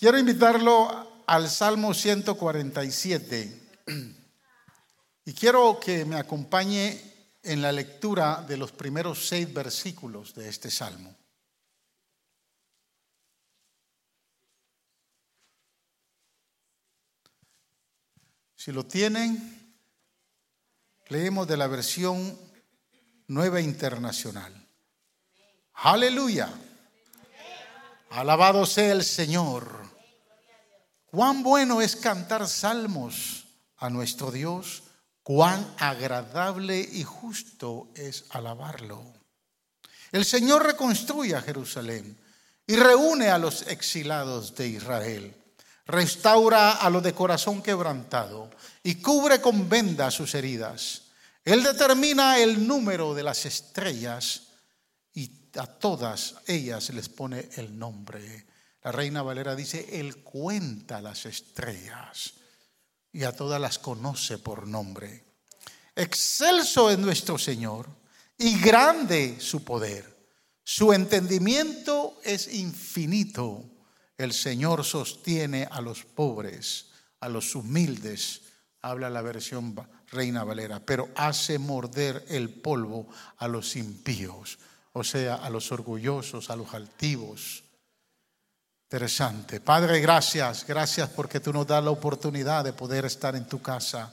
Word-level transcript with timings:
Quiero 0.00 0.18
invitarlo 0.18 1.24
al 1.26 1.50
Salmo 1.50 1.92
147 1.92 3.82
y 5.26 5.34
quiero 5.34 5.78
que 5.78 6.06
me 6.06 6.16
acompañe 6.16 7.36
en 7.42 7.60
la 7.60 7.70
lectura 7.70 8.40
de 8.48 8.56
los 8.56 8.72
primeros 8.72 9.28
seis 9.28 9.52
versículos 9.52 10.34
de 10.34 10.48
este 10.48 10.70
Salmo. 10.70 11.14
Si 18.56 18.72
lo 18.72 18.86
tienen, 18.86 19.76
leemos 21.08 21.46
de 21.46 21.58
la 21.58 21.66
versión 21.66 22.38
nueva 23.26 23.60
internacional. 23.60 24.66
Aleluya. 25.74 26.50
Alabado 28.08 28.64
sea 28.64 28.92
el 28.92 29.04
Señor. 29.04 29.89
Cuán 31.10 31.42
bueno 31.42 31.80
es 31.82 31.96
cantar 31.96 32.46
salmos 32.46 33.46
a 33.78 33.90
nuestro 33.90 34.30
Dios, 34.30 34.84
cuán 35.24 35.74
agradable 35.78 36.78
y 36.80 37.02
justo 37.02 37.88
es 37.96 38.26
alabarlo. 38.30 39.02
El 40.12 40.24
Señor 40.24 40.64
reconstruye 40.64 41.34
a 41.34 41.42
Jerusalén 41.42 42.16
y 42.66 42.76
reúne 42.76 43.28
a 43.28 43.38
los 43.38 43.66
exilados 43.66 44.54
de 44.54 44.68
Israel. 44.68 45.34
Restaura 45.86 46.72
a 46.72 46.88
los 46.90 47.02
de 47.02 47.12
corazón 47.12 47.62
quebrantado 47.62 48.48
y 48.84 48.96
cubre 48.96 49.40
con 49.40 49.68
venda 49.68 50.12
sus 50.12 50.34
heridas. 50.36 51.02
Él 51.44 51.64
determina 51.64 52.38
el 52.38 52.68
número 52.68 53.14
de 53.14 53.24
las 53.24 53.46
estrellas 53.46 54.42
y 55.14 55.32
a 55.58 55.66
todas 55.66 56.36
ellas 56.46 56.90
les 56.90 57.08
pone 57.08 57.48
el 57.56 57.76
nombre. 57.76 58.46
La 58.82 58.92
reina 58.92 59.22
Valera 59.22 59.54
dice, 59.54 60.00
Él 60.00 60.22
cuenta 60.22 61.02
las 61.02 61.26
estrellas 61.26 62.34
y 63.12 63.24
a 63.24 63.32
todas 63.32 63.60
las 63.60 63.78
conoce 63.78 64.38
por 64.38 64.66
nombre. 64.66 65.24
Excelso 65.94 66.90
es 66.90 66.98
nuestro 66.98 67.36
Señor 67.36 67.88
y 68.38 68.58
grande 68.58 69.38
su 69.38 69.64
poder. 69.64 70.18
Su 70.64 70.92
entendimiento 70.92 72.20
es 72.24 72.54
infinito. 72.54 73.64
El 74.16 74.32
Señor 74.32 74.84
sostiene 74.84 75.68
a 75.70 75.80
los 75.80 76.04
pobres, 76.04 76.90
a 77.20 77.28
los 77.28 77.54
humildes. 77.54 78.42
Habla 78.80 79.10
la 79.10 79.20
versión 79.20 79.74
Reina 80.10 80.42
Valera, 80.42 80.80
pero 80.80 81.08
hace 81.14 81.58
morder 81.58 82.24
el 82.28 82.48
polvo 82.48 83.08
a 83.36 83.46
los 83.46 83.76
impíos, 83.76 84.58
o 84.92 85.04
sea, 85.04 85.36
a 85.36 85.50
los 85.50 85.70
orgullosos, 85.70 86.50
a 86.50 86.56
los 86.56 86.72
altivos. 86.74 87.64
Interesante. 88.90 89.60
Padre, 89.60 90.00
gracias, 90.00 90.66
gracias 90.66 91.08
porque 91.10 91.38
tú 91.38 91.52
nos 91.52 91.64
das 91.64 91.84
la 91.84 91.92
oportunidad 91.92 92.64
de 92.64 92.72
poder 92.72 93.04
estar 93.04 93.36
en 93.36 93.44
tu 93.44 93.62
casa. 93.62 94.10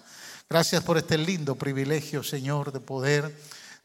Gracias 0.48 0.84
por 0.84 1.00
este 1.00 1.18
lindo 1.18 1.56
privilegio, 1.56 2.22
Señor, 2.22 2.72
de 2.72 2.80
poder 2.80 3.36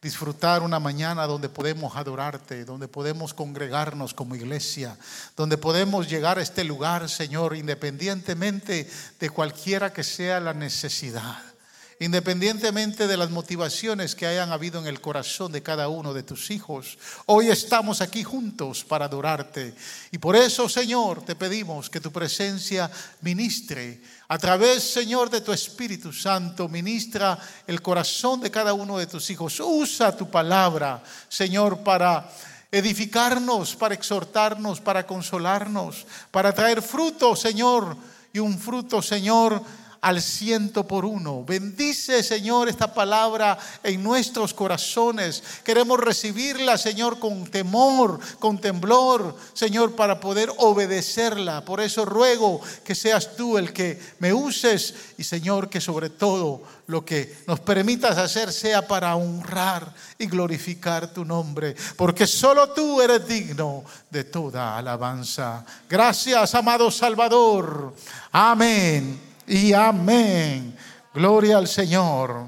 disfrutar 0.02 0.60
una 0.60 0.78
mañana 0.78 1.26
donde 1.26 1.48
podemos 1.48 1.96
adorarte, 1.96 2.66
donde 2.66 2.88
podemos 2.88 3.32
congregarnos 3.32 4.12
como 4.12 4.34
iglesia, 4.34 4.94
donde 5.34 5.56
podemos 5.56 6.10
llegar 6.10 6.36
a 6.36 6.42
este 6.42 6.62
lugar, 6.62 7.08
Señor, 7.08 7.56
independientemente 7.56 8.86
de 9.18 9.30
cualquiera 9.30 9.94
que 9.94 10.04
sea 10.04 10.40
la 10.40 10.52
necesidad 10.52 11.51
independientemente 12.00 13.06
de 13.06 13.16
las 13.16 13.30
motivaciones 13.30 14.14
que 14.14 14.26
hayan 14.26 14.52
habido 14.52 14.80
en 14.80 14.86
el 14.86 15.00
corazón 15.00 15.52
de 15.52 15.62
cada 15.62 15.88
uno 15.88 16.12
de 16.14 16.22
tus 16.22 16.50
hijos. 16.50 16.98
Hoy 17.26 17.48
estamos 17.48 18.00
aquí 18.00 18.22
juntos 18.24 18.84
para 18.84 19.06
adorarte. 19.06 19.74
Y 20.10 20.18
por 20.18 20.36
eso, 20.36 20.68
Señor, 20.68 21.24
te 21.24 21.34
pedimos 21.34 21.88
que 21.90 22.00
tu 22.00 22.10
presencia 22.10 22.90
ministre 23.20 24.00
a 24.28 24.38
través, 24.38 24.82
Señor, 24.82 25.28
de 25.28 25.42
tu 25.42 25.52
Espíritu 25.52 26.12
Santo, 26.12 26.68
ministra 26.68 27.38
el 27.66 27.82
corazón 27.82 28.40
de 28.40 28.50
cada 28.50 28.72
uno 28.72 28.96
de 28.96 29.06
tus 29.06 29.28
hijos. 29.30 29.60
Usa 29.60 30.16
tu 30.16 30.30
palabra, 30.30 31.02
Señor, 31.28 31.80
para 31.80 32.30
edificarnos, 32.70 33.76
para 33.76 33.94
exhortarnos, 33.94 34.80
para 34.80 35.06
consolarnos, 35.06 36.06
para 36.30 36.52
traer 36.54 36.80
fruto, 36.80 37.36
Señor, 37.36 37.94
y 38.32 38.38
un 38.38 38.58
fruto, 38.58 39.02
Señor, 39.02 39.62
al 40.02 40.20
ciento 40.20 40.86
por 40.86 41.04
uno. 41.04 41.44
Bendice, 41.44 42.24
Señor, 42.24 42.68
esta 42.68 42.92
palabra 42.92 43.56
en 43.84 44.02
nuestros 44.02 44.52
corazones. 44.52 45.42
Queremos 45.64 45.98
recibirla, 45.98 46.76
Señor, 46.76 47.20
con 47.20 47.46
temor, 47.46 48.18
con 48.40 48.60
temblor, 48.60 49.36
Señor, 49.54 49.94
para 49.94 50.18
poder 50.18 50.50
obedecerla. 50.58 51.64
Por 51.64 51.80
eso 51.80 52.04
ruego 52.04 52.60
que 52.84 52.96
seas 52.96 53.36
tú 53.36 53.56
el 53.56 53.72
que 53.72 53.98
me 54.18 54.34
uses 54.34 54.94
y, 55.18 55.24
Señor, 55.24 55.70
que 55.70 55.80
sobre 55.80 56.10
todo 56.10 56.62
lo 56.88 57.04
que 57.04 57.36
nos 57.46 57.60
permitas 57.60 58.18
hacer 58.18 58.52
sea 58.52 58.86
para 58.86 59.14
honrar 59.14 59.94
y 60.18 60.26
glorificar 60.26 61.12
tu 61.12 61.24
nombre, 61.24 61.76
porque 61.96 62.26
solo 62.26 62.70
tú 62.70 63.00
eres 63.00 63.26
digno 63.26 63.84
de 64.10 64.24
toda 64.24 64.76
alabanza. 64.76 65.64
Gracias, 65.88 66.56
amado 66.56 66.90
Salvador. 66.90 67.94
Amén 68.32 69.31
y 69.52 69.74
amén. 69.74 70.74
Gloria 71.12 71.58
al 71.58 71.68
Señor. 71.68 72.46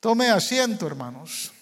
Tome 0.00 0.30
asiento, 0.30 0.86
hermanos. 0.86 1.52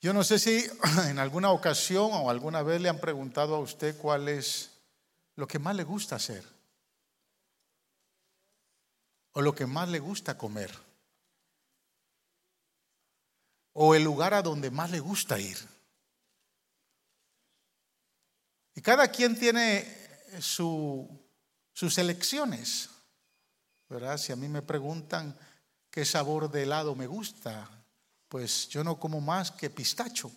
Yo 0.00 0.12
no 0.12 0.24
sé 0.24 0.40
si 0.40 0.66
en 1.08 1.20
alguna 1.20 1.52
ocasión 1.52 2.10
o 2.12 2.28
alguna 2.28 2.62
vez 2.62 2.80
le 2.80 2.88
han 2.88 2.98
preguntado 2.98 3.54
a 3.54 3.60
usted 3.60 3.96
cuál 3.96 4.28
es 4.28 4.70
lo 5.36 5.46
que 5.46 5.60
más 5.60 5.76
le 5.76 5.84
gusta 5.84 6.16
hacer 6.16 6.44
o 9.34 9.40
lo 9.40 9.54
que 9.54 9.66
más 9.66 9.88
le 9.88 10.00
gusta 10.00 10.36
comer 10.36 10.72
o 13.84 13.96
el 13.96 14.04
lugar 14.04 14.32
a 14.32 14.42
donde 14.42 14.70
más 14.70 14.92
le 14.92 15.00
gusta 15.00 15.40
ir. 15.40 15.58
Y 18.76 18.80
cada 18.80 19.08
quien 19.08 19.36
tiene 19.36 19.84
sus 20.38 21.98
elecciones. 21.98 22.90
¿verdad? 23.88 24.18
Si 24.18 24.30
a 24.30 24.36
mí 24.36 24.48
me 24.48 24.62
preguntan 24.62 25.36
qué 25.90 26.04
sabor 26.04 26.48
de 26.48 26.62
helado 26.62 26.94
me 26.94 27.08
gusta, 27.08 27.68
pues 28.28 28.68
yo 28.68 28.84
no 28.84 29.00
como 29.00 29.20
más 29.20 29.50
que 29.50 29.68
pistacho. 29.68 30.30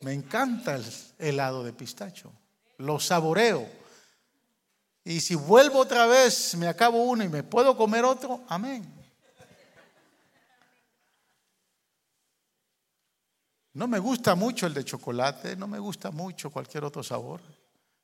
Me 0.00 0.14
encanta 0.14 0.76
el 0.76 0.84
helado 1.18 1.62
de 1.62 1.74
pistacho. 1.74 2.32
Lo 2.78 2.98
saboreo. 2.98 3.68
Y 5.04 5.20
si 5.20 5.34
vuelvo 5.34 5.80
otra 5.80 6.06
vez, 6.06 6.54
me 6.54 6.68
acabo 6.68 7.02
uno 7.02 7.22
y 7.22 7.28
me 7.28 7.42
puedo 7.42 7.76
comer 7.76 8.02
otro, 8.06 8.42
amén. 8.48 8.95
No 13.76 13.86
me 13.86 13.98
gusta 13.98 14.34
mucho 14.34 14.66
el 14.66 14.72
de 14.72 14.86
chocolate, 14.86 15.54
no 15.54 15.68
me 15.68 15.78
gusta 15.78 16.10
mucho 16.10 16.48
cualquier 16.48 16.82
otro 16.84 17.02
sabor. 17.02 17.42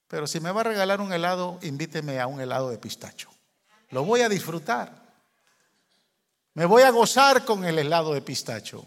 Pero 0.07 0.27
si 0.27 0.39
me 0.39 0.53
va 0.53 0.61
a 0.61 0.65
regalar 0.65 1.01
un 1.01 1.15
helado, 1.15 1.59
invíteme 1.63 2.21
a 2.21 2.27
un 2.27 2.43
helado 2.43 2.69
de 2.69 2.77
pistacho. 2.77 3.31
Lo 3.89 4.05
voy 4.05 4.21
a 4.21 4.29
disfrutar. 4.29 4.93
Me 6.53 6.67
voy 6.67 6.83
a 6.83 6.91
gozar 6.91 7.47
con 7.47 7.65
el 7.65 7.79
helado 7.79 8.13
de 8.13 8.21
pistacho. 8.21 8.85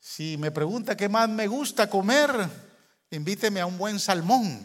Si 0.00 0.36
me 0.36 0.50
pregunta 0.50 0.96
qué 0.96 1.08
más 1.08 1.28
me 1.28 1.46
gusta 1.46 1.88
comer, 1.88 2.32
invíteme 3.10 3.60
a 3.60 3.66
un 3.66 3.78
buen 3.78 4.00
salmón. 4.00 4.60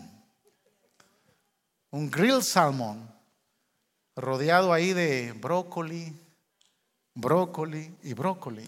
Un 1.91 2.09
grill 2.09 2.41
salmón, 2.41 3.13
rodeado 4.15 4.73
ahí 4.73 4.93
de 4.93 5.33
brócoli, 5.33 6.28
brócoli 7.13 7.97
y 8.03 8.13
brócoli. 8.13 8.67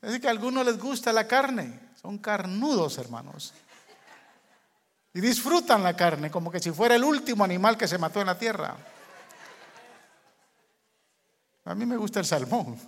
Es 0.00 0.20
que 0.20 0.28
a 0.28 0.30
algunos 0.30 0.64
les 0.64 0.78
gusta 0.78 1.12
la 1.12 1.26
carne, 1.26 1.90
son 2.00 2.18
carnudos, 2.18 2.98
hermanos. 2.98 3.52
Y 5.12 5.20
disfrutan 5.20 5.82
la 5.82 5.96
carne 5.96 6.30
como 6.30 6.50
que 6.50 6.60
si 6.60 6.70
fuera 6.70 6.94
el 6.94 7.02
último 7.02 7.42
animal 7.42 7.76
que 7.76 7.88
se 7.88 7.98
mató 7.98 8.20
en 8.20 8.26
la 8.26 8.38
tierra. 8.38 8.76
A 11.64 11.74
mí 11.74 11.84
me 11.84 11.96
gusta 11.96 12.20
el 12.20 12.26
salmón. 12.26 12.78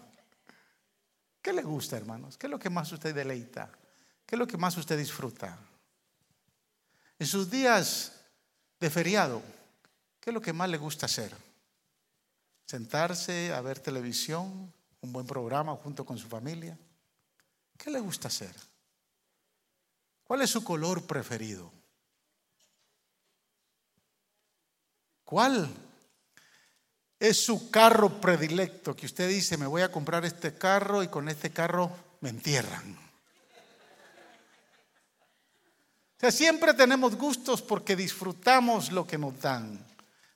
¿Qué 1.42 1.52
le 1.52 1.62
gusta, 1.62 1.96
hermanos? 1.96 2.36
¿Qué 2.38 2.46
es 2.46 2.50
lo 2.50 2.58
que 2.58 2.70
más 2.70 2.92
usted 2.92 3.14
deleita? 3.14 3.70
¿Qué 4.24 4.36
es 4.36 4.38
lo 4.38 4.46
que 4.46 4.56
más 4.56 4.76
usted 4.76 4.96
disfruta? 4.96 5.58
En 7.18 7.26
sus 7.26 7.50
días 7.50 8.20
de 8.78 8.88
feriado, 8.88 9.42
¿qué 10.20 10.30
es 10.30 10.34
lo 10.34 10.40
que 10.40 10.52
más 10.52 10.70
le 10.70 10.78
gusta 10.78 11.06
hacer? 11.06 11.34
Sentarse 12.70 13.52
a 13.52 13.60
ver 13.62 13.80
televisión, 13.80 14.72
un 15.00 15.12
buen 15.12 15.26
programa 15.26 15.74
junto 15.74 16.04
con 16.04 16.16
su 16.16 16.28
familia. 16.28 16.78
¿Qué 17.76 17.90
le 17.90 17.98
gusta 17.98 18.28
hacer? 18.28 18.54
¿Cuál 20.22 20.42
es 20.42 20.50
su 20.50 20.62
color 20.62 21.04
preferido? 21.04 21.72
¿Cuál? 25.24 25.68
Es 27.18 27.44
su 27.44 27.72
carro 27.72 28.20
predilecto 28.20 28.94
que 28.94 29.06
usted 29.06 29.28
dice, 29.28 29.56
me 29.56 29.66
voy 29.66 29.82
a 29.82 29.90
comprar 29.90 30.24
este 30.24 30.54
carro 30.54 31.02
y 31.02 31.08
con 31.08 31.28
este 31.28 31.50
carro 31.50 31.90
me 32.20 32.28
entierran. 32.28 32.96
O 36.16 36.20
sea, 36.20 36.30
siempre 36.30 36.72
tenemos 36.74 37.16
gustos 37.16 37.62
porque 37.62 37.96
disfrutamos 37.96 38.92
lo 38.92 39.08
que 39.08 39.18
nos 39.18 39.40
dan. 39.40 39.84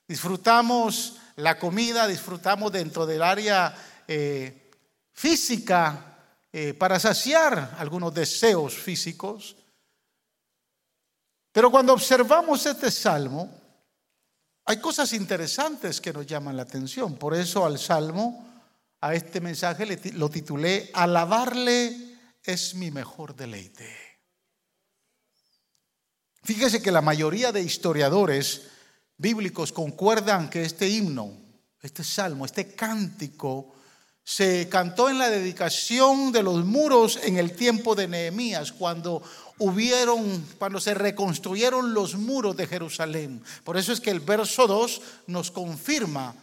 Disfrutamos 0.09 1.21
la 1.37 1.59
comida, 1.59 2.07
disfrutamos 2.07 2.73
dentro 2.73 3.07
del 3.07 3.23
área 3.23 3.75
eh, 4.07 4.71
física 5.13 6.17
eh, 6.53 6.75
para 6.75 7.01
saciar 7.01 7.77
algunos 7.79 8.15
deseos 8.15 8.75
físicos. 8.75 9.57
Pero 11.53 11.71
cuando 11.71 11.93
observamos 11.93 12.67
este 12.67 12.91
salmo, 12.91 13.51
hay 14.67 14.79
cosas 14.79 15.13
interesantes 15.13 16.01
que 16.01 16.13
nos 16.13 16.27
llaman 16.27 16.57
la 16.57 16.63
atención. 16.63 17.17
Por 17.17 17.35
eso 17.35 17.65
al 17.65 17.79
salmo, 17.79 18.63
a 19.01 19.15
este 19.15 19.41
mensaje 19.41 19.87
lo 20.15 20.31
titulé, 20.31 20.91
Alabarle 20.95 22.19
es 22.43 22.75
mi 22.75 22.91
mejor 22.91 23.35
deleite. 23.35 24.05
Fíjese 26.43 26.83
que 26.83 26.93
la 26.93 27.01
mayoría 27.01 27.53
de 27.53 27.63
historiadores 27.63 28.69
bíblicos 29.17 29.73
concuerdan 29.73 30.51
que 30.51 30.65
este 30.65 30.89
himno, 30.89 31.33
este 31.81 32.05
salmo, 32.05 32.45
este 32.45 32.75
cántico, 32.75 33.75
se 34.25 34.69
cantó 34.71 35.11
en 35.11 35.19
la 35.19 35.29
dedicación 35.29 36.33
de 36.33 36.43
los 36.43 36.65
muros 36.65 37.19
en 37.23 37.37
el 37.37 37.53
tiempo 37.53 37.95
de 37.95 38.09
Nehemías, 38.09 38.73
cuando 38.73 39.23
hubieron, 39.59 40.45
cuando 40.59 40.81
se 40.81 40.95
reconstruyeron 40.95 41.93
los 41.93 42.15
muros 42.15 42.57
de 42.57 42.67
Jerusalén. 42.67 43.43
Por 43.65 43.77
eso 43.77 43.93
es 43.93 44.01
que 44.01 44.11
el 44.11 44.21
verso 44.21 44.67
2 44.67 45.03
nos 45.27 45.51
confirma. 45.51 46.35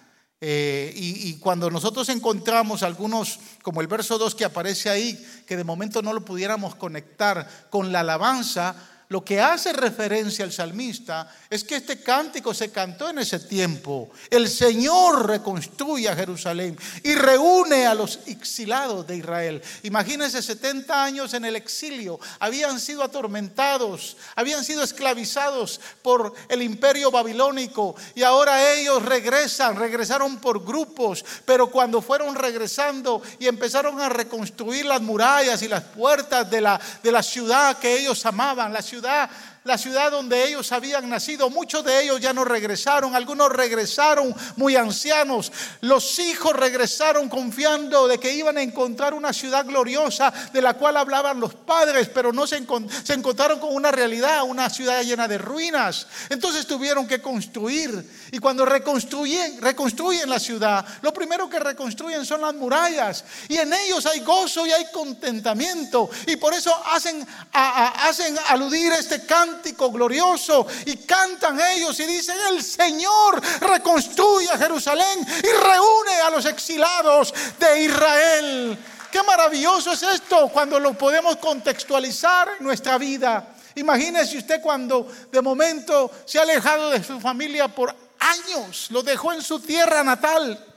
Eh, 0.44 0.91
y, 0.95 1.29
y, 1.29 1.38
cuando 1.38 1.69
nosotros 1.69 2.09
encontramos 2.09 2.81
algunos, 2.81 3.39
como 3.62 3.79
el 3.79 3.85
verso 3.85 4.18
2 4.18 4.33
que 4.33 4.45
aparece 4.45 4.89
ahí, 4.89 5.23
que 5.45 5.56
de 5.56 5.63
momento 5.63 6.01
no 6.01 6.13
lo 6.13 6.25
pudiéramos 6.25 6.73
conectar 6.73 7.68
con 7.69 7.91
la 7.91 8.00
alabanza, 8.00 8.75
lo 9.11 9.25
que 9.25 9.41
hace 9.41 9.73
referencia 9.73 10.45
al 10.45 10.53
salmista 10.53 11.29
es 11.49 11.65
que 11.65 11.75
este 11.75 12.01
cántico 12.01 12.53
se 12.53 12.71
cantó 12.71 13.09
en 13.09 13.19
ese 13.19 13.39
tiempo. 13.39 14.09
El 14.29 14.47
Señor 14.47 15.27
reconstruye 15.27 16.07
a 16.07 16.15
Jerusalén 16.15 16.79
y 17.03 17.13
reúne 17.15 17.85
a 17.87 17.93
los 17.93 18.19
exilados 18.25 19.05
de 19.05 19.17
Israel. 19.17 19.61
Imagínense 19.83 20.41
70 20.41 21.03
años 21.03 21.33
en 21.33 21.43
el 21.43 21.57
exilio, 21.57 22.21
habían 22.39 22.79
sido 22.79 23.03
atormentados, 23.03 24.15
habían 24.33 24.63
sido 24.63 24.81
esclavizados 24.81 25.81
por 26.01 26.33
el 26.47 26.61
imperio 26.61 27.11
babilónico 27.11 27.95
y 28.15 28.23
ahora 28.23 28.71
ellos 28.75 29.03
regresan, 29.03 29.75
regresaron 29.75 30.37
por 30.37 30.65
grupos, 30.65 31.25
pero 31.43 31.69
cuando 31.69 32.01
fueron 32.01 32.33
regresando 32.33 33.21
y 33.39 33.47
empezaron 33.47 33.99
a 33.99 34.07
reconstruir 34.07 34.85
las 34.85 35.01
murallas 35.01 35.61
y 35.63 35.67
las 35.67 35.83
puertas 35.83 36.49
de 36.49 36.61
la, 36.61 36.79
de 37.03 37.11
la 37.11 37.21
ciudad 37.21 37.77
que 37.77 37.99
ellos 37.99 38.25
amaban, 38.25 38.71
la 38.71 38.81
ciudad 38.81 39.00
ciudad 39.01 39.30
la 39.63 39.77
ciudad 39.77 40.09
donde 40.09 40.47
ellos 40.47 40.71
habían 40.71 41.07
nacido. 41.07 41.49
Muchos 41.49 41.85
de 41.85 42.03
ellos 42.03 42.19
ya 42.19 42.33
no 42.33 42.43
regresaron, 42.43 43.15
algunos 43.15 43.49
regresaron 43.49 44.33
muy 44.55 44.75
ancianos. 44.75 45.51
Los 45.81 46.17
hijos 46.17 46.55
regresaron 46.55 47.29
confiando 47.29 48.07
de 48.07 48.19
que 48.19 48.33
iban 48.33 48.57
a 48.57 48.63
encontrar 48.63 49.13
una 49.13 49.31
ciudad 49.33 49.65
gloriosa 49.65 50.33
de 50.51 50.61
la 50.61 50.73
cual 50.73 50.97
hablaban 50.97 51.39
los 51.39 51.53
padres, 51.53 52.09
pero 52.09 52.33
no 52.33 52.47
se, 52.47 52.57
encontraron 52.57 53.59
con 53.59 53.75
una 53.75 53.91
realidad, 53.91 54.43
una 54.43 54.69
ciudad 54.69 55.03
llena 55.03 55.27
de 55.27 55.37
ruinas. 55.37 56.07
Entonces 56.29 56.65
tuvieron 56.65 57.07
que 57.07 57.21
construir. 57.21 58.09
Y 58.31 58.39
cuando 58.39 58.65
reconstruyen, 58.65 59.61
reconstruyen 59.61 60.27
la 60.27 60.39
ciudad, 60.39 60.83
lo 61.03 61.13
primero 61.13 61.47
que 61.47 61.59
reconstruyen 61.59 62.25
son 62.25 62.41
las 62.41 62.55
murallas. 62.55 63.23
Y 63.47 63.57
en 63.57 63.71
ellos 63.71 64.07
hay 64.07 64.21
gozo 64.21 64.65
y 64.65 64.71
hay 64.71 64.85
contentamiento. 64.91 66.09
Y 66.25 66.37
por 66.37 66.53
eso 66.53 66.73
hacen, 66.91 67.27
hacen 67.53 68.35
aludir 68.49 68.91
este 68.93 69.23
canto 69.23 69.50
glorioso 69.92 70.68
y 70.86 70.98
cantan 70.98 71.59
ellos 71.59 72.00
y 72.00 72.06
dicen, 72.06 72.38
el 72.50 72.63
Señor 72.63 73.42
reconstruye 73.62 74.50
Jerusalén 74.57 75.25
y 75.44 75.48
reúne 75.48 76.21
a 76.25 76.30
los 76.30 76.45
exilados 76.45 77.33
de 77.59 77.81
Israel. 77.81 78.77
Qué 79.12 79.24
maravilloso 79.24 79.92
es 79.92 80.03
esto 80.03 80.50
cuando 80.50 80.80
lo 80.80 80.94
podemos 80.94 81.38
contextualizar 81.38 82.50
en 82.59 82.65
nuestra 82.65 82.98
vida. 82.98 83.56
Imagínese 83.75 84.38
usted 84.38 84.62
cuando 84.62 85.07
de 85.31 85.42
momento 85.42 86.12
se 86.25 86.39
ha 86.39 86.44
alejado 86.44 86.92
de 86.92 87.04
su 87.04 87.19
familia 87.19 87.68
por 87.68 87.95
años, 88.19 88.88
lo 88.92 89.01
dejó 89.01 89.33
en 89.33 89.42
su 89.42 89.59
tierra 89.59 90.04
natal. 90.04 90.68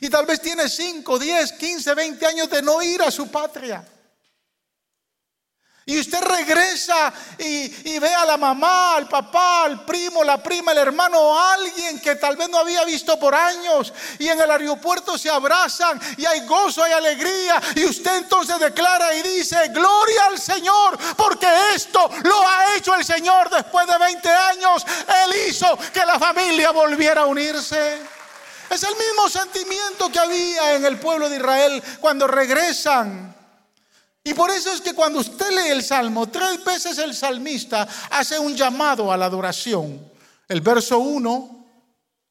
Y 0.00 0.08
tal 0.08 0.26
vez 0.26 0.40
tiene 0.40 0.68
5, 0.68 1.18
10, 1.18 1.52
15, 1.52 1.94
20 1.94 2.26
años 2.26 2.50
de 2.50 2.62
no 2.62 2.82
ir 2.82 3.02
a 3.02 3.10
su 3.10 3.28
patria. 3.28 3.86
Y 5.90 5.98
usted 5.98 6.22
regresa 6.22 7.12
y, 7.36 7.98
ve 7.98 8.14
a 8.14 8.24
la 8.24 8.36
mamá, 8.36 8.94
al 8.94 9.08
papá, 9.08 9.64
al 9.64 9.84
primo, 9.84 10.22
la 10.22 10.40
prima, 10.40 10.70
el 10.70 10.78
hermano 10.78 11.36
alguien 11.36 11.98
que 11.98 12.14
tal 12.14 12.36
vez 12.36 12.48
no 12.48 12.58
había 12.58 12.84
visto 12.84 13.18
por 13.18 13.34
años. 13.34 13.92
Y 14.20 14.28
en 14.28 14.40
el 14.40 14.48
aeropuerto 14.52 15.18
se 15.18 15.28
abrazan 15.28 16.00
y 16.16 16.24
hay 16.24 16.46
gozo, 16.46 16.84
hay 16.84 16.92
alegría. 16.92 17.60
Y 17.74 17.86
usted 17.86 18.18
entonces 18.18 18.60
declara 18.60 19.12
y 19.16 19.22
dice, 19.22 19.56
gloria 19.70 20.26
al 20.26 20.38
Señor, 20.38 20.96
porque 21.16 21.48
esto 21.74 22.08
lo 22.22 22.40
ha 22.40 22.76
hecho 22.76 22.94
el 22.94 23.04
Señor 23.04 23.50
después 23.50 23.84
de 23.88 23.98
20 23.98 24.28
años. 24.28 24.86
Él 25.24 25.48
hizo 25.48 25.76
que 25.92 26.06
la 26.06 26.20
familia 26.20 26.70
volviera 26.70 27.22
a 27.22 27.26
unirse. 27.26 27.98
Es 28.70 28.84
el 28.84 28.94
mismo 28.94 29.28
sentimiento 29.28 30.08
que 30.08 30.20
había 30.20 30.76
en 30.76 30.84
el 30.84 31.00
pueblo 31.00 31.28
de 31.28 31.38
Israel 31.38 31.82
cuando 31.98 32.28
regresan 32.28 33.39
y 34.22 34.34
por 34.34 34.50
eso 34.50 34.72
es 34.72 34.80
que 34.80 34.94
cuando 34.94 35.20
usted 35.20 35.50
lee 35.50 35.70
el 35.70 35.82
Salmo, 35.82 36.28
tres 36.28 36.62
veces 36.62 36.98
el 36.98 37.14
salmista 37.14 37.88
hace 38.10 38.38
un 38.38 38.54
llamado 38.54 39.10
a 39.10 39.16
la 39.16 39.26
adoración. 39.26 40.10
El 40.46 40.60
verso 40.60 40.98
1, 40.98 41.66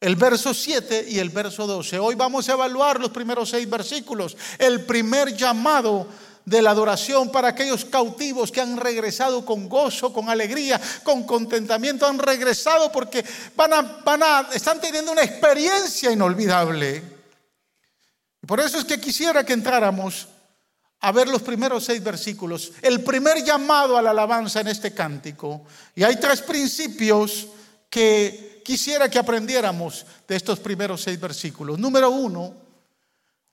el 0.01 0.15
verso 0.15 0.53
7 0.53 1.05
y 1.09 1.17
el 1.17 1.29
verso 1.29 1.65
12. 1.65 1.97
Hoy 1.97 2.15
vamos 2.15 2.47
a 2.47 2.53
evaluar 2.53 2.99
los 2.99 3.09
primeros 3.09 3.49
seis 3.49 3.67
versículos. 3.67 4.37
El 4.59 4.85
primer 4.85 5.35
llamado 5.35 6.07
de 6.45 6.61
la 6.61 6.71
adoración 6.71 7.31
para 7.31 7.49
aquellos 7.49 7.85
cautivos 7.85 8.51
que 8.51 8.61
han 8.61 8.77
regresado 8.77 9.43
con 9.43 9.67
gozo, 9.67 10.13
con 10.13 10.29
alegría, 10.29 10.79
con 11.03 11.23
contentamiento, 11.23 12.05
han 12.05 12.19
regresado 12.19 12.91
porque 12.91 13.25
van 13.55 14.01
van 14.05 14.21
están 14.53 14.79
teniendo 14.79 15.11
una 15.11 15.23
experiencia 15.23 16.11
inolvidable. 16.11 17.03
Por 18.45 18.59
eso 18.59 18.77
es 18.77 18.85
que 18.85 19.01
quisiera 19.01 19.43
que 19.43 19.53
entráramos 19.53 20.27
a 21.01 21.11
ver 21.11 21.27
los 21.27 21.41
primeros 21.41 21.85
seis 21.85 22.03
versículos, 22.03 22.73
el 22.81 23.03
primer 23.03 23.43
llamado 23.43 23.97
a 23.97 24.01
la 24.01 24.11
alabanza 24.11 24.59
en 24.61 24.67
este 24.67 24.93
cántico. 24.93 25.65
Y 25.95 26.03
hay 26.03 26.17
tres 26.17 26.41
principios 26.41 27.47
que 27.89 28.61
quisiera 28.65 29.09
que 29.09 29.19
aprendiéramos 29.19 30.05
de 30.27 30.35
estos 30.35 30.59
primeros 30.59 31.01
seis 31.01 31.19
versículos. 31.19 31.79
Número 31.79 32.09
uno, 32.09 32.53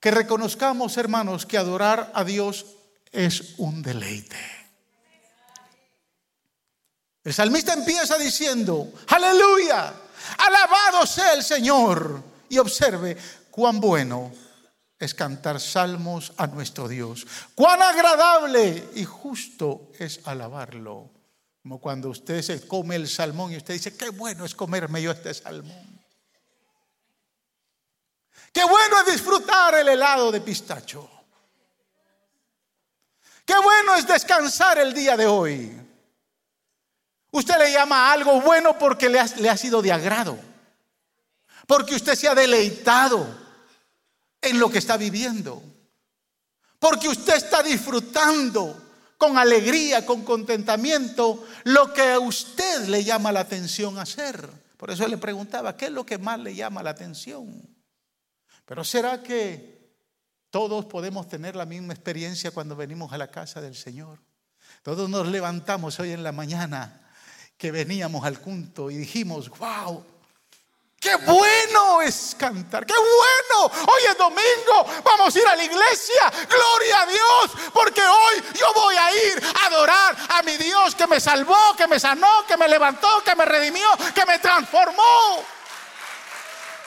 que 0.00 0.10
reconozcamos, 0.10 0.96
hermanos, 0.96 1.46
que 1.46 1.56
adorar 1.56 2.10
a 2.14 2.24
Dios 2.24 2.66
es 3.12 3.54
un 3.58 3.82
deleite. 3.82 4.36
El 7.22 7.32
salmista 7.32 7.72
empieza 7.72 8.18
diciendo, 8.18 8.92
aleluya, 9.08 9.92
alabado 10.38 11.06
sea 11.06 11.32
el 11.32 11.42
Señor. 11.42 12.22
Y 12.48 12.58
observe 12.58 13.16
cuán 13.50 13.80
bueno 13.80 14.32
es 14.98 15.14
cantar 15.14 15.60
salmos 15.60 16.32
a 16.36 16.46
nuestro 16.46 16.88
Dios. 16.88 17.26
Cuán 17.54 17.82
agradable 17.82 18.90
y 18.94 19.04
justo 19.04 19.92
es 19.98 20.20
alabarlo. 20.24 21.10
Como 21.62 21.80
cuando 21.80 22.10
usted 22.10 22.42
se 22.42 22.66
come 22.66 22.96
el 22.96 23.08
salmón 23.08 23.52
y 23.52 23.56
usted 23.56 23.74
dice, 23.74 23.96
qué 23.96 24.08
bueno 24.10 24.44
es 24.44 24.54
comerme 24.54 25.02
yo 25.02 25.10
este 25.10 25.34
salmón. 25.34 26.00
Qué 28.52 28.64
bueno 28.64 29.00
es 29.00 29.12
disfrutar 29.12 29.74
el 29.74 29.88
helado 29.88 30.32
de 30.32 30.40
pistacho. 30.40 31.10
Qué 33.44 33.54
bueno 33.62 33.94
es 33.96 34.06
descansar 34.06 34.78
el 34.78 34.94
día 34.94 35.16
de 35.16 35.26
hoy. 35.26 35.78
Usted 37.32 37.58
le 37.58 37.70
llama 37.70 38.10
algo 38.10 38.40
bueno 38.40 38.78
porque 38.78 39.10
le 39.10 39.20
ha, 39.20 39.26
le 39.36 39.50
ha 39.50 39.56
sido 39.56 39.82
de 39.82 39.92
agrado. 39.92 40.38
Porque 41.66 41.96
usted 41.96 42.14
se 42.14 42.28
ha 42.28 42.34
deleitado 42.34 43.45
en 44.46 44.58
lo 44.58 44.70
que 44.70 44.78
está 44.78 44.96
viviendo. 44.96 45.62
Porque 46.78 47.08
usted 47.08 47.36
está 47.36 47.62
disfrutando 47.62 48.82
con 49.18 49.38
alegría, 49.38 50.04
con 50.04 50.22
contentamiento, 50.22 51.44
lo 51.64 51.92
que 51.92 52.12
a 52.12 52.20
usted 52.20 52.86
le 52.88 53.02
llama 53.02 53.32
la 53.32 53.40
atención 53.40 53.98
hacer. 53.98 54.48
Por 54.76 54.90
eso 54.90 55.08
le 55.08 55.16
preguntaba, 55.16 55.76
¿qué 55.76 55.86
es 55.86 55.92
lo 55.92 56.04
que 56.04 56.18
más 56.18 56.38
le 56.38 56.54
llama 56.54 56.82
la 56.82 56.90
atención? 56.90 57.62
Pero 58.66 58.84
¿será 58.84 59.22
que 59.22 59.94
todos 60.50 60.84
podemos 60.84 61.28
tener 61.28 61.56
la 61.56 61.64
misma 61.64 61.94
experiencia 61.94 62.50
cuando 62.50 62.76
venimos 62.76 63.12
a 63.12 63.18
la 63.18 63.30
casa 63.30 63.60
del 63.60 63.74
Señor? 63.74 64.18
Todos 64.82 65.08
nos 65.08 65.26
levantamos 65.28 65.98
hoy 65.98 66.12
en 66.12 66.22
la 66.22 66.32
mañana 66.32 67.10
que 67.56 67.70
veníamos 67.70 68.24
al 68.24 68.38
culto 68.40 68.90
y 68.90 68.96
dijimos, 68.96 69.48
wow, 69.58 70.04
Qué 71.06 71.14
bueno 71.18 72.02
es 72.02 72.34
cantar, 72.36 72.84
qué 72.84 72.92
bueno. 72.92 73.72
Hoy 73.86 74.02
es 74.10 74.18
domingo, 74.18 75.02
vamos 75.04 75.36
a 75.36 75.38
ir 75.38 75.46
a 75.46 75.54
la 75.54 75.62
iglesia. 75.62 76.32
Gloria 76.48 77.02
a 77.02 77.06
Dios, 77.06 77.70
porque 77.72 78.02
hoy 78.02 78.42
yo 78.58 78.66
voy 78.74 78.96
a 78.96 79.14
ir 79.14 79.40
a 79.54 79.66
adorar 79.66 80.16
a 80.30 80.42
mi 80.42 80.56
Dios 80.56 80.96
que 80.96 81.06
me 81.06 81.20
salvó, 81.20 81.76
que 81.76 81.86
me 81.86 82.00
sanó, 82.00 82.44
que 82.44 82.56
me 82.56 82.66
levantó, 82.66 83.22
que 83.24 83.36
me 83.36 83.44
redimió, 83.44 83.86
que 84.12 84.26
me 84.26 84.40
transformó. 84.40 85.44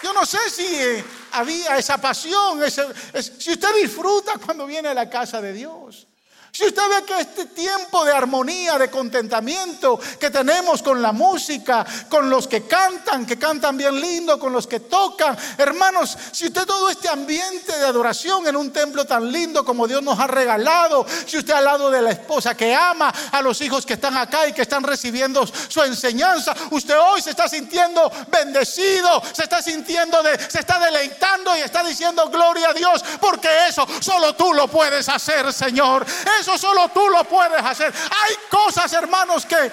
Yo 0.04 0.12
no 0.12 0.26
sé 0.26 0.50
si 0.50 0.66
eh, 0.66 1.06
había 1.32 1.78
esa 1.78 1.98
pasión, 1.98 2.60
si 2.70 3.54
usted 3.54 3.76
disfruta 3.76 4.34
cuando 4.38 4.66
viene 4.66 4.90
a 4.90 4.94
la 4.94 5.10
casa 5.10 5.40
de 5.40 5.54
Dios. 5.54 6.09
Si 6.52 6.66
usted 6.66 6.82
ve 6.90 7.06
que 7.06 7.20
este 7.20 7.46
tiempo 7.46 8.04
de 8.04 8.12
armonía, 8.12 8.78
de 8.78 8.90
contentamiento 8.90 10.00
que 10.20 10.32
tenemos 10.32 10.82
con 10.82 11.02
la 11.02 11.12
música, 11.12 11.86
con 12.10 12.30
los 12.30 12.48
que 12.48 12.66
cantan, 12.66 13.26
que 13.26 13.38
cantan 13.38 13.78
bien 13.78 14.00
lindo, 14.00 14.40
con 14.40 14.52
los 14.52 14.66
que 14.66 14.80
tocan, 14.80 15.38
hermanos, 15.58 16.18
si 16.32 16.48
usted 16.48 16.66
todo 16.66 16.90
este 16.90 17.08
ambiente 17.08 17.78
de 17.78 17.86
adoración 17.86 18.48
en 18.48 18.56
un 18.56 18.72
templo 18.72 19.06
tan 19.06 19.32
lindo 19.32 19.64
como 19.64 19.88
Dios 19.88 20.02
nos 20.02 20.20
ha 20.20 20.28
regalado, 20.28 21.06
si 21.26 21.38
usted 21.38 21.54
al 21.54 21.66
lado 21.66 21.92
de 21.92 22.02
la 22.02 22.12
esposa 22.12 22.56
que 22.56 22.74
ama, 22.74 23.14
a 23.32 23.42
los 23.42 23.62
hijos 23.62 23.86
que 23.86 23.94
están 23.94 24.18
acá 24.18 24.48
y 24.48 24.54
que 24.54 24.64
están 24.64 24.84
recibiendo 24.84 25.46
su 25.46 25.84
enseñanza, 25.84 26.56
usted 26.72 26.96
hoy 27.00 27.22
se 27.22 27.30
está 27.30 27.48
sintiendo 27.48 28.12
bendecido, 28.28 29.22
se 29.34 29.44
está 29.44 29.62
sintiendo, 29.62 30.22
de, 30.24 30.38
se 30.50 30.60
está 30.60 30.80
deleitando 30.80 31.56
y 31.58 31.62
está 31.62 31.84
diciendo 31.84 32.28
gloria 32.30 32.70
a 32.70 32.74
Dios, 32.74 33.04
porque 33.22 33.50
eso 33.68 33.88
solo 34.00 34.34
tú 34.36 34.54
lo 34.54 34.68
puedes 34.68 35.08
hacer, 35.10 35.54
Señor. 35.54 36.06
Eso 36.40 36.58
solo 36.58 36.90
tú 36.90 37.10
lo 37.10 37.24
puedes 37.26 37.64
hacer. 37.64 37.94
Hay 37.94 38.36
cosas, 38.50 38.92
hermanos, 38.94 39.46
que 39.46 39.72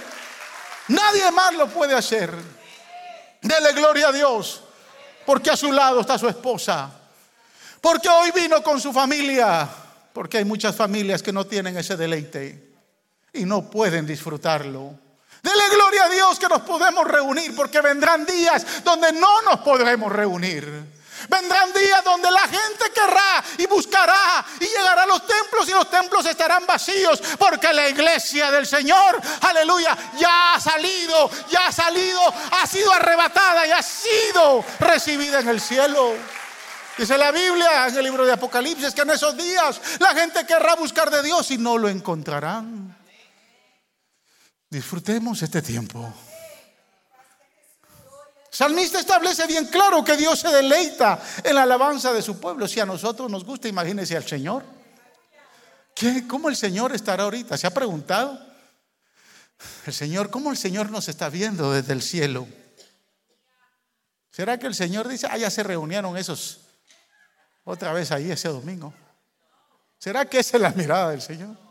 nadie 0.88 1.30
más 1.30 1.54
lo 1.54 1.68
puede 1.68 1.94
hacer. 1.94 2.32
Dele 3.40 3.72
gloria 3.72 4.08
a 4.08 4.12
Dios, 4.12 4.62
porque 5.24 5.50
a 5.50 5.56
su 5.56 5.72
lado 5.72 6.00
está 6.00 6.18
su 6.18 6.28
esposa. 6.28 6.90
Porque 7.80 8.08
hoy 8.08 8.30
vino 8.32 8.62
con 8.62 8.80
su 8.80 8.92
familia. 8.92 9.68
Porque 10.12 10.38
hay 10.38 10.44
muchas 10.44 10.74
familias 10.74 11.22
que 11.22 11.32
no 11.32 11.46
tienen 11.46 11.76
ese 11.76 11.96
deleite 11.96 12.72
y 13.32 13.44
no 13.44 13.70
pueden 13.70 14.06
disfrutarlo. 14.06 14.98
Dele 15.42 15.62
gloria 15.70 16.04
a 16.04 16.08
Dios 16.08 16.38
que 16.38 16.48
nos 16.48 16.62
podemos 16.62 17.06
reunir, 17.06 17.54
porque 17.54 17.80
vendrán 17.80 18.24
días 18.24 18.82
donde 18.82 19.12
no 19.12 19.42
nos 19.42 19.60
podremos 19.60 20.10
reunir. 20.10 20.85
Vendrán 21.28 21.72
días 21.72 22.04
donde 22.04 22.30
la 22.30 22.42
gente 22.42 22.90
querrá 22.94 23.44
y 23.58 23.66
buscará 23.66 24.44
y 24.60 24.64
llegará 24.64 25.02
a 25.02 25.06
los 25.06 25.26
templos 25.26 25.68
y 25.68 25.72
los 25.72 25.90
templos 25.90 26.26
estarán 26.26 26.66
vacíos 26.66 27.22
porque 27.38 27.72
la 27.72 27.88
iglesia 27.88 28.50
del 28.50 28.66
Señor, 28.66 29.20
aleluya, 29.40 29.96
ya 30.18 30.54
ha 30.54 30.60
salido, 30.60 31.30
ya 31.50 31.66
ha 31.66 31.72
salido, 31.72 32.20
ha 32.52 32.66
sido 32.66 32.92
arrebatada 32.92 33.66
y 33.66 33.72
ha 33.72 33.82
sido 33.82 34.64
recibida 34.80 35.40
en 35.40 35.48
el 35.48 35.60
cielo. 35.60 36.14
Dice 36.96 37.18
la 37.18 37.30
Biblia 37.30 37.88
en 37.88 37.96
el 37.96 38.04
libro 38.04 38.24
de 38.24 38.32
Apocalipsis 38.32 38.94
que 38.94 39.02
en 39.02 39.10
esos 39.10 39.36
días 39.36 39.80
la 39.98 40.14
gente 40.14 40.46
querrá 40.46 40.74
buscar 40.76 41.10
de 41.10 41.22
Dios 41.22 41.50
y 41.50 41.58
no 41.58 41.76
lo 41.76 41.88
encontrarán. 41.88 42.96
Disfrutemos 44.70 45.42
este 45.42 45.62
tiempo. 45.62 46.12
Salmista 48.56 48.98
establece 48.98 49.46
bien 49.46 49.66
claro 49.66 50.02
que 50.02 50.16
Dios 50.16 50.38
se 50.38 50.48
deleita 50.48 51.22
en 51.44 51.56
la 51.56 51.64
alabanza 51.64 52.14
de 52.14 52.22
su 52.22 52.40
pueblo. 52.40 52.66
Si 52.66 52.80
a 52.80 52.86
nosotros 52.86 53.30
nos 53.30 53.44
gusta, 53.44 53.68
imagínese 53.68 54.16
al 54.16 54.26
Señor. 54.26 54.64
¿Qué, 55.94 56.26
¿Cómo 56.26 56.48
el 56.48 56.56
Señor 56.56 56.94
estará 56.94 57.24
ahorita? 57.24 57.58
¿Se 57.58 57.66
ha 57.66 57.70
preguntado? 57.70 58.40
El 59.84 59.92
Señor, 59.92 60.30
¿cómo 60.30 60.50
el 60.50 60.56
Señor 60.56 60.90
nos 60.90 61.06
está 61.10 61.28
viendo 61.28 61.70
desde 61.70 61.92
el 61.92 62.00
cielo? 62.00 62.48
¿Será 64.30 64.58
que 64.58 64.68
el 64.68 64.74
Señor 64.74 65.06
dice, 65.06 65.28
ah, 65.30 65.36
ya 65.36 65.50
se 65.50 65.62
reunieron 65.62 66.16
esos 66.16 66.62
otra 67.62 67.92
vez 67.92 68.10
ahí 68.10 68.30
ese 68.30 68.48
domingo? 68.48 68.94
¿Será 69.98 70.24
que 70.24 70.38
esa 70.38 70.56
es 70.56 70.62
la 70.62 70.70
mirada 70.70 71.10
del 71.10 71.20
Señor? 71.20 71.65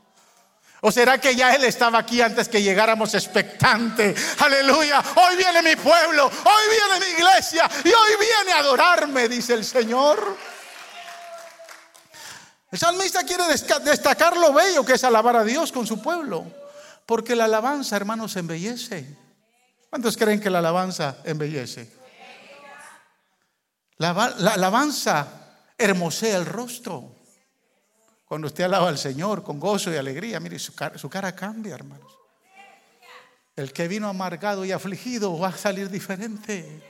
¿O 0.87 0.91
será 0.91 1.17
que 1.19 1.35
ya 1.35 1.55
Él 1.55 1.63
estaba 1.63 1.97
aquí 1.97 2.21
antes 2.21 2.47
que 2.47 2.61
llegáramos 2.61 3.15
expectante? 3.15 4.13
Aleluya. 4.37 5.03
Hoy 5.15 5.35
viene 5.35 5.63
mi 5.63 5.75
pueblo, 5.75 6.27
hoy 6.27 6.63
viene 6.69 7.03
mi 7.03 7.11
iglesia 7.13 7.67
y 7.83 7.87
hoy 7.87 8.11
viene 8.19 8.51
a 8.51 8.59
adorarme, 8.59 9.27
dice 9.27 9.55
el 9.55 9.65
Señor. 9.65 10.37
El 12.69 12.77
salmista 12.77 13.23
quiere 13.23 13.45
destacar 13.47 14.37
lo 14.37 14.53
bello 14.53 14.85
que 14.85 14.93
es 14.93 15.03
alabar 15.03 15.37
a 15.37 15.43
Dios 15.43 15.71
con 15.71 15.87
su 15.87 15.99
pueblo. 16.03 16.45
Porque 17.07 17.35
la 17.35 17.45
alabanza, 17.45 17.95
hermanos, 17.95 18.35
embellece. 18.35 19.07
¿Cuántos 19.89 20.15
creen 20.15 20.39
que 20.39 20.51
la 20.51 20.59
alabanza 20.59 21.17
embellece? 21.23 21.91
La, 23.97 24.35
la 24.37 24.53
alabanza 24.53 25.27
hermosea 25.79 26.37
el 26.37 26.45
rostro. 26.45 27.14
Cuando 28.25 28.48
usted 28.48 28.63
alaba 28.63 28.89
al 28.89 28.98
Señor 28.98 29.44
con 29.44 29.60
gozo 29.60 29.94
y 29.94 29.98
alegría, 29.98 30.39
mire, 30.39 30.58
su 30.58 30.74
cara, 30.74 31.36
cambia, 31.36 31.75
hermanos. 31.75 32.12
El 33.55 33.72
que 33.72 33.88
vino 33.88 34.10
amargado 34.10 34.65
y 34.65 34.72
afligido 34.72 35.38
va 35.38 35.50
a 35.50 35.58
salir 35.58 35.89
diferente. 35.89 36.84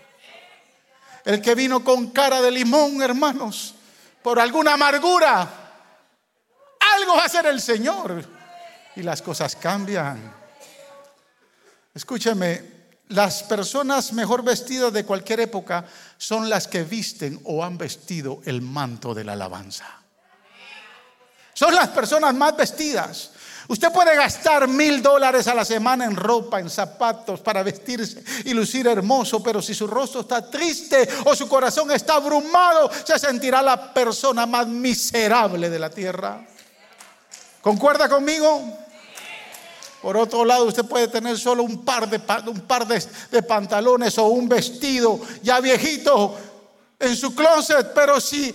El 1.25 1.41
que 1.41 1.53
vino 1.53 1.83
con 1.83 2.11
cara 2.11 2.41
de 2.41 2.51
limón, 2.51 3.01
hermanos, 3.01 3.75
por 4.23 4.39
alguna 4.39 4.73
amargura, 4.73 5.41
algo 6.95 7.15
va 7.15 7.23
a 7.23 7.25
hacer 7.25 7.45
el 7.47 7.59
Señor. 7.61 8.23
Y 8.95 9.03
las 9.03 9.21
cosas 9.21 9.57
cambian. 9.57 10.33
Escúcheme, 11.93 12.75
las 13.09 13.43
personas 13.43 14.13
mejor 14.13 14.41
vestidas 14.41 14.93
de 14.93 15.05
cualquier 15.05 15.41
época 15.41 15.85
son 16.17 16.49
las 16.49 16.67
que 16.67 16.83
visten 16.83 17.39
o 17.43 17.63
han 17.63 17.77
vestido 17.77 18.41
el 18.45 18.61
manto 18.61 19.13
de 19.13 19.25
la 19.25 19.33
alabanza. 19.33 20.04
Son 21.55 21.73
las 21.73 21.87
personas 21.87 22.35
más 22.35 22.55
vestidas. 22.55 23.31
Usted 23.69 23.91
puede 23.91 24.15
gastar 24.15 24.67
mil 24.67 25.01
dólares 25.01 25.47
a 25.47 25.55
la 25.55 25.63
semana 25.65 26.03
en 26.05 26.15
ropa, 26.15 26.59
en 26.59 26.69
zapatos, 26.69 27.39
para 27.39 27.63
vestirse 27.63 28.23
y 28.43 28.53
lucir 28.53 28.85
hermoso, 28.87 29.41
pero 29.41 29.61
si 29.61 29.73
su 29.73 29.87
rostro 29.87 30.21
está 30.21 30.51
triste 30.51 31.07
o 31.23 31.33
su 31.33 31.47
corazón 31.47 31.89
está 31.91 32.15
abrumado, 32.15 32.91
se 33.03 33.17
sentirá 33.17 33.61
la 33.61 33.93
persona 33.93 34.45
más 34.45 34.67
miserable 34.67 35.69
de 35.69 35.79
la 35.79 35.89
tierra. 35.89 36.45
¿Concuerda 37.61 38.07
conmigo? 38.07 38.61
Por 40.01 40.17
otro 40.17 40.45
lado, 40.45 40.65
usted 40.65 40.85
puede 40.85 41.07
tener 41.07 41.39
solo 41.39 41.63
un 41.63 41.83
par 41.83 42.07
de, 42.07 42.21
un 42.47 42.61
par 42.61 42.85
de, 42.85 43.41
pantalones 43.43 44.17
o 44.19 44.27
un 44.27 44.47
vestido 44.47 45.19
ya 45.41 45.61
viejito 45.61 46.37
en 46.99 47.15
su 47.15 47.33
closet, 47.33 47.93
pero 47.95 48.21
si 48.21 48.53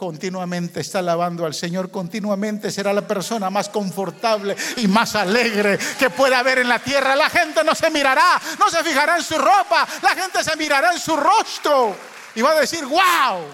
continuamente 0.00 0.80
está 0.80 1.00
alabando 1.00 1.44
al 1.44 1.52
Señor, 1.52 1.90
continuamente 1.90 2.70
será 2.70 2.90
la 2.90 3.06
persona 3.06 3.50
más 3.50 3.68
confortable 3.68 4.56
y 4.78 4.88
más 4.88 5.14
alegre 5.14 5.78
que 5.98 6.08
pueda 6.08 6.38
haber 6.38 6.56
en 6.60 6.70
la 6.70 6.78
tierra. 6.78 7.14
La 7.14 7.28
gente 7.28 7.62
no 7.62 7.74
se 7.74 7.90
mirará, 7.90 8.40
no 8.58 8.70
se 8.70 8.82
fijará 8.82 9.18
en 9.18 9.22
su 9.22 9.36
ropa, 9.36 9.86
la 10.00 10.14
gente 10.14 10.42
se 10.42 10.56
mirará 10.56 10.94
en 10.94 10.98
su 10.98 11.14
rostro 11.18 11.94
y 12.34 12.40
va 12.40 12.52
a 12.52 12.60
decir, 12.60 12.82
wow, 12.86 13.44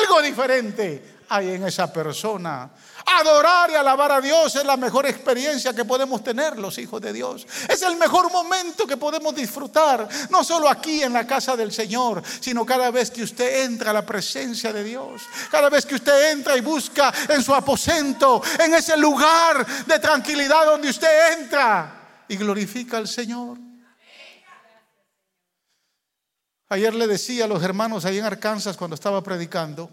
algo 0.00 0.20
diferente 0.20 1.20
hay 1.28 1.50
en 1.50 1.64
esa 1.64 1.92
persona. 1.92 2.68
Adorar 3.18 3.70
y 3.70 3.74
alabar 3.74 4.12
a 4.12 4.20
Dios 4.20 4.54
es 4.54 4.64
la 4.64 4.76
mejor 4.76 5.04
experiencia 5.04 5.74
que 5.74 5.84
podemos 5.84 6.22
tener 6.22 6.58
los 6.58 6.78
hijos 6.78 7.00
de 7.00 7.12
Dios. 7.12 7.46
Es 7.68 7.82
el 7.82 7.96
mejor 7.96 8.30
momento 8.30 8.86
que 8.86 8.96
podemos 8.96 9.34
disfrutar, 9.34 10.08
no 10.30 10.44
solo 10.44 10.68
aquí 10.68 11.02
en 11.02 11.12
la 11.12 11.26
casa 11.26 11.56
del 11.56 11.72
Señor, 11.72 12.22
sino 12.40 12.64
cada 12.64 12.90
vez 12.90 13.10
que 13.10 13.24
usted 13.24 13.64
entra 13.64 13.90
a 13.90 13.94
la 13.94 14.06
presencia 14.06 14.72
de 14.72 14.84
Dios, 14.84 15.22
cada 15.50 15.68
vez 15.68 15.84
que 15.84 15.96
usted 15.96 16.30
entra 16.30 16.56
y 16.56 16.60
busca 16.60 17.12
en 17.28 17.42
su 17.42 17.52
aposento, 17.52 18.42
en 18.58 18.74
ese 18.74 18.96
lugar 18.96 19.66
de 19.86 19.98
tranquilidad 19.98 20.66
donde 20.66 20.90
usted 20.90 21.40
entra 21.40 22.24
y 22.28 22.36
glorifica 22.36 22.96
al 22.96 23.08
Señor. 23.08 23.58
Ayer 26.68 26.94
le 26.94 27.08
decía 27.08 27.46
a 27.46 27.48
los 27.48 27.60
hermanos 27.64 28.04
ahí 28.04 28.18
en 28.18 28.24
Arkansas 28.24 28.76
cuando 28.76 28.94
estaba 28.94 29.20
predicando, 29.24 29.90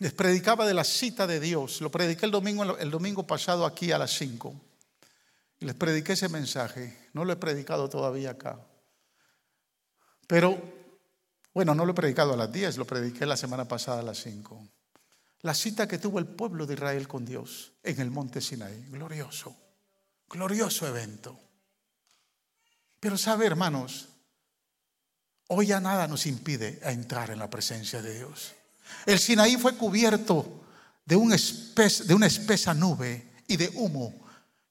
les 0.00 0.14
predicaba 0.14 0.66
de 0.66 0.72
la 0.72 0.82
cita 0.82 1.26
de 1.26 1.38
Dios. 1.40 1.82
Lo 1.82 1.90
prediqué 1.90 2.24
el 2.24 2.32
domingo, 2.32 2.78
el 2.78 2.90
domingo 2.90 3.26
pasado 3.26 3.66
aquí 3.66 3.92
a 3.92 3.98
las 3.98 4.12
5. 4.12 4.54
Y 5.60 5.66
les 5.66 5.74
prediqué 5.74 6.14
ese 6.14 6.30
mensaje. 6.30 7.10
No 7.12 7.24
lo 7.26 7.34
he 7.34 7.36
predicado 7.36 7.88
todavía 7.90 8.30
acá. 8.30 8.58
Pero, 10.26 10.58
bueno, 11.52 11.74
no 11.74 11.84
lo 11.84 11.92
he 11.92 11.94
predicado 11.94 12.32
a 12.32 12.36
las 12.36 12.50
10, 12.50 12.78
lo 12.78 12.86
prediqué 12.86 13.26
la 13.26 13.36
semana 13.36 13.68
pasada 13.68 14.00
a 14.00 14.02
las 14.02 14.22
5. 14.22 14.68
La 15.42 15.52
cita 15.52 15.86
que 15.86 15.98
tuvo 15.98 16.18
el 16.18 16.26
pueblo 16.26 16.64
de 16.64 16.74
Israel 16.74 17.06
con 17.06 17.26
Dios 17.26 17.72
en 17.82 18.00
el 18.00 18.10
monte 18.10 18.40
Sinaí. 18.40 18.86
Glorioso, 18.88 19.54
glorioso 20.30 20.88
evento. 20.88 21.38
Pero 22.98 23.18
sabe, 23.18 23.44
hermanos, 23.44 24.08
hoy 25.48 25.66
ya 25.66 25.80
nada 25.80 26.06
nos 26.08 26.24
impide 26.24 26.80
entrar 26.84 27.30
en 27.30 27.38
la 27.38 27.50
presencia 27.50 28.00
de 28.00 28.14
Dios. 28.14 28.54
El 29.06 29.18
Sinaí 29.18 29.56
fue 29.56 29.76
cubierto 29.76 30.60
de, 31.04 31.16
una 31.16 31.34
espesa 31.34 32.74
nube 32.74 33.32
y 33.46 33.56
de 33.56 33.70
humo, 33.74 34.14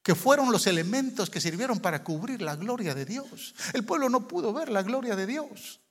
que 0.01 0.15
fueron 0.15 0.51
los 0.51 0.67
elementos 0.67 1.29
que 1.29 1.41
sirvieron 1.41 1.79
para 1.79 2.03
cubrir 2.03 2.41
la 2.41 2.55
gloria 2.55 2.95
de 2.95 3.05
Dios. 3.05 3.53
El 3.73 3.83
pueblo 3.83 4.09
no 4.09 4.27
pudo 4.27 4.53
ver 4.53 4.69
la 4.69 4.81
gloria 4.81 5.15
de 5.15 5.25
Dios. 5.25 5.81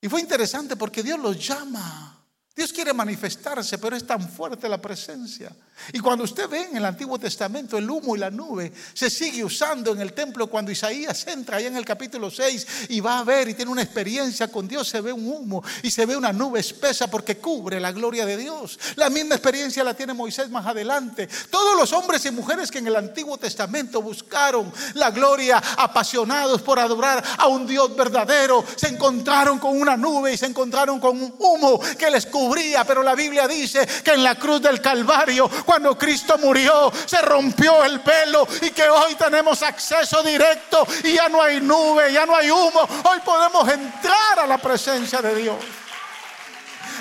Y 0.00 0.08
fue 0.08 0.20
interesante 0.20 0.76
porque 0.76 1.02
Dios 1.02 1.18
los 1.18 1.44
llama. 1.44 2.15
Dios 2.56 2.72
quiere 2.72 2.94
manifestarse, 2.94 3.76
pero 3.76 3.94
es 3.94 4.06
tan 4.06 4.26
fuerte 4.26 4.66
la 4.66 4.80
presencia. 4.80 5.52
Y 5.92 5.98
cuando 5.98 6.24
usted 6.24 6.48
ve 6.48 6.62
en 6.62 6.78
el 6.78 6.86
Antiguo 6.86 7.18
Testamento 7.18 7.76
el 7.76 7.88
humo 7.88 8.16
y 8.16 8.18
la 8.18 8.30
nube, 8.30 8.72
se 8.94 9.10
sigue 9.10 9.44
usando 9.44 9.92
en 9.92 10.00
el 10.00 10.14
templo 10.14 10.46
cuando 10.46 10.72
Isaías 10.72 11.26
entra 11.26 11.58
ahí 11.58 11.66
en 11.66 11.76
el 11.76 11.84
capítulo 11.84 12.30
6 12.30 12.66
y 12.88 13.00
va 13.00 13.18
a 13.18 13.24
ver 13.24 13.50
y 13.50 13.54
tiene 13.54 13.70
una 13.70 13.82
experiencia 13.82 14.48
con 14.48 14.66
Dios, 14.66 14.88
se 14.88 15.02
ve 15.02 15.12
un 15.12 15.28
humo 15.28 15.62
y 15.82 15.90
se 15.90 16.06
ve 16.06 16.16
una 16.16 16.32
nube 16.32 16.60
espesa 16.60 17.10
porque 17.10 17.36
cubre 17.36 17.78
la 17.78 17.92
gloria 17.92 18.24
de 18.24 18.38
Dios. 18.38 18.78
La 18.96 19.10
misma 19.10 19.34
experiencia 19.34 19.84
la 19.84 19.92
tiene 19.92 20.14
Moisés 20.14 20.48
más 20.48 20.64
adelante. 20.64 21.28
Todos 21.50 21.78
los 21.78 21.92
hombres 21.92 22.24
y 22.24 22.30
mujeres 22.30 22.70
que 22.70 22.78
en 22.78 22.86
el 22.86 22.96
Antiguo 22.96 23.36
Testamento 23.36 24.00
buscaron 24.00 24.72
la 24.94 25.10
gloria, 25.10 25.62
apasionados 25.76 26.62
por 26.62 26.78
adorar 26.78 27.22
a 27.36 27.48
un 27.48 27.66
Dios 27.66 27.94
verdadero, 27.94 28.64
se 28.76 28.88
encontraron 28.88 29.58
con 29.58 29.78
una 29.78 29.94
nube 29.94 30.32
y 30.32 30.38
se 30.38 30.46
encontraron 30.46 30.98
con 30.98 31.20
un 31.20 31.34
humo 31.38 31.78
que 31.98 32.10
les 32.10 32.24
cubre 32.24 32.45
pero 32.86 33.02
la 33.02 33.14
Biblia 33.14 33.46
dice 33.46 33.86
que 34.04 34.12
en 34.12 34.22
la 34.22 34.34
cruz 34.34 34.60
del 34.62 34.80
Calvario, 34.80 35.50
cuando 35.64 35.96
Cristo 35.96 36.38
murió, 36.38 36.92
se 37.06 37.20
rompió 37.22 37.84
el 37.84 37.98
velo 38.00 38.46
y 38.62 38.70
que 38.70 38.88
hoy 38.88 39.14
tenemos 39.14 39.62
acceso 39.62 40.22
directo 40.22 40.86
y 41.04 41.14
ya 41.14 41.28
no 41.28 41.42
hay 41.42 41.60
nube, 41.60 42.12
ya 42.12 42.26
no 42.26 42.36
hay 42.36 42.50
humo. 42.50 42.88
Hoy 43.04 43.20
podemos 43.24 43.68
entrar 43.68 44.40
a 44.40 44.46
la 44.46 44.58
presencia 44.58 45.20
de 45.20 45.34
Dios. 45.34 45.56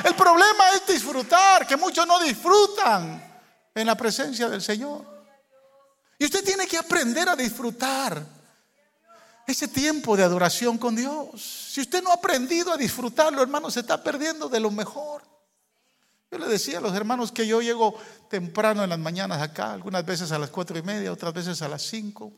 El 0.04 0.16
problema 0.16 0.72
es 0.74 0.86
disfrutar, 0.86 1.66
que 1.66 1.78
muchos 1.78 2.06
no 2.06 2.20
disfrutan 2.20 3.24
en 3.74 3.88
la 3.88 3.96
presencia 3.96 4.50
del 4.50 4.62
Señor. 4.62 5.04
Y 6.18 6.26
usted 6.26 6.44
tiene 6.44 6.68
que 6.68 6.78
aprender 6.78 7.28
a 7.30 7.36
disfrutar 7.36 8.24
ese 9.48 9.68
tiempo 9.68 10.18
de 10.18 10.24
adoración 10.24 10.78
con 10.78 10.96
Dios. 10.96 11.70
Si 11.72 11.82
usted 11.82 12.02
no 12.02 12.10
ha 12.12 12.16
aprendido 12.16 12.74
a 12.74 12.78
disfrutarlo, 12.78 13.42
hermano, 13.42 13.70
se 13.70 13.82
está 13.82 14.02
perdiendo 14.02 14.50
de 14.50 14.60
lo 14.60 14.72
mejor. 14.72 15.35
Yo 16.36 16.40
le 16.40 16.48
decía 16.48 16.80
a 16.80 16.82
los 16.82 16.94
hermanos 16.94 17.32
que 17.32 17.48
yo 17.48 17.62
llego 17.62 17.98
temprano 18.30 18.84
en 18.84 18.90
las 18.90 19.00
mañanas 19.00 19.42
acá, 19.42 19.72
algunas 19.72 20.06
veces 20.06 20.34
a 20.34 20.38
las 20.38 20.50
cuatro 20.50 20.78
y 20.78 20.82
media, 20.82 21.14
otras 21.14 21.34
veces 21.34 21.62
a 21.62 21.70
las 21.70 21.82
cinco. 21.84 22.34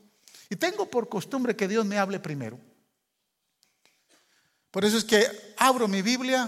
Y 0.52 0.56
tengo 0.56 0.86
por 0.88 1.10
costumbre 1.10 1.56
que 1.56 1.68
Dios 1.68 1.84
me 1.84 1.98
hable 1.98 2.20
primero. 2.20 2.60
Por 4.70 4.86
eso 4.86 5.00
es 5.00 5.04
que 5.04 5.56
abro 5.58 5.88
mi 5.88 6.04
Biblia 6.04 6.48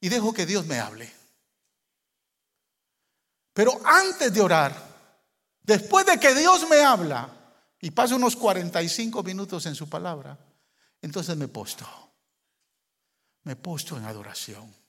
y 0.00 0.08
dejo 0.08 0.32
que 0.32 0.46
Dios 0.46 0.64
me 0.64 0.78
hable. 0.78 1.12
Pero 3.52 3.80
antes 3.84 4.32
de 4.32 4.40
orar, 4.40 4.76
después 5.60 6.06
de 6.06 6.20
que 6.20 6.36
Dios 6.36 6.68
me 6.70 6.84
habla 6.84 7.28
y 7.80 7.90
paso 7.90 8.14
unos 8.14 8.36
45 8.36 9.24
minutos 9.24 9.66
en 9.66 9.74
su 9.74 9.88
palabra, 9.88 10.38
entonces 11.02 11.36
me 11.36 11.48
posto. 11.48 11.84
Me 13.42 13.56
posto 13.56 13.96
en 13.96 14.04
adoración 14.04 14.83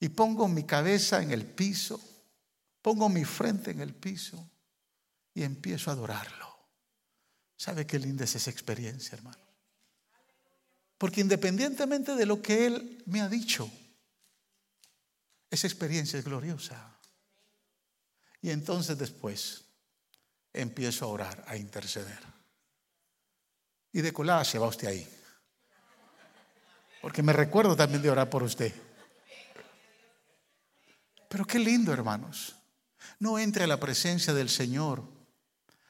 y 0.00 0.08
pongo 0.08 0.48
mi 0.48 0.64
cabeza 0.64 1.22
en 1.22 1.30
el 1.30 1.44
piso, 1.44 2.00
pongo 2.80 3.08
mi 3.10 3.24
frente 3.24 3.70
en 3.70 3.80
el 3.80 3.94
piso 3.94 4.50
y 5.34 5.42
empiezo 5.42 5.90
a 5.90 5.92
adorarlo. 5.92 6.48
¿Sabe 7.56 7.86
qué 7.86 7.98
linda 7.98 8.24
es 8.24 8.34
esa 8.34 8.50
experiencia, 8.50 9.16
hermano? 9.16 9.44
Porque 10.96 11.20
independientemente 11.20 12.14
de 12.14 12.24
lo 12.24 12.40
que 12.40 12.66
Él 12.66 13.02
me 13.06 13.20
ha 13.20 13.28
dicho, 13.28 13.70
esa 15.50 15.66
experiencia 15.66 16.18
es 16.18 16.24
gloriosa. 16.24 16.98
Y 18.40 18.50
entonces 18.50 18.96
después 18.96 19.64
empiezo 20.54 21.04
a 21.04 21.08
orar, 21.08 21.44
a 21.46 21.56
interceder. 21.56 22.20
Y 23.92 24.00
de 24.00 24.12
colada 24.12 24.44
se 24.44 24.58
va 24.58 24.68
usted 24.68 24.88
ahí. 24.88 25.08
Porque 27.02 27.22
me 27.22 27.34
recuerdo 27.34 27.76
también 27.76 28.00
de 28.00 28.10
orar 28.10 28.30
por 28.30 28.42
usted. 28.42 28.72
Pero 31.30 31.46
qué 31.46 31.60
lindo, 31.60 31.92
hermanos. 31.92 32.56
No 33.20 33.38
entre 33.38 33.62
a 33.62 33.68
la 33.68 33.78
presencia 33.78 34.34
del 34.34 34.48
Señor 34.48 35.04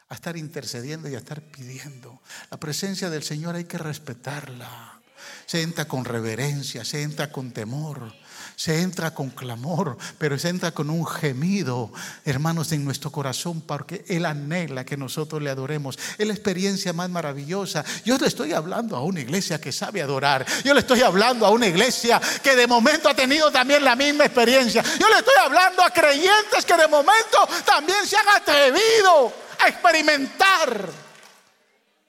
a 0.08 0.14
estar 0.14 0.36
intercediendo 0.36 1.08
y 1.08 1.14
a 1.14 1.18
estar 1.18 1.40
pidiendo. 1.40 2.20
La 2.50 2.60
presencia 2.60 3.08
del 3.08 3.22
Señor 3.22 3.54
hay 3.54 3.64
que 3.64 3.78
respetarla. 3.78 5.00
Se 5.46 5.62
entra 5.62 5.86
con 5.86 6.04
reverencia, 6.04 6.84
se 6.84 7.02
entra 7.02 7.32
con 7.32 7.52
temor, 7.52 8.12
se 8.60 8.82
entra 8.82 9.14
con 9.14 9.30
clamor, 9.30 9.96
pero 10.18 10.38
se 10.38 10.50
entra 10.50 10.72
con 10.72 10.90
un 10.90 11.06
gemido, 11.06 11.90
hermanos, 12.26 12.70
en 12.72 12.84
nuestro 12.84 13.10
corazón, 13.10 13.62
porque 13.62 14.04
Él 14.06 14.26
anhela 14.26 14.84
que 14.84 14.98
nosotros 14.98 15.40
le 15.40 15.48
adoremos. 15.48 15.98
Es 16.18 16.26
la 16.26 16.34
experiencia 16.34 16.92
más 16.92 17.08
maravillosa. 17.08 17.82
Yo 18.04 18.18
le 18.18 18.26
estoy 18.26 18.52
hablando 18.52 18.96
a 18.96 19.02
una 19.02 19.20
iglesia 19.20 19.58
que 19.58 19.72
sabe 19.72 20.02
adorar. 20.02 20.44
Yo 20.62 20.74
le 20.74 20.80
estoy 20.80 21.00
hablando 21.00 21.46
a 21.46 21.50
una 21.50 21.68
iglesia 21.68 22.20
que 22.42 22.54
de 22.54 22.66
momento 22.66 23.08
ha 23.08 23.14
tenido 23.14 23.50
también 23.50 23.82
la 23.82 23.96
misma 23.96 24.26
experiencia. 24.26 24.82
Yo 24.82 25.08
le 25.08 25.16
estoy 25.16 25.36
hablando 25.42 25.82
a 25.82 25.88
creyentes 25.88 26.62
que 26.66 26.76
de 26.76 26.86
momento 26.86 27.38
también 27.64 28.06
se 28.06 28.18
han 28.18 28.28
atrevido 28.28 29.32
a 29.58 29.68
experimentar 29.68 30.86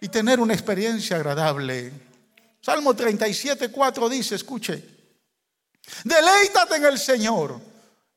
y 0.01 0.09
tener 0.09 0.41
una 0.41 0.53
experiencia 0.53 1.15
agradable. 1.15 1.93
Salmo 2.59 2.93
37, 2.93 3.71
4 3.71 4.09
dice, 4.09 4.35
escuche, 4.35 4.90
Deleítate 6.03 6.75
en 6.75 6.85
el 6.85 6.97
Señor 6.97 7.59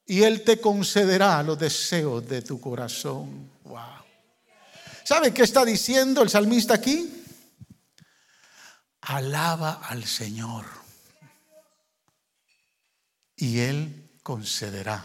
y 0.07 0.23
Él 0.23 0.45
te 0.45 0.61
concederá 0.61 1.43
los 1.43 1.59
deseos 1.59 2.27
de 2.29 2.43
tu 2.43 2.61
corazón. 2.61 3.51
Wow. 3.65 4.05
¿Sabe 5.05 5.33
qué 5.33 5.43
está 5.43 5.65
diciendo 5.65 6.23
el 6.23 6.31
salmista 6.31 6.75
aquí? 6.75 7.25
Alaba 9.03 9.83
al 9.87 10.05
Señor 10.05 10.65
y 13.37 13.59
Él 13.59 14.19
concederá 14.23 15.05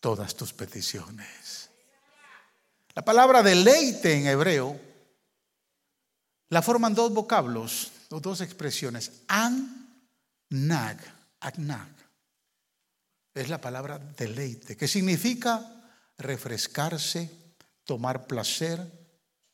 todas 0.00 0.34
tus 0.34 0.52
peticiones. 0.52 1.70
La 2.94 3.04
palabra 3.04 3.42
deleite 3.42 4.14
en 4.14 4.26
hebreo 4.26 4.80
la 6.48 6.62
forman 6.62 6.94
dos 6.94 7.12
vocablos, 7.12 7.92
dos 8.08 8.40
expresiones, 8.40 9.22
an, 9.28 10.02
nag 10.48 11.17
Agnag. 11.40 11.88
Es 13.34 13.48
la 13.48 13.60
palabra 13.60 13.98
deleite, 13.98 14.76
que 14.76 14.88
significa 14.88 15.78
refrescarse, 16.18 17.30
tomar 17.84 18.26
placer, 18.26 18.80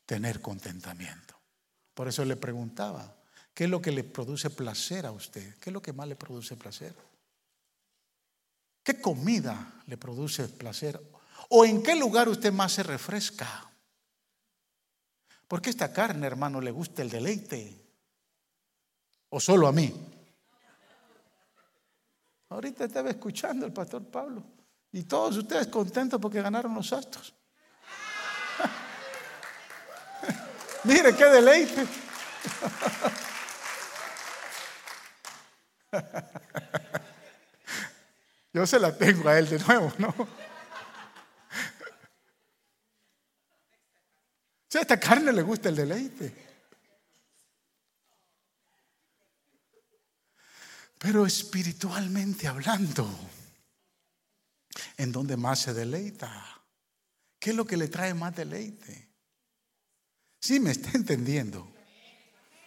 tener 0.05 0.41
contentamiento. 0.41 1.39
Por 1.93 2.07
eso 2.07 2.25
le 2.25 2.35
preguntaba, 2.35 3.15
¿qué 3.53 3.65
es 3.65 3.69
lo 3.69 3.81
que 3.81 3.91
le 3.91 4.03
produce 4.03 4.49
placer 4.49 5.05
a 5.05 5.11
usted? 5.11 5.55
¿Qué 5.59 5.69
es 5.69 5.73
lo 5.73 5.81
que 5.81 5.93
más 5.93 6.07
le 6.07 6.15
produce 6.15 6.55
placer? 6.55 6.95
¿Qué 8.83 8.99
comida 8.99 9.81
le 9.87 9.97
produce 9.97 10.47
placer? 10.47 11.01
¿O 11.49 11.65
en 11.65 11.83
qué 11.83 11.95
lugar 11.95 12.27
usted 12.27 12.51
más 12.51 12.73
se 12.73 12.83
refresca? 12.83 13.71
Porque 15.47 15.69
esta 15.69 15.93
carne, 15.93 16.25
hermano, 16.25 16.59
le 16.59 16.71
gusta 16.71 17.01
el 17.01 17.09
deleite. 17.09 17.81
¿O 19.29 19.39
solo 19.39 19.67
a 19.67 19.71
mí? 19.71 20.14
Ahorita 22.55 22.85
estaba 22.85 23.09
escuchando 23.09 23.65
el 23.65 23.73
pastor 23.73 24.09
Pablo 24.09 24.41
y 24.93 25.03
todos 25.03 25.35
ustedes 25.35 25.67
contentos 25.67 26.21
porque 26.21 26.41
ganaron 26.41 26.73
los 26.73 26.93
astros. 26.93 27.35
Mire 30.85 31.13
qué 31.13 31.25
deleite. 31.25 31.85
Yo 38.53 38.65
se 38.65 38.79
la 38.79 38.97
tengo 38.97 39.27
a 39.27 39.37
él 39.37 39.49
de 39.49 39.59
nuevo, 39.59 39.91
¿no? 39.97 40.15
Si 44.69 44.77
a 44.77 44.81
esta 44.81 44.97
carne 44.97 45.33
le 45.33 45.41
gusta 45.41 45.67
el 45.67 45.75
deleite. 45.75 46.54
Pero 51.05 51.23
espiritualmente 51.23 52.47
hablando, 52.47 53.07
¿en 54.97 55.11
dónde 55.11 55.37
más 55.37 55.59
se 55.59 55.71
deleita? 55.71 56.63
¿Qué 57.37 57.51
es 57.51 57.55
lo 57.55 57.63
que 57.63 57.77
le 57.77 57.89
trae 57.89 58.15
más 58.15 58.35
deleite? 58.35 59.07
Sí, 60.39 60.59
me 60.59 60.71
está 60.71 60.89
entendiendo. 60.95 61.71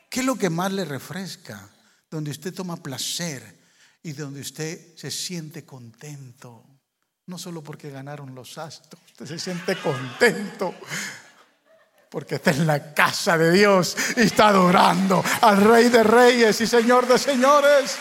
¿Qué 0.08 0.20
es 0.20 0.26
lo 0.26 0.36
que 0.36 0.50
más 0.50 0.72
le 0.72 0.84
refresca? 0.84 1.68
Donde 2.08 2.30
usted 2.30 2.54
toma 2.54 2.76
placer 2.76 3.42
y 4.04 4.12
donde 4.12 4.42
usted 4.42 4.96
se 4.96 5.10
siente 5.10 5.64
contento. 5.64 6.64
No 7.26 7.38
solo 7.38 7.60
porque 7.60 7.90
ganaron 7.90 8.36
los 8.36 8.56
astros, 8.56 9.02
usted 9.04 9.26
se 9.26 9.38
siente 9.40 9.76
contento 9.80 10.76
porque 12.08 12.36
está 12.36 12.52
en 12.52 12.68
la 12.68 12.94
casa 12.94 13.36
de 13.36 13.50
Dios 13.50 13.96
y 14.16 14.20
está 14.20 14.50
adorando 14.50 15.24
al 15.40 15.56
Rey 15.56 15.88
de 15.88 16.04
Reyes 16.04 16.60
y 16.60 16.68
Señor 16.68 17.08
de 17.08 17.18
Señores. 17.18 17.98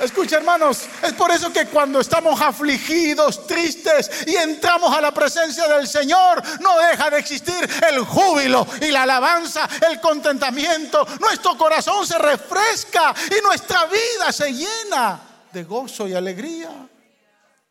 Escucha 0.00 0.36
hermanos, 0.36 0.88
es 1.02 1.12
por 1.12 1.30
eso 1.30 1.52
que 1.52 1.66
cuando 1.66 2.00
estamos 2.00 2.40
afligidos, 2.40 3.46
tristes 3.46 4.10
y 4.26 4.34
entramos 4.34 4.92
a 4.92 5.00
la 5.00 5.14
presencia 5.14 5.68
del 5.68 5.86
Señor, 5.86 6.42
no 6.60 6.78
deja 6.78 7.10
de 7.10 7.18
existir 7.20 7.68
el 7.88 8.00
júbilo 8.00 8.66
y 8.80 8.90
la 8.90 9.04
alabanza, 9.04 9.68
el 9.88 10.00
contentamiento. 10.00 11.06
Nuestro 11.20 11.56
corazón 11.56 12.04
se 12.06 12.18
refresca 12.18 13.14
y 13.30 13.40
nuestra 13.42 13.84
vida 13.86 14.32
se 14.32 14.52
llena 14.52 15.20
de 15.52 15.62
gozo 15.62 16.08
y 16.08 16.14
alegría. 16.14 16.70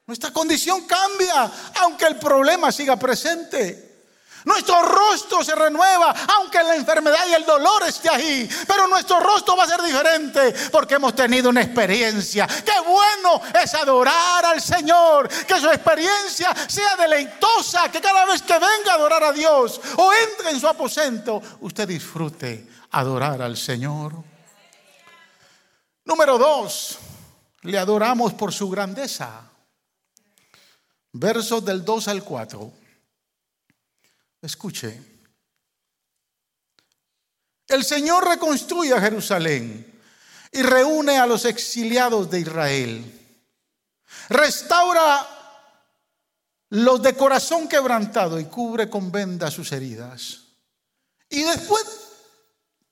Nuestra 0.06 0.32
condición 0.32 0.86
cambia, 0.86 1.52
aunque 1.82 2.06
el 2.06 2.16
problema 2.16 2.72
siga 2.72 2.96
presente. 2.96 3.93
Nuestro 4.46 4.82
rostro 4.82 5.44
se 5.44 5.56
renueva, 5.56 6.14
aunque 6.38 6.62
la 6.64 6.76
enfermedad 6.76 7.26
y 7.30 7.34
el 7.34 7.46
dolor 7.46 7.84
esté 7.84 8.10
ahí. 8.10 8.50
Pero 8.68 8.88
nuestro 8.88 9.20
rostro 9.20 9.56
va 9.56 9.64
a 9.64 9.68
ser 9.68 9.82
diferente 9.82 10.54
porque 10.72 10.96
hemos 10.96 11.16
tenido 11.16 11.50
una 11.50 11.62
experiencia. 11.62 12.48
Qué 12.48 12.80
bueno 12.86 13.42
es 13.62 13.74
adorar 13.74 14.46
al 14.46 14.62
Señor. 14.62 15.30
Que 15.30 15.60
su 15.60 15.68
experiencia 15.70 16.54
sea 16.68 16.96
deleitosa. 16.96 17.90
Que 17.90 18.02
cada 18.02 18.26
vez 18.26 18.42
que 18.42 18.54
venga 18.54 18.92
a 18.92 18.96
adorar 18.96 19.24
a 19.24 19.32
Dios 19.32 19.80
o 19.98 20.12
entre 20.14 20.52
en 20.52 20.60
su 20.60 20.68
aposento, 20.68 21.42
usted 21.62 21.88
disfrute 21.88 22.68
adorar 22.92 23.42
al 23.42 23.58
Señor. 23.58 24.14
Número 26.06 26.38
dos, 26.38 26.98
le 27.62 27.78
adoramos 27.78 28.34
por 28.34 28.52
su 28.52 28.70
grandeza. 28.70 29.50
Versos 31.14 31.64
del 31.64 31.86
2 31.86 32.08
al 32.10 32.24
4. 32.24 32.83
Escuche. 34.44 35.02
El 37.66 37.86
Señor 37.86 38.28
reconstruye 38.28 38.94
a 38.94 39.00
Jerusalén 39.00 40.02
y 40.52 40.62
reúne 40.62 41.18
a 41.18 41.26
los 41.26 41.46
exiliados 41.46 42.30
de 42.30 42.42
Israel. 42.42 43.40
Restaura 44.28 45.28
los 46.72 47.02
de 47.02 47.16
corazón 47.16 47.70
quebrantado 47.70 48.38
y 48.38 48.46
cubre 48.46 48.90
con 48.90 49.14
venda 49.14 49.50
sus 49.50 49.72
heridas. 49.72 50.42
Y 51.30 51.42
después 51.44 51.86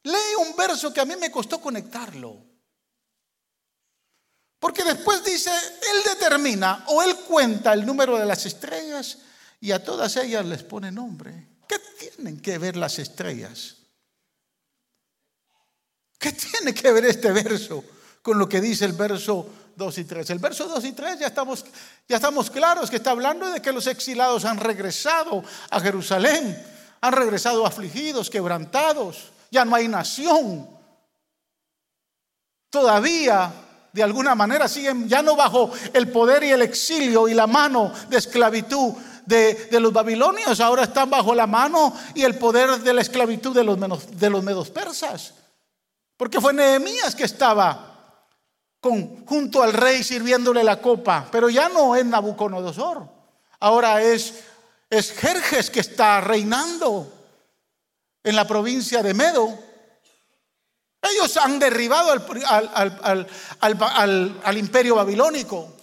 lee 0.04 0.36
un 0.40 0.56
verso 0.56 0.94
que 0.94 1.02
a 1.02 1.06
mí 1.06 1.18
me 1.18 1.30
costó 1.30 1.60
conectarlo. 1.60 2.38
Porque 4.58 4.86
después 4.86 5.22
dice, 5.26 5.52
Él 5.52 6.04
determina 6.06 6.86
o 6.88 7.04
Él 7.04 7.14
cuenta 7.28 7.74
el 7.74 7.86
número 7.86 8.18
de 8.18 8.26
las 8.26 8.46
estrellas 8.46 9.18
y 9.62 9.72
a 9.72 9.84
todas 9.84 10.18
ellas 10.18 10.46
les 10.46 10.64
pone 10.64 10.92
nombre. 10.92 11.48
¿Qué 11.68 11.78
tienen 11.98 12.42
que 12.42 12.58
ver 12.58 12.76
las 12.76 12.98
estrellas? 13.00 13.78
¿Qué 16.18 16.32
tiene 16.34 16.74
que 16.74 16.92
ver 16.92 17.06
este 17.06 17.32
verso 17.32 17.84
con 18.22 18.38
lo 18.38 18.50
que 18.50 18.60
dice 18.60 18.86
el 18.86 18.94
verso 18.94 19.48
2 19.76 19.98
y 20.00 20.04
3? 20.04 20.30
El 20.32 20.40
verso 20.40 20.68
2 20.68 20.84
y 20.86 20.92
3 20.94 21.20
ya 21.20 21.28
estamos, 21.28 21.64
ya 22.10 22.18
estamos 22.18 22.50
claros 22.50 22.90
que 22.90 22.98
está 22.98 23.12
hablando 23.12 23.50
de 23.50 23.62
que 23.62 23.72
los 23.72 23.86
exilados 23.88 24.46
han 24.46 24.58
regresado 24.58 25.44
a 25.70 25.80
Jerusalén, 25.80 26.62
han 27.00 27.14
regresado 27.14 27.66
afligidos, 27.66 28.32
quebrantados, 28.32 29.32
ya 29.52 29.64
no 29.64 29.76
hay 29.76 29.88
nación. 29.88 30.68
Todavía 32.72 33.54
de 33.94 34.04
alguna 34.04 34.36
manera 34.36 34.68
siguen 34.68 35.08
ya 35.08 35.22
no 35.22 35.36
bajo 35.36 35.72
el 35.94 36.10
poder 36.12 36.44
y 36.44 36.52
el 36.52 36.62
exilio 36.62 37.28
y 37.28 37.34
la 37.34 37.48
mano 37.48 37.92
de 38.10 38.18
esclavitud, 38.18 38.94
de, 39.32 39.80
los 39.80 39.94
babilonios, 39.94 40.60
ahora 40.60 40.84
están 40.84 41.10
bajo 41.10 41.34
la 41.34 41.48
mano 41.48 41.96
y 42.14 42.24
el 42.24 42.38
poder 42.38 42.80
de 42.82 42.94
la 42.94 43.02
esclavitud 43.02 43.56
de 43.56 43.64
los, 43.64 43.78
menos, 43.78 44.20
de 44.20 44.30
los 44.30 44.44
medos 44.44 44.70
persas. 44.70 45.34
Porque 46.18 46.42
fue 46.42 46.54
Nehemías 46.54 47.16
que 47.16 47.24
estaba 47.24 47.88
junto 48.82 49.64
al 49.64 49.74
rey 49.74 50.04
sirviéndole 50.04 50.64
la 50.64 50.82
copa, 50.82 51.28
pero 51.32 51.50
ya 51.50 51.70
no 51.70 51.96
es 51.96 52.04
Nabucodonosor, 52.06 53.08
ahora 53.60 54.02
es, 54.02 54.44
es 54.90 55.12
Jerjes 55.14 55.70
que 55.70 55.80
está 55.80 56.20
reinando 56.20 57.12
en 58.24 58.36
la 58.36 58.46
provincia 58.46 59.02
de 59.02 59.14
Medo. 59.14 59.58
Ellos 61.02 61.38
han 61.38 61.58
derribado 61.58 62.12
al, 62.12 63.28
al, 64.44 64.58
imperio 64.58 64.96
babilónico. 64.96 65.74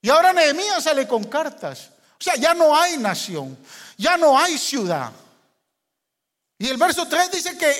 Y 0.00 0.10
ahora 0.10 0.32
Nehemías 0.32 0.84
sale 0.84 1.08
con 1.08 1.24
cartas. 1.24 1.90
O 2.18 2.24
sea, 2.24 2.36
ya 2.36 2.54
no 2.54 2.76
hay 2.76 2.96
nación, 2.96 3.56
ya 3.96 4.16
no 4.16 4.38
hay 4.38 4.56
ciudad. 4.56 5.12
Y 6.58 6.68
el 6.68 6.76
verso 6.76 7.06
3 7.06 7.30
dice 7.30 7.58
que 7.58 7.74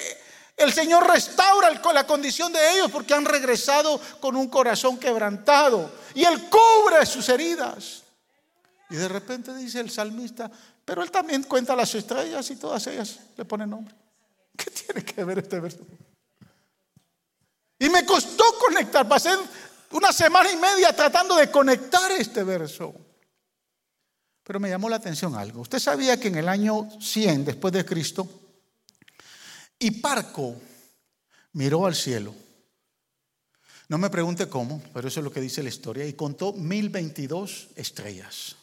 el 0.56 0.72
Señor 0.72 1.06
restaura 1.10 1.70
la 1.92 2.06
condición 2.06 2.52
de 2.52 2.72
ellos 2.72 2.90
porque 2.90 3.14
han 3.14 3.24
regresado 3.24 4.00
con 4.20 4.36
un 4.36 4.48
corazón 4.48 4.98
quebrantado. 4.98 5.90
Y 6.14 6.24
Él 6.24 6.48
cubre 6.48 7.04
sus 7.06 7.28
heridas. 7.28 8.02
Y 8.90 8.96
de 8.96 9.08
repente 9.08 9.54
dice 9.54 9.80
el 9.80 9.90
salmista, 9.90 10.50
pero 10.84 11.02
Él 11.02 11.10
también 11.10 11.42
cuenta 11.42 11.74
las 11.74 11.94
estrellas 11.94 12.50
y 12.50 12.56
todas 12.56 12.86
ellas 12.86 13.18
le 13.36 13.44
ponen 13.44 13.70
nombre. 13.70 13.94
¿Qué 14.56 14.70
tiene 14.70 15.04
que 15.04 15.24
ver 15.24 15.38
este 15.38 15.60
verso? 15.60 15.80
Y 17.78 17.88
me 17.90 18.06
costó 18.06 18.44
conectar, 18.58 19.06
pasé 19.06 19.36
una 19.90 20.12
semana 20.12 20.50
y 20.50 20.56
media 20.56 20.94
tratando 20.94 21.36
de 21.36 21.50
conectar 21.50 22.10
este 22.12 22.42
verso. 22.44 22.94
Pero 24.46 24.60
me 24.60 24.68
llamó 24.68 24.88
la 24.88 24.96
atención 24.96 25.34
algo. 25.34 25.62
Usted 25.62 25.80
sabía 25.80 26.20
que 26.20 26.28
en 26.28 26.36
el 26.36 26.48
año 26.48 26.88
100 27.00 27.46
después 27.46 27.74
de 27.74 27.84
Cristo, 27.84 28.28
Hiparco 29.76 30.54
miró 31.54 31.84
al 31.84 31.96
cielo. 31.96 32.32
No 33.88 33.98
me 33.98 34.08
pregunte 34.08 34.48
cómo, 34.48 34.80
pero 34.94 35.08
eso 35.08 35.18
es 35.18 35.24
lo 35.24 35.32
que 35.32 35.40
dice 35.40 35.64
la 35.64 35.68
historia. 35.68 36.06
Y 36.06 36.12
contó 36.12 36.52
1022 36.52 37.70
estrellas. 37.74 38.54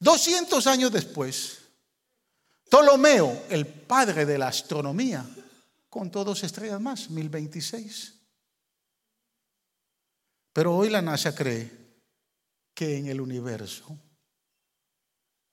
200 0.00 0.66
años 0.66 0.90
después, 0.90 1.58
Ptolomeo, 2.68 3.44
el 3.50 3.68
padre 3.68 4.26
de 4.26 4.36
la 4.36 4.48
astronomía, 4.48 5.24
contó 5.88 6.24
dos 6.24 6.42
estrellas 6.42 6.80
más, 6.80 7.08
1026. 7.08 8.14
Pero 10.52 10.76
hoy 10.76 10.90
la 10.90 11.00
NASA 11.00 11.32
cree 11.32 11.85
que 12.76 12.98
en 12.98 13.06
el 13.06 13.22
universo 13.22 13.98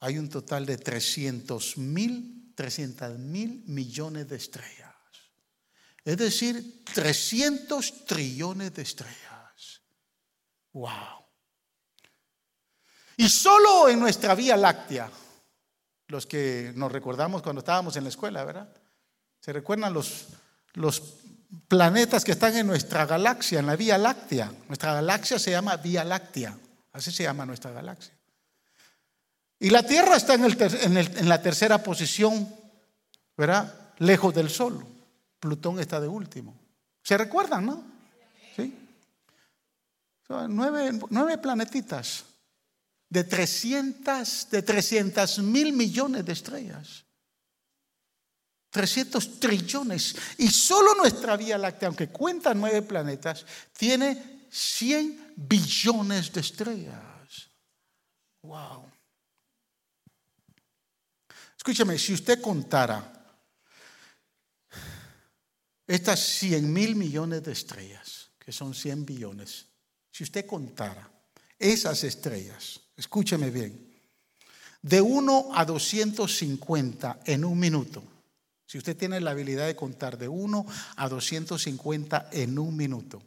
hay 0.01 0.17
un 0.17 0.27
total 0.27 0.65
de 0.65 0.77
300 0.77 1.77
mil, 1.77 2.51
300 2.53 3.17
mil 3.17 3.63
millones 3.65 4.27
de 4.27 4.36
estrellas. 4.36 4.93
Es 6.03 6.17
decir, 6.17 6.83
300 6.83 8.05
trillones 8.05 8.73
de 8.73 8.81
estrellas. 8.81 9.81
¡Wow! 10.73 11.25
Y 13.15 13.29
solo 13.29 13.88
en 13.88 14.01
nuestra 14.01 14.36
Vía 14.36 14.57
Láctea, 14.57 15.09
los 16.09 16.25
que 16.25 16.73
nos 16.75 16.91
recordamos 16.91 17.41
cuando 17.41 17.59
estábamos 17.59 17.95
en 17.95 18.03
la 18.03 18.09
escuela, 18.09 18.43
¿verdad? 18.43 18.75
¿Se 19.39 19.53
recuerdan 19.53 19.93
los, 19.93 20.27
los 20.73 21.01
planetas 21.69 22.25
que 22.25 22.33
están 22.33 22.57
en 22.57 22.67
nuestra 22.67 23.05
galaxia, 23.05 23.59
en 23.59 23.67
la 23.67 23.77
Vía 23.77 23.97
Láctea? 23.97 24.51
Nuestra 24.67 24.95
galaxia 24.95 25.39
se 25.39 25.51
llama 25.51 25.77
Vía 25.77 26.03
Láctea. 26.03 26.57
Así 26.93 27.12
se 27.12 27.23
llama 27.23 27.45
nuestra 27.45 27.71
galaxia. 27.71 28.13
Y 29.60 29.69
la 29.69 29.84
Tierra 29.84 30.15
está 30.15 30.36
en, 30.36 31.27
la 31.29 31.41
tercera 31.41 31.82
posición, 31.82 32.53
¿verdad? 33.36 33.93
Lejos 33.99 34.34
del 34.34 34.49
Sol. 34.49 34.86
Plutón 35.39 35.79
está 35.79 35.99
de 35.99 36.08
último. 36.08 36.58
¿Se 37.01 37.17
recuerdan, 37.17 37.65
no? 37.65 37.84
Sí. 38.56 38.77
Son 40.27 40.56
nueve, 40.56 41.38
planetitas 41.38 42.25
de 43.10 43.23
300, 43.23 44.49
de 44.51 44.62
300 44.62 45.39
mil 45.39 45.73
millones 45.73 46.25
de 46.25 46.34
estrellas. 46.34 47.06
300 48.69 49.39
trillones. 49.39 50.15
Y 50.39 50.49
solo 50.49 50.95
nuestra 50.95 51.38
Vía 51.38 51.58
Láctea, 51.58 51.88
aunque 51.88 52.10
cuenta 52.10 52.53
nueve 52.53 52.82
planetas, 52.82 53.45
tiene 53.77 54.47
100 54.51 55.22
billones 55.36 56.32
de 56.32 56.41
estrellas. 56.41 57.50
Wow. 58.41 58.91
Escúchame, 61.58 61.98
si 61.98 62.13
usted 62.13 62.41
contara 62.41 63.12
estas 65.88 66.19
100 66.19 66.74
mil 66.74 66.96
millones 66.96 67.43
de 67.43 67.52
estrellas, 67.52 68.32
que 68.38 68.52
son 68.52 68.74
100 68.74 69.06
billones, 69.06 69.67
si 70.12 70.24
usted 70.24 70.46
contara 70.46 71.10
esas 71.58 72.04
estrellas, 72.04 72.82
escúcheme 72.98 73.50
bien, 73.50 73.91
de 74.82 75.02
1 75.02 75.52
a 75.54 75.63
250 75.63 77.22
en 77.26 77.46
un 77.46 77.58
minuto, 77.58 78.04
si 78.65 78.78
usted 78.78 78.98
tiene 78.98 79.22
la 79.22 79.32
habilidad 79.32 79.67
de 79.67 79.76
contar 79.76 80.17
de 80.17 80.28
1 80.28 80.65
a 80.98 81.08
250 81.08 82.30
en 82.32 82.60
un 82.60 82.76
minuto, 82.76 83.22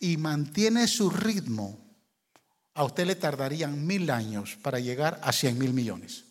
y 0.00 0.16
mantiene 0.16 0.86
su 0.86 1.10
ritmo, 1.10 1.78
a 2.74 2.84
usted 2.84 3.06
le 3.06 3.16
tardarían 3.16 3.86
mil 3.86 4.10
años 4.10 4.56
para 4.62 4.78
llegar 4.78 5.20
a 5.22 5.32
100 5.32 5.58
mil 5.58 5.72
millones. 5.72 6.24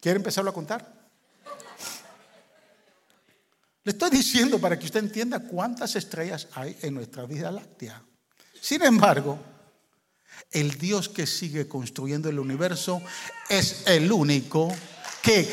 ¿Quiere 0.00 0.16
empezarlo 0.16 0.50
a 0.50 0.54
contar? 0.54 0.92
Le 3.84 3.92
estoy 3.92 4.10
diciendo 4.10 4.58
para 4.58 4.78
que 4.78 4.86
usted 4.86 5.00
entienda 5.00 5.40
cuántas 5.40 5.94
estrellas 5.94 6.48
hay 6.54 6.76
en 6.82 6.94
nuestra 6.94 7.26
vida 7.26 7.50
láctea. 7.50 8.02
Sin 8.60 8.82
embargo, 8.82 9.38
el 10.50 10.78
Dios 10.78 11.08
que 11.08 11.26
sigue 11.26 11.68
construyendo 11.68 12.28
el 12.28 12.38
universo 12.38 13.02
es 13.48 13.82
el 13.86 14.10
único 14.10 14.74
que 15.22 15.48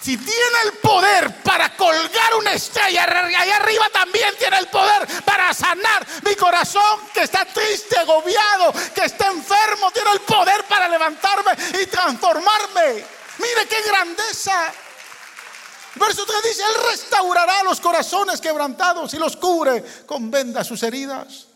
si 0.00 0.16
tiene 0.16 0.58
el 0.64 0.72
poder 0.78 1.42
para 1.42 1.74
colgar 1.76 2.34
una 2.38 2.52
estrella, 2.52 3.04
allá 3.04 3.56
arriba 3.56 3.88
también 3.92 4.34
tiene 4.38 4.58
el 4.58 4.68
poder 4.68 5.06
para 5.24 5.52
sanar 5.52 6.06
mi 6.24 6.34
corazón 6.36 7.00
que 7.12 7.22
está 7.22 7.44
triste, 7.44 7.98
agobiado, 7.98 8.72
que 8.94 9.04
está 9.04 9.26
enfermo. 9.28 9.90
Tiene 9.90 10.10
el 10.12 10.20
poder 10.20 10.64
para 10.64 10.88
levantarme 10.88 11.52
y 11.82 11.86
transformarme. 11.86 13.04
Mire 13.38 13.66
qué 13.68 13.82
grandeza. 13.82 14.72
Verso 15.96 16.24
3 16.24 16.42
dice, 16.44 16.62
Él 16.62 16.90
restaurará 16.90 17.62
los 17.64 17.80
corazones 17.80 18.40
quebrantados 18.40 19.12
y 19.14 19.18
los 19.18 19.36
cubre 19.36 19.84
con 20.06 20.30
vendas 20.30 20.66
sus 20.66 20.82
heridas. 20.84 21.46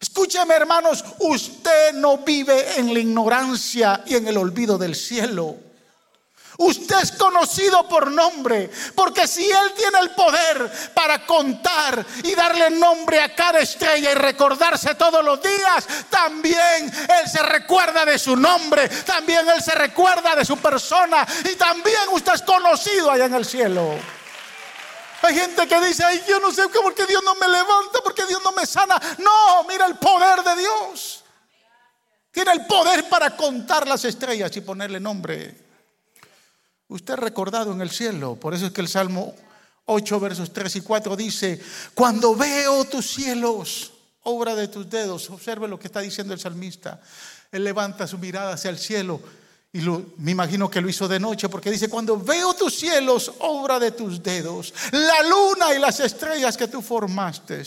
Escúcheme 0.00 0.54
hermanos, 0.54 1.04
usted 1.18 1.92
no 1.94 2.18
vive 2.18 2.78
en 2.78 2.92
la 2.92 3.00
ignorancia 3.00 4.02
y 4.06 4.14
en 4.14 4.28
el 4.28 4.36
olvido 4.38 4.78
del 4.78 4.94
cielo. 4.94 5.65
Usted 6.58 6.96
es 7.02 7.12
conocido 7.12 7.86
por 7.86 8.10
nombre, 8.10 8.70
porque 8.94 9.28
si 9.28 9.44
Él 9.44 9.72
tiene 9.76 9.98
el 10.00 10.10
poder 10.10 10.90
para 10.94 11.26
contar 11.26 12.04
y 12.24 12.34
darle 12.34 12.70
nombre 12.70 13.20
a 13.20 13.34
cada 13.34 13.60
estrella 13.60 14.12
y 14.12 14.14
recordarse 14.14 14.94
todos 14.94 15.22
los 15.22 15.42
días, 15.42 15.86
también 16.08 16.84
Él 16.84 17.30
se 17.30 17.42
recuerda 17.42 18.06
de 18.06 18.18
su 18.18 18.36
nombre, 18.36 18.88
también 18.88 19.46
Él 19.48 19.62
se 19.62 19.74
recuerda 19.74 20.34
de 20.34 20.44
su 20.44 20.56
persona 20.56 21.26
y 21.44 21.56
también 21.56 22.08
usted 22.12 22.34
es 22.34 22.42
conocido 22.42 23.10
allá 23.10 23.26
en 23.26 23.34
el 23.34 23.44
cielo. 23.44 23.94
Hay 25.22 25.34
gente 25.34 25.66
que 25.66 25.80
dice, 25.80 26.04
ay, 26.04 26.22
yo 26.26 26.38
no 26.40 26.52
sé 26.52 26.68
por 26.68 26.94
qué 26.94 27.04
Dios 27.04 27.22
no 27.22 27.34
me 27.34 27.48
levanta, 27.48 27.98
porque 28.02 28.24
Dios 28.26 28.40
no 28.44 28.52
me 28.52 28.64
sana. 28.64 29.00
No, 29.18 29.64
mira 29.64 29.86
el 29.86 29.96
poder 29.96 30.42
de 30.42 30.56
Dios. 30.56 31.24
Tiene 32.30 32.52
el 32.52 32.66
poder 32.66 33.08
para 33.08 33.36
contar 33.36 33.88
las 33.88 34.04
estrellas 34.04 34.56
y 34.56 34.60
ponerle 34.60 35.00
nombre. 35.00 35.65
Usted 36.88 37.14
es 37.14 37.20
recordado 37.20 37.72
en 37.72 37.80
el 37.80 37.90
cielo. 37.90 38.36
Por 38.36 38.54
eso 38.54 38.66
es 38.66 38.72
que 38.72 38.80
el 38.80 38.88
Salmo 38.88 39.34
8, 39.86 40.20
versos 40.20 40.52
3 40.52 40.76
y 40.76 40.80
4 40.80 41.16
dice, 41.16 41.60
cuando 41.94 42.34
veo 42.34 42.84
tus 42.84 43.06
cielos, 43.06 43.92
obra 44.22 44.54
de 44.54 44.68
tus 44.68 44.88
dedos, 44.88 45.30
observe 45.30 45.68
lo 45.68 45.78
que 45.78 45.86
está 45.86 46.00
diciendo 46.00 46.32
el 46.32 46.40
salmista. 46.40 47.00
Él 47.50 47.64
levanta 47.64 48.06
su 48.06 48.18
mirada 48.18 48.54
hacia 48.54 48.70
el 48.70 48.78
cielo 48.78 49.20
y 49.72 49.80
me 50.18 50.30
imagino 50.30 50.70
que 50.70 50.80
lo 50.80 50.88
hizo 50.88 51.06
de 51.06 51.20
noche 51.20 51.48
porque 51.48 51.70
dice, 51.70 51.88
cuando 51.88 52.18
veo 52.18 52.54
tus 52.54 52.78
cielos, 52.78 53.32
obra 53.40 53.78
de 53.78 53.92
tus 53.92 54.22
dedos, 54.22 54.72
la 54.92 55.22
luna 55.22 55.74
y 55.74 55.78
las 55.78 56.00
estrellas 56.00 56.56
que 56.56 56.68
tú 56.68 56.82
formaste, 56.82 57.62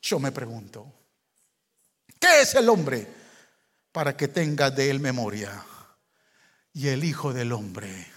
yo 0.00 0.18
me 0.18 0.32
pregunto, 0.32 0.86
¿qué 2.18 2.42
es 2.42 2.54
el 2.54 2.68
hombre 2.68 3.06
para 3.92 4.16
que 4.16 4.28
tenga 4.28 4.70
de 4.70 4.90
él 4.90 5.00
memoria? 5.00 5.64
Y 6.74 6.88
el 6.88 7.04
Hijo 7.04 7.32
del 7.32 7.52
Hombre 7.52 8.11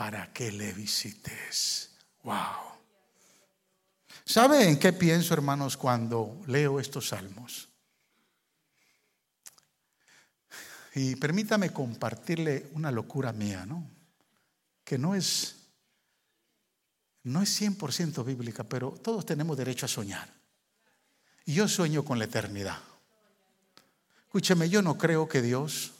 para 0.00 0.32
que 0.32 0.50
le 0.50 0.72
visites. 0.72 1.90
Wow. 2.22 2.78
¿Sabe 4.24 4.66
en 4.66 4.78
qué 4.78 4.94
pienso, 4.94 5.34
hermanos, 5.34 5.76
cuando 5.76 6.40
leo 6.46 6.80
estos 6.80 7.08
salmos? 7.08 7.68
Y 10.94 11.16
permítame 11.16 11.70
compartirle 11.70 12.70
una 12.72 12.90
locura 12.90 13.34
mía, 13.34 13.66
¿no? 13.66 13.90
Que 14.84 14.96
no 14.96 15.14
es 15.14 15.68
no 17.24 17.42
es 17.42 17.60
100% 17.60 18.24
bíblica, 18.24 18.64
pero 18.64 18.92
todos 18.92 19.26
tenemos 19.26 19.54
derecho 19.58 19.84
a 19.84 19.90
soñar. 19.90 20.32
Y 21.44 21.52
yo 21.52 21.68
sueño 21.68 22.06
con 22.06 22.18
la 22.18 22.24
eternidad. 22.24 22.78
Escúcheme, 24.22 24.70
yo 24.70 24.80
no 24.80 24.96
creo 24.96 25.28
que 25.28 25.42
Dios 25.42 25.92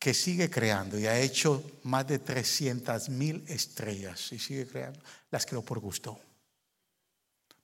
que 0.00 0.14
sigue 0.14 0.48
creando 0.48 0.98
y 0.98 1.06
ha 1.06 1.20
hecho 1.20 1.62
más 1.82 2.06
de 2.08 2.18
300 2.18 3.10
mil 3.10 3.44
estrellas 3.46 4.32
y 4.32 4.38
sigue 4.38 4.66
creando, 4.66 4.98
las 5.30 5.44
creo 5.44 5.62
por 5.62 5.78
gusto. 5.78 6.18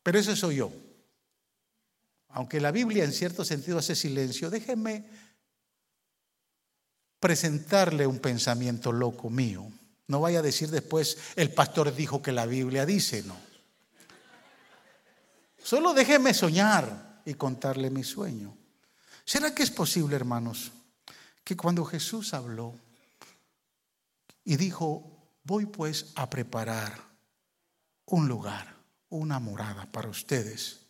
Pero 0.03 0.19
eso 0.19 0.37
soy 0.37 0.57
yo. 0.57 0.71
Aunque 2.29 2.61
la 2.61 2.73
Biblia 2.73 3.05
en 3.05 3.15
cierto 3.15 3.43
sentido 3.43 3.79
hace 3.79 3.97
silencio, 3.97 4.51
déjenme 4.51 5.07
presentarle 7.19 8.07
un 8.07 8.19
pensamiento 8.19 8.93
loco 8.93 9.31
mío. 9.31 9.67
No 10.07 10.21
vaya 10.21 10.41
a 10.41 10.43
decir 10.43 10.69
después, 10.69 11.17
el 11.37 11.51
pastor 11.55 11.97
dijo 11.97 12.21
que 12.21 12.33
la 12.33 12.45
Biblia 12.45 12.85
dice, 12.85 13.23
no. 13.23 13.37
Solo 15.57 15.95
déjeme 15.95 16.35
soñar 16.35 17.23
y 17.25 17.33
contarle 17.33 17.89
mi 17.89 18.05
sueño. 18.05 18.55
¿Será 19.25 19.55
que 19.55 19.63
es 19.63 19.71
posible, 19.71 20.15
hermanos? 20.15 20.71
Que 21.47 21.57
cuando 21.57 21.85
Jesús 21.85 22.35
habló 22.35 22.75
y 24.43 24.57
dijo, 24.57 25.31
voy 25.45 25.67
pues 25.67 26.11
a 26.17 26.29
preparar 26.29 27.01
un 28.07 28.27
lugar, 28.27 28.77
una 29.11 29.39
morada 29.39 29.87
para 29.93 30.09
ustedes, 30.09 30.81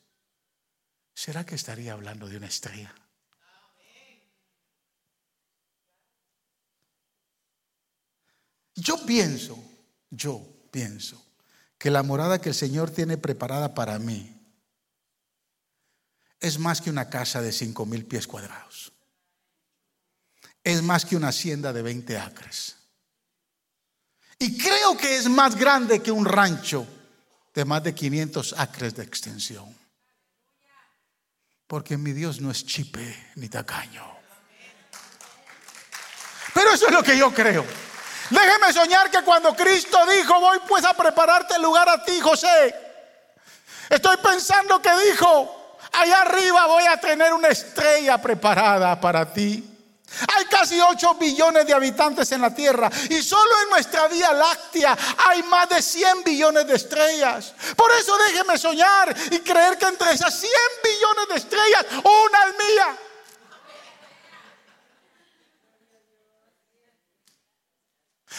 ¿será 1.12 1.44
que 1.44 1.56
estaría 1.56 1.92
hablando 1.92 2.26
de 2.26 2.38
una 2.38 2.46
estrella? 2.46 2.94
Yo 8.76 9.04
pienso, 9.04 9.62
yo 10.08 10.42
pienso 10.70 11.22
que 11.76 11.90
la 11.90 12.02
morada 12.02 12.40
que 12.40 12.48
el 12.48 12.54
Señor 12.54 12.90
tiene 12.90 13.18
preparada 13.18 13.74
para 13.74 13.98
mí 13.98 14.40
es 16.40 16.58
más 16.58 16.80
que 16.80 16.88
una 16.88 17.10
casa 17.10 17.42
de 17.42 17.52
cinco 17.52 17.84
mil 17.84 18.06
pies 18.06 18.26
cuadrados 18.26 18.95
es 20.66 20.82
más 20.82 21.04
que 21.04 21.14
una 21.14 21.28
hacienda 21.28 21.72
de 21.72 21.80
20 21.80 22.18
acres. 22.18 22.74
Y 24.36 24.58
creo 24.58 24.96
que 24.96 25.16
es 25.16 25.28
más 25.28 25.54
grande 25.54 26.02
que 26.02 26.10
un 26.10 26.24
rancho 26.24 26.84
de 27.54 27.64
más 27.64 27.84
de 27.84 27.94
500 27.94 28.52
acres 28.58 28.96
de 28.96 29.04
extensión. 29.04 29.72
Porque 31.68 31.96
mi 31.96 32.12
Dios 32.12 32.40
no 32.40 32.50
es 32.50 32.66
chipe 32.66 33.30
ni 33.36 33.48
tacaño. 33.48 34.04
Pero 36.52 36.72
eso 36.72 36.88
es 36.88 36.92
lo 36.92 37.02
que 37.04 37.16
yo 37.16 37.32
creo. 37.32 37.64
Déjeme 38.28 38.72
soñar 38.72 39.08
que 39.08 39.22
cuando 39.22 39.54
Cristo 39.54 40.04
dijo, 40.06 40.40
voy 40.40 40.58
pues 40.66 40.84
a 40.84 40.94
prepararte 40.94 41.54
el 41.54 41.62
lugar 41.62 41.88
a 41.88 42.04
ti, 42.04 42.18
José. 42.20 42.74
Estoy 43.88 44.16
pensando 44.16 44.82
que 44.82 44.90
dijo, 45.12 45.78
allá 45.92 46.22
arriba 46.22 46.66
voy 46.66 46.86
a 46.86 47.00
tener 47.00 47.32
una 47.32 47.48
estrella 47.48 48.20
preparada 48.20 49.00
para 49.00 49.32
ti. 49.32 49.75
Casi 50.50 50.80
8 50.80 51.14
billones 51.14 51.66
de 51.66 51.74
habitantes 51.74 52.30
en 52.32 52.40
la 52.40 52.54
Tierra 52.54 52.90
y 53.10 53.22
solo 53.22 53.50
en 53.62 53.70
nuestra 53.70 54.08
Vía 54.08 54.32
Láctea 54.32 54.96
hay 55.28 55.42
más 55.44 55.68
de 55.68 55.82
100 55.82 56.24
billones 56.24 56.66
de 56.66 56.76
estrellas. 56.76 57.54
Por 57.76 57.90
eso 57.92 58.16
déjeme 58.18 58.58
soñar 58.58 59.14
y 59.30 59.40
creer 59.40 59.78
que 59.78 59.86
entre 59.86 60.12
esas 60.12 60.38
100 60.38 60.52
billones 60.82 61.28
de 61.28 61.36
estrellas, 61.36 61.86
una 62.04 62.44
es 62.44 62.66
mía. 62.66 62.98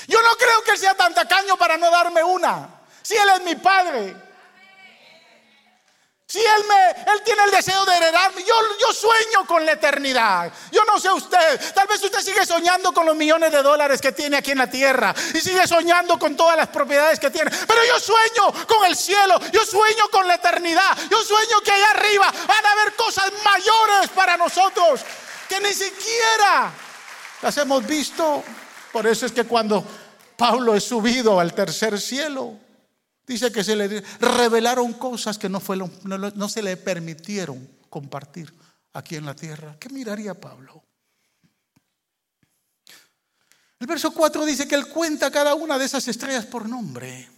Yo 0.08 0.22
no 0.22 0.36
creo 0.38 0.64
que 0.64 0.78
sea 0.78 0.94
tan 0.96 1.14
tacaño 1.14 1.58
para 1.58 1.78
no 1.78 1.92
darme 1.92 2.24
una. 2.24 2.70
Si 3.02 3.16
Él 3.16 3.30
es 3.36 3.42
mi 3.42 3.56
Padre. 3.56 4.27
Si 6.30 6.40
él, 6.40 6.64
me, 6.68 7.14
él 7.14 7.22
tiene 7.24 7.42
el 7.46 7.52
deseo 7.52 7.86
de 7.86 7.96
heredarme, 7.96 8.44
yo, 8.44 8.54
yo 8.82 8.92
sueño 8.92 9.48
con 9.48 9.66
la 9.66 9.72
eternidad. 9.72 10.52
Yo 10.74 10.84
no 10.84 11.00
sé 11.00 11.10
usted, 11.10 11.74
tal 11.74 11.88
vez 11.88 12.04
usted 12.04 12.20
sigue 12.20 12.46
soñando 12.46 12.94
con 12.94 13.06
los 13.06 13.16
millones 13.16 13.50
de 13.50 13.64
dólares 13.64 14.02
que 14.02 14.12
tiene 14.12 14.36
aquí 14.36 14.52
en 14.52 14.58
la 14.58 14.70
tierra 14.70 15.16
y 15.34 15.40
sigue 15.40 15.66
soñando 15.66 16.20
con 16.20 16.36
todas 16.36 16.58
las 16.58 16.68
propiedades 16.68 17.18
que 17.18 17.32
tiene. 17.32 17.50
Pero 17.50 17.80
yo 17.86 17.98
sueño 17.98 18.68
con 18.68 18.86
el 18.86 18.98
cielo, 18.98 19.40
yo 19.54 19.66
sueño 19.66 20.10
con 20.12 20.28
la 20.28 20.36
eternidad, 20.36 20.98
yo 21.10 21.24
sueño 21.24 21.62
que 21.64 21.72
allá 21.72 21.92
arriba 21.92 22.34
van 22.46 22.66
a 22.66 22.72
haber 22.74 22.94
cosas 22.96 23.32
mayores 23.46 24.10
para 24.14 24.36
nosotros 24.36 25.00
que 25.48 25.62
ni 25.62 25.74
siquiera 25.74 26.74
las 27.42 27.56
hemos 27.56 27.88
visto. 27.88 28.44
Por 28.92 29.08
eso 29.08 29.26
es 29.26 29.32
que 29.32 29.46
cuando 29.46 29.82
Pablo 30.36 30.76
es 30.76 30.84
subido 30.84 31.40
al 31.40 31.54
tercer 31.54 32.02
cielo, 32.02 32.67
Dice 33.28 33.52
que 33.52 33.62
se 33.62 33.76
le 33.76 34.02
revelaron 34.22 34.94
cosas 34.94 35.38
que 35.38 35.50
no, 35.50 35.62
no, 36.06 36.50
se 36.50 36.64
le 36.64 36.78
permitieron 36.78 37.70
compartir 37.90 38.54
aquí 38.94 39.18
en 39.18 39.26
la 39.26 39.36
tierra. 39.36 39.76
¿Qué 39.78 39.90
miraría 39.90 40.34
Pablo? 40.34 40.82
El 43.80 43.86
verso 43.86 44.12
4 44.12 44.46
dice 44.46 44.66
que 44.66 44.76
él 44.76 44.88
cuenta 44.88 45.30
cada 45.30 45.56
una 45.56 45.78
de 45.78 45.86
esas 45.86 46.08
estrellas 46.08 46.46
por 46.46 46.70
nombre. 46.70 47.30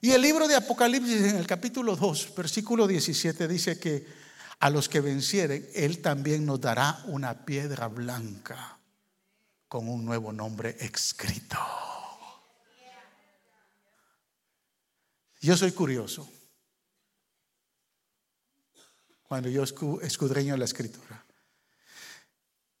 Y 0.00 0.10
el 0.10 0.22
libro 0.22 0.48
de 0.48 0.56
Apocalipsis 0.56 1.22
en 1.22 1.36
el 1.36 1.46
capítulo 1.46 1.94
2, 1.94 2.34
versículo 2.34 2.88
17 2.88 3.46
dice 3.46 3.78
que 3.78 4.06
a 4.58 4.70
los 4.70 4.88
que 4.88 5.00
vencieren, 5.00 5.68
él 5.72 6.02
también 6.02 6.44
nos 6.44 6.60
dará 6.60 7.00
una 7.06 7.46
piedra 7.46 7.86
blanca 7.86 8.78
con 9.68 9.88
un 9.88 10.04
nuevo 10.04 10.32
nombre 10.32 10.76
escrito. 10.80 11.58
Yo 15.40 15.56
soy 15.56 15.72
curioso 15.72 16.30
cuando 19.22 19.48
yo 19.48 19.62
escudreño 19.62 20.56
la 20.56 20.64
escritura. 20.64 21.24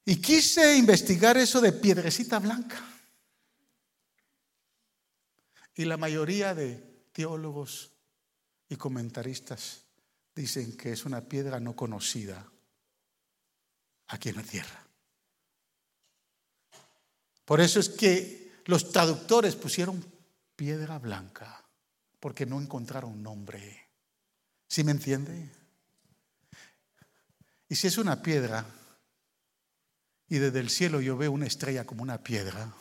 Y 0.04 0.20
quise 0.20 0.76
investigar 0.76 1.36
eso 1.36 1.60
de 1.60 1.72
piedrecita 1.72 2.38
blanca. 2.38 2.84
Y 5.74 5.84
la 5.84 5.96
mayoría 5.96 6.54
de 6.54 7.06
teólogos 7.12 7.92
y 8.68 8.76
comentaristas 8.76 9.84
dicen 10.34 10.76
que 10.76 10.92
es 10.92 11.04
una 11.04 11.20
piedra 11.20 11.60
no 11.60 11.76
conocida 11.76 12.50
aquí 14.08 14.30
en 14.30 14.36
la 14.36 14.42
tierra. 14.42 14.86
Por 17.44 17.60
eso 17.60 17.80
es 17.80 17.88
que 17.88 18.62
los 18.66 18.90
traductores 18.90 19.56
pusieron 19.56 20.04
piedra 20.56 20.98
blanca, 20.98 21.59
porque 22.20 22.46
no 22.46 22.60
encontraron 22.60 23.22
nombre. 23.22 23.88
¿Sí 24.68 24.84
me 24.84 24.92
entiende? 24.92 25.50
Y 27.68 27.74
si 27.74 27.86
es 27.86 27.98
una 27.98 28.22
piedra, 28.22 28.64
y 30.28 30.38
desde 30.38 30.60
el 30.60 30.70
cielo 30.70 31.00
yo 31.00 31.16
veo 31.16 31.32
una 31.32 31.46
estrella 31.46 31.84
como 31.84 32.02
una 32.02 32.22
piedra, 32.22 32.72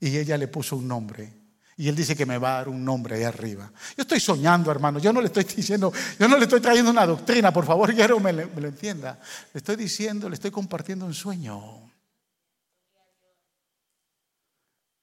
y 0.00 0.16
ella 0.16 0.36
le 0.38 0.48
puso 0.48 0.76
un 0.76 0.88
nombre, 0.88 1.32
y 1.76 1.88
él 1.88 1.94
dice 1.94 2.16
que 2.16 2.26
me 2.26 2.38
va 2.38 2.54
a 2.54 2.56
dar 2.58 2.68
un 2.68 2.84
nombre 2.84 3.16
ahí 3.16 3.24
arriba. 3.24 3.70
Yo 3.96 4.02
estoy 4.02 4.20
soñando, 4.20 4.70
hermano. 4.70 4.98
Yo 4.98 5.12
no 5.12 5.20
le 5.20 5.26
estoy 5.26 5.44
diciendo, 5.56 5.92
yo 6.18 6.28
no 6.28 6.36
le 6.36 6.44
estoy 6.44 6.60
trayendo 6.60 6.90
una 6.90 7.06
doctrina, 7.06 7.52
por 7.52 7.66
favor, 7.66 7.94
quiero 7.94 8.18
me, 8.20 8.32
me 8.32 8.60
lo 8.60 8.68
entienda. 8.68 9.20
Le 9.52 9.58
estoy 9.58 9.76
diciendo, 9.76 10.28
le 10.28 10.34
estoy 10.34 10.50
compartiendo 10.50 11.04
un 11.04 11.14
sueño. 11.14 11.90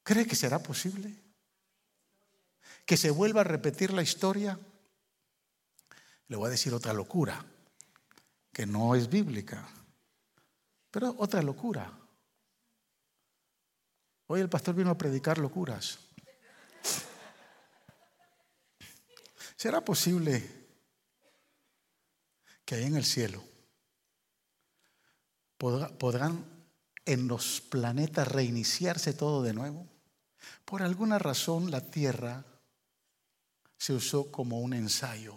¿Cree 0.03 0.25
que 0.25 0.35
será 0.35 0.57
posible? 0.59 1.28
¿Que 2.89 2.97
se 2.97 3.11
vuelva 3.11 3.41
a 3.41 3.43
repetir 3.43 3.93
la 3.93 4.01
historia? 4.01 4.59
Le 6.27 6.35
voy 6.35 6.47
a 6.47 6.49
decir 6.49 6.73
otra 6.73 6.91
locura, 6.91 7.45
que 8.51 8.65
no 8.65 8.95
es 8.95 9.07
bíblica, 9.07 9.69
pero 10.89 11.13
otra 11.19 11.43
locura. 11.43 11.95
Hoy 14.25 14.41
el 14.41 14.49
pastor 14.49 14.73
vino 14.73 14.89
a 14.89 14.97
predicar 14.97 15.37
locuras. 15.37 15.99
¿Será 19.55 19.85
posible 19.85 20.43
que 22.65 22.73
ahí 22.73 22.85
en 22.85 22.95
el 22.95 23.05
cielo 23.05 23.43
podrán 25.59 26.43
en 27.05 27.27
los 27.27 27.61
planetas 27.61 28.27
reiniciarse 28.27 29.13
todo 29.13 29.43
de 29.43 29.53
nuevo? 29.53 29.87
Por 30.65 30.81
alguna 30.81 31.19
razón 31.19 31.69
la 31.69 31.91
Tierra 31.91 32.43
se 33.79 33.93
usó 33.93 34.29
como 34.29 34.59
un 34.59 34.73
ensayo. 34.73 35.35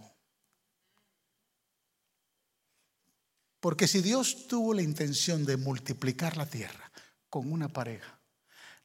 Porque 3.60 3.86
si 3.86 4.02
Dios 4.02 4.48
tuvo 4.48 4.74
la 4.74 4.82
intención 4.82 5.46
de 5.46 5.56
multiplicar 5.56 6.36
la 6.36 6.46
Tierra 6.46 6.90
con 7.30 7.50
una 7.52 7.68
pareja, 7.68 8.18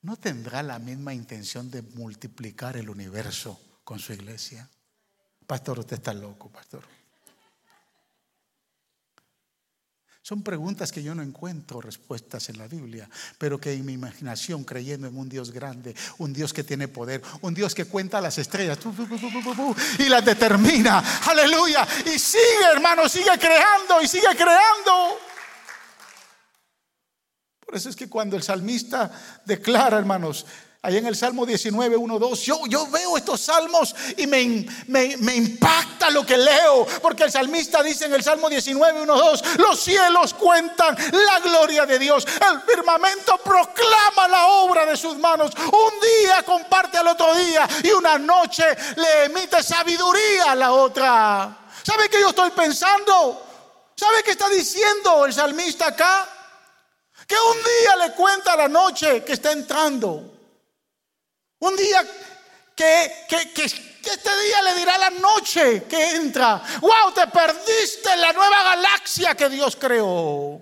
¿no 0.04 0.16
tendrá 0.16 0.62
la 0.62 0.78
misma 0.78 1.16
intención 1.16 1.72
de 1.72 1.82
multiplicar 1.82 2.78
el 2.78 2.88
universo 2.88 3.60
con 3.84 3.98
su 3.98 4.14
iglesia? 4.14 4.70
Pastor, 5.48 5.80
usted 5.80 5.96
está 5.98 6.14
loco, 6.14 6.52
pastor. 6.52 6.84
Son 10.28 10.44
preguntas 10.44 10.92
que 10.92 11.02
yo 11.02 11.16
no 11.16 11.24
encuentro 11.24 11.80
respuestas 11.80 12.50
en 12.50 12.58
la 12.58 12.68
Biblia, 12.68 13.10
pero 13.38 13.58
que 13.58 13.72
en 13.72 13.86
mi 13.86 13.94
imaginación, 13.94 14.66
creyendo 14.66 15.08
en 15.08 15.18
un 15.18 15.30
Dios 15.30 15.52
grande, 15.52 15.96
un 16.18 16.34
Dios 16.34 16.52
que 16.52 16.66
tiene 16.66 16.90
poder, 16.90 17.22
un 17.40 17.54
Dios 17.54 17.74
que 17.74 17.86
cuenta 17.86 18.20
las 18.20 18.38
estrellas 18.38 18.78
y 19.98 20.10
las 20.10 20.26
determina, 20.26 21.02
aleluya, 21.26 21.88
y 22.14 22.20
sigue 22.20 22.66
hermano, 22.74 23.08
sigue 23.08 23.40
creando 23.40 24.02
y 24.04 24.08
sigue 24.10 24.36
creando. 24.36 25.18
Por 27.66 27.76
eso 27.76 27.88
es 27.88 27.96
que 27.96 28.10
cuando 28.10 28.36
el 28.36 28.44
salmista 28.44 29.10
declara, 29.46 29.98
hermanos, 29.98 30.46
Ahí 30.88 30.96
en 30.96 31.06
el 31.06 31.18
Salmo 31.18 31.46
19, 31.46 31.98
1, 31.98 32.18
2, 32.18 32.42
yo, 32.44 32.88
veo 32.88 33.18
estos 33.18 33.42
salmos 33.42 33.94
y 34.16 34.26
me, 34.26 34.66
me, 34.88 35.36
impacta 35.36 36.10
lo 36.10 36.26
que 36.26 36.38
leo, 36.38 36.88
porque 37.02 37.26
el 37.26 37.32
salmista 37.32 37.84
dice 37.84 38.06
en 38.06 38.14
el 38.14 38.24
Salmo 38.24 38.50
19, 38.50 39.02
1, 39.02 39.18
2, 39.18 39.58
los 39.58 39.82
cielos 39.82 40.34
cuentan 40.34 40.96
la 41.12 41.40
gloria 41.42 41.86
de 41.86 42.00
Dios, 42.00 42.26
el 42.26 42.62
firmamento 42.62 43.38
proclama 43.40 44.30
la 44.30 44.46
obra 44.48 44.86
de 44.86 44.96
sus 44.96 45.18
manos, 45.18 45.52
un 45.58 46.00
día 46.00 46.44
comparte 46.44 46.98
al 46.98 47.08
otro 47.10 47.36
día 47.36 47.68
y 47.84 47.92
una 47.92 48.18
noche 48.18 48.64
le 48.96 49.26
emite 49.26 49.62
sabiduría 49.62 50.52
a 50.54 50.56
la 50.56 50.72
otra. 50.72 51.58
¿Sabe 51.84 52.08
qué 52.08 52.22
yo 52.22 52.30
estoy 52.30 52.52
pensando? 52.52 53.46
¿Sabe 53.94 54.24
qué 54.24 54.32
está 54.32 54.48
diciendo 54.48 55.26
el 55.26 55.34
salmista 55.34 55.88
acá? 55.88 56.30
Que 57.28 57.36
un 57.36 57.58
día 57.58 58.08
le 58.08 58.14
cuenta 58.14 58.56
la 58.56 58.70
noche 58.70 59.26
que 59.26 59.34
está 59.34 59.52
entrando. 59.52 60.37
Un 61.60 61.76
día 61.76 62.06
que, 62.76 63.26
este 64.04 64.42
día 64.44 64.62
le 64.62 64.74
dirá 64.76 64.98
la 64.98 65.10
noche 65.10 65.84
que 65.90 66.12
entra, 66.12 66.62
wow, 66.80 67.12
te 67.14 67.26
perdiste 67.28 68.16
la 68.16 68.32
nueva 68.32 68.64
galaxia 68.64 69.36
que 69.36 69.50
Dios 69.50 69.76
creó. 69.76 70.62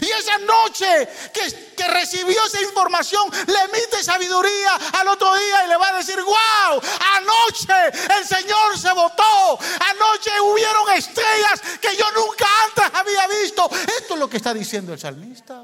Y 0.00 0.06
esa 0.06 0.38
noche 0.38 1.08
que, 1.32 1.74
que, 1.74 1.88
recibió 1.88 2.42
esa 2.46 2.62
información 2.62 3.30
le 3.46 3.58
emite 3.64 4.02
sabiduría 4.02 4.74
al 4.92 5.08
otro 5.08 5.34
día 5.34 5.64
y 5.64 5.68
le 5.68 5.76
va 5.76 5.88
a 5.88 5.96
decir, 5.98 6.18
wow, 6.22 6.80
anoche 7.16 7.98
el 8.18 8.26
Señor 8.26 8.78
se 8.78 8.92
votó, 8.92 9.58
anoche 9.80 10.40
hubieron 10.40 10.90
estrellas 10.92 11.60
que 11.80 11.96
yo 11.96 12.06
nunca 12.12 12.46
antes 12.66 12.98
había 12.98 13.26
visto. 13.42 13.68
Esto 13.98 14.14
es 14.14 14.20
lo 14.20 14.28
que 14.28 14.38
está 14.38 14.54
diciendo 14.54 14.92
el 14.92 14.98
salmista 14.98 15.62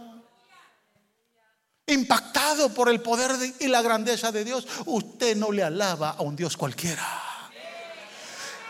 impactado 1.92 2.72
por 2.72 2.88
el 2.88 3.00
poder 3.00 3.32
y 3.58 3.68
la 3.68 3.82
grandeza 3.82 4.32
de 4.32 4.44
Dios, 4.44 4.66
usted 4.86 5.36
no 5.36 5.52
le 5.52 5.62
alaba 5.62 6.10
a 6.10 6.22
un 6.22 6.36
Dios 6.36 6.56
cualquiera. 6.56 7.06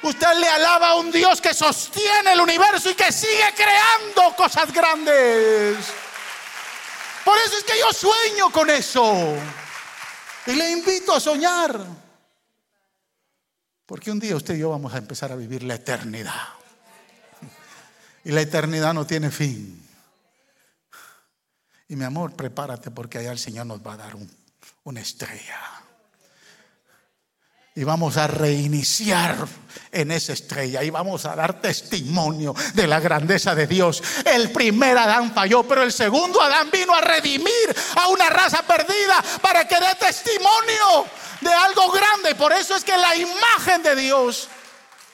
Usted 0.03 0.39
le 0.39 0.49
alaba 0.49 0.91
a 0.91 0.95
un 0.97 1.11
Dios 1.11 1.41
que 1.41 1.53
sostiene 1.53 2.33
el 2.33 2.41
universo 2.41 2.91
y 2.91 2.95
que 2.95 3.13
sigue 3.13 3.55
creando 3.55 4.35
cosas 4.35 4.73
grandes. 4.73 5.77
Por 7.25 7.39
eso 7.39 7.59
es 7.59 7.65
que 7.65 7.79
yo 7.79 7.93
sueño 7.93 8.51
con 8.51 8.71
eso. 8.71 9.37
Y 10.47 10.53
le 10.53 10.71
invito 10.71 11.15
a 11.15 11.21
soñar. 11.21 11.79
Porque 13.85 14.11
un 14.11 14.19
día 14.19 14.37
usted 14.37 14.55
y 14.55 14.61
yo 14.61 14.71
vamos 14.71 14.95
a 14.95 14.99
empezar 14.99 15.33
a 15.33 15.37
vivir 15.37 15.63
la 15.65 15.75
eternidad. 15.75 16.49
Y 18.25 18.31
la 18.33 18.41
eternidad 18.41 18.95
no 18.95 19.07
tiene 19.07 19.31
fin. 19.31 19.80
Y 21.91 21.97
mi 21.97 22.05
amor, 22.05 22.37
prepárate 22.37 22.93
porque 22.93 23.19
allá 23.19 23.33
el 23.33 23.39
Señor 23.41 23.67
nos 23.67 23.85
va 23.85 23.95
a 23.95 23.97
dar 23.97 24.13
una 24.85 25.01
estrella. 25.01 25.59
Y 27.75 27.83
vamos 27.83 28.17
a 28.17 28.29
reiniciar 28.29 29.37
en 29.91 30.13
esa 30.13 30.33
estrella 30.33 30.85
y 30.85 30.91
vamos 30.91 31.27
a 31.27 31.35
dar 31.35 31.61
testimonio 31.61 32.55
de 32.75 32.87
la 32.87 33.01
grandeza 33.01 33.57
de 33.57 33.67
Dios. 33.67 34.05
El 34.25 34.53
primer 34.53 34.97
Adán 34.97 35.33
falló, 35.35 35.65
pero 35.65 35.83
el 35.83 35.93
segundo 35.93 36.41
Adán 36.41 36.71
vino 36.71 36.95
a 36.95 37.01
redimir 37.01 37.75
a 37.97 38.07
una 38.07 38.31
raza 38.31 38.63
perdida 38.63 39.25
para 39.43 39.67
que 39.67 39.75
dé 39.75 39.93
testimonio 39.99 41.07
de 41.41 41.53
algo 41.53 41.91
grande. 41.91 42.37
Por 42.37 42.53
eso 42.53 42.77
es 42.77 42.85
que 42.85 42.97
la 42.97 43.17
imagen 43.17 43.83
de 43.83 43.97
Dios 43.97 44.47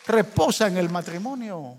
reposa 0.07 0.67
en 0.67 0.77
el 0.77 0.91
matrimonio. 0.91 1.75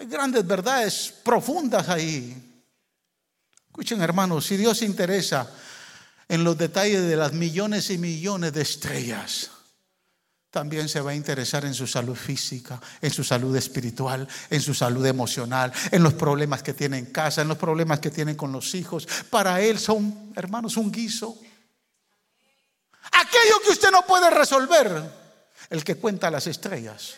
Hay 0.00 0.06
grandes 0.06 0.46
verdades 0.46 1.12
profundas 1.22 1.86
ahí. 1.90 2.47
Escuchen 3.78 4.02
hermanos, 4.02 4.44
si 4.44 4.56
Dios 4.56 4.78
se 4.78 4.86
interesa 4.86 5.48
en 6.26 6.42
los 6.42 6.58
detalles 6.58 7.06
de 7.06 7.14
las 7.14 7.32
millones 7.32 7.90
y 7.90 7.96
millones 7.96 8.52
de 8.52 8.62
estrellas, 8.62 9.52
también 10.50 10.88
se 10.88 11.00
va 11.00 11.12
a 11.12 11.14
interesar 11.14 11.64
en 11.64 11.74
su 11.74 11.86
salud 11.86 12.16
física, 12.16 12.80
en 13.00 13.12
su 13.12 13.22
salud 13.22 13.54
espiritual, 13.54 14.26
en 14.50 14.60
su 14.60 14.74
salud 14.74 15.06
emocional, 15.06 15.72
en 15.92 16.02
los 16.02 16.14
problemas 16.14 16.60
que 16.64 16.74
tiene 16.74 16.98
en 16.98 17.06
casa, 17.06 17.42
en 17.42 17.46
los 17.46 17.56
problemas 17.56 18.00
que 18.00 18.10
tiene 18.10 18.36
con 18.36 18.50
los 18.50 18.74
hijos. 18.74 19.06
Para 19.30 19.60
Él 19.60 19.78
son, 19.78 20.32
hermanos, 20.34 20.76
un 20.76 20.90
guiso. 20.90 21.38
Aquello 23.12 23.60
que 23.64 23.70
usted 23.70 23.92
no 23.92 24.04
puede 24.04 24.28
resolver, 24.28 25.08
el 25.70 25.84
que 25.84 25.94
cuenta 25.94 26.32
las 26.32 26.48
estrellas. 26.48 27.14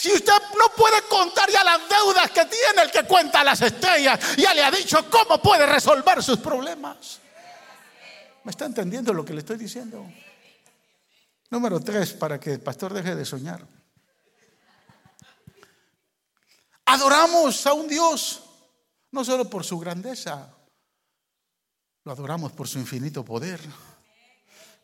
Si 0.00 0.10
usted 0.10 0.32
no 0.58 0.74
puede 0.74 1.02
contar 1.02 1.50
ya 1.50 1.62
las 1.62 1.86
deudas 1.86 2.30
que 2.30 2.46
tiene, 2.46 2.84
el 2.84 2.90
que 2.90 3.02
cuenta 3.02 3.44
las 3.44 3.60
estrellas 3.60 4.34
ya 4.34 4.54
le 4.54 4.64
ha 4.64 4.70
dicho 4.70 5.10
cómo 5.10 5.42
puede 5.42 5.66
resolver 5.66 6.22
sus 6.22 6.38
problemas. 6.38 7.20
¿Me 8.44 8.50
está 8.50 8.64
entendiendo 8.64 9.12
lo 9.12 9.26
que 9.26 9.34
le 9.34 9.40
estoy 9.40 9.58
diciendo? 9.58 10.10
Número 11.50 11.80
tres, 11.80 12.14
para 12.14 12.40
que 12.40 12.54
el 12.54 12.60
pastor 12.62 12.94
deje 12.94 13.14
de 13.14 13.26
soñar. 13.26 13.66
Adoramos 16.86 17.66
a 17.66 17.74
un 17.74 17.86
Dios, 17.86 18.42
no 19.10 19.22
solo 19.22 19.50
por 19.50 19.64
su 19.64 19.78
grandeza, 19.78 20.48
lo 22.04 22.12
adoramos 22.12 22.52
por 22.52 22.66
su 22.66 22.78
infinito 22.78 23.22
poder. 23.22 23.60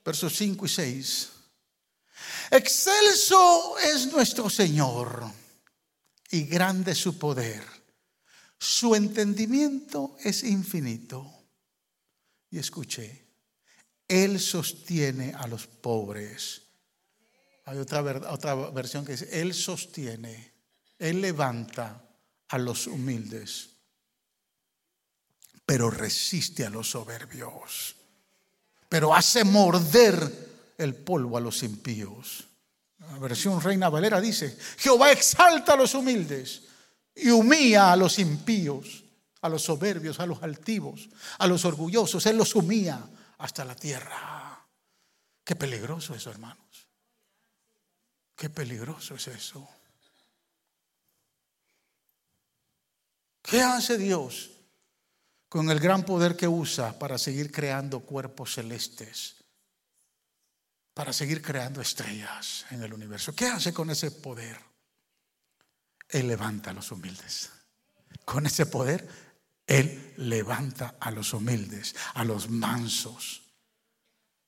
Versos 0.05 0.37
5 0.37 0.67
y 0.67 0.69
6. 0.69 1.36
Excelso 2.51 3.79
es 3.79 4.07
nuestro 4.13 4.49
Señor 4.49 5.25
y 6.31 6.45
grande 6.45 6.95
su 6.95 7.19
poder. 7.19 7.63
Su 8.59 8.95
entendimiento 8.95 10.17
es 10.23 10.43
infinito. 10.45 11.33
Y 12.51 12.59
escuché, 12.59 13.27
Él 14.09 14.41
sostiene 14.41 15.35
a 15.35 15.47
los 15.47 15.67
pobres. 15.67 16.63
Hay 17.65 17.79
otra, 17.79 18.03
otra 18.31 18.55
versión 18.71 19.05
que 19.05 19.13
dice, 19.13 19.29
Él 19.41 19.53
sostiene, 19.53 20.53
Él 20.99 21.21
levanta 21.21 22.03
a 22.49 22.59
los 22.59 22.87
humildes, 22.87 23.71
pero 25.65 25.91
resiste 25.91 26.65
a 26.65 26.71
los 26.71 26.91
soberbios, 26.91 27.97
pero 28.89 29.13
hace 29.15 29.43
morder 29.43 30.56
el 30.79 30.95
polvo 30.95 31.37
a 31.37 31.41
los 31.41 31.63
impíos. 31.63 32.45
La 32.99 33.19
versión 33.19 33.61
Reina 33.61 33.89
Valera 33.89 34.21
dice, 34.21 34.57
Jehová 34.79 35.13
exalta 35.13 35.75
a 35.75 35.77
los 35.77 35.95
humildes 35.95 36.63
y 37.15 37.31
humilla 37.31 37.93
a 37.93 37.97
los 37.97 38.19
impíos, 38.19 39.05
a 39.41 39.49
los 39.49 39.63
soberbios, 39.63 40.21
a 40.21 40.27
los 40.27 40.43
altivos, 40.43 41.09
a 41.39 41.47
los 41.47 41.65
orgullosos. 41.65 42.27
Él 42.27 42.37
los 42.37 42.55
humilla 42.55 43.01
hasta 43.39 43.65
la 43.65 43.77
tierra. 43.77 44.67
Qué 45.45 45.55
peligroso 45.55 46.15
eso, 46.15 46.31
hermanos. 46.31 46.89
Qué 48.35 48.51
peligroso 48.51 49.15
es 49.15 49.29
eso. 49.29 49.69
¿Qué 53.43 53.63
hace 53.63 53.97
Dios 53.97 54.51
con 55.49 55.71
el 55.71 55.79
gran 55.79 56.05
poder 56.05 56.37
que 56.37 56.49
usa 56.49 56.99
para 56.99 57.17
seguir 57.17 57.53
creando 57.53 58.01
cuerpos 58.01 58.55
celestes? 58.55 59.36
Para 60.97 61.13
seguir 61.13 61.43
creando 61.43 61.83
estrellas 61.83 62.65
en 62.71 62.83
el 62.83 62.95
universo. 62.95 63.35
¿Qué 63.35 63.49
hace 63.49 63.75
con 63.75 63.91
ese 63.91 64.11
poder? 64.13 64.59
Él 66.09 66.27
levanta 66.27 66.71
a 66.71 66.73
los 66.73 66.91
humildes. 66.91 67.53
Con 68.25 68.47
ese 68.47 68.65
poder, 68.65 69.07
Él 69.67 70.15
levanta 70.17 70.97
a 70.99 71.11
los 71.11 71.35
humildes, 71.35 71.95
a 72.15 72.25
los 72.25 72.49
mansos. 72.49 73.43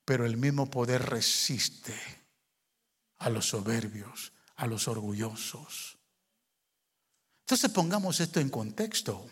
Pero 0.07 0.24
el 0.24 0.38
mismo 0.38 0.70
poder 0.70 1.03
resiste 1.03 1.94
a 3.18 3.28
los 3.28 3.51
soberbios, 3.51 4.32
a 4.57 4.66
los 4.66 4.88
orgullosos. 4.88 5.99
Entonces 7.40 7.70
pongamos 7.70 8.20
esto 8.20 8.40
en 8.40 8.49
contexto. 8.49 9.30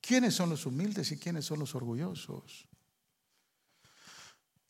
¿Quiénes 0.00 0.32
son 0.32 0.50
los 0.50 0.64
humildes 0.64 1.10
y 1.10 1.18
quiénes 1.18 1.44
son 1.44 1.58
los 1.58 1.74
orgullosos? 1.74 2.68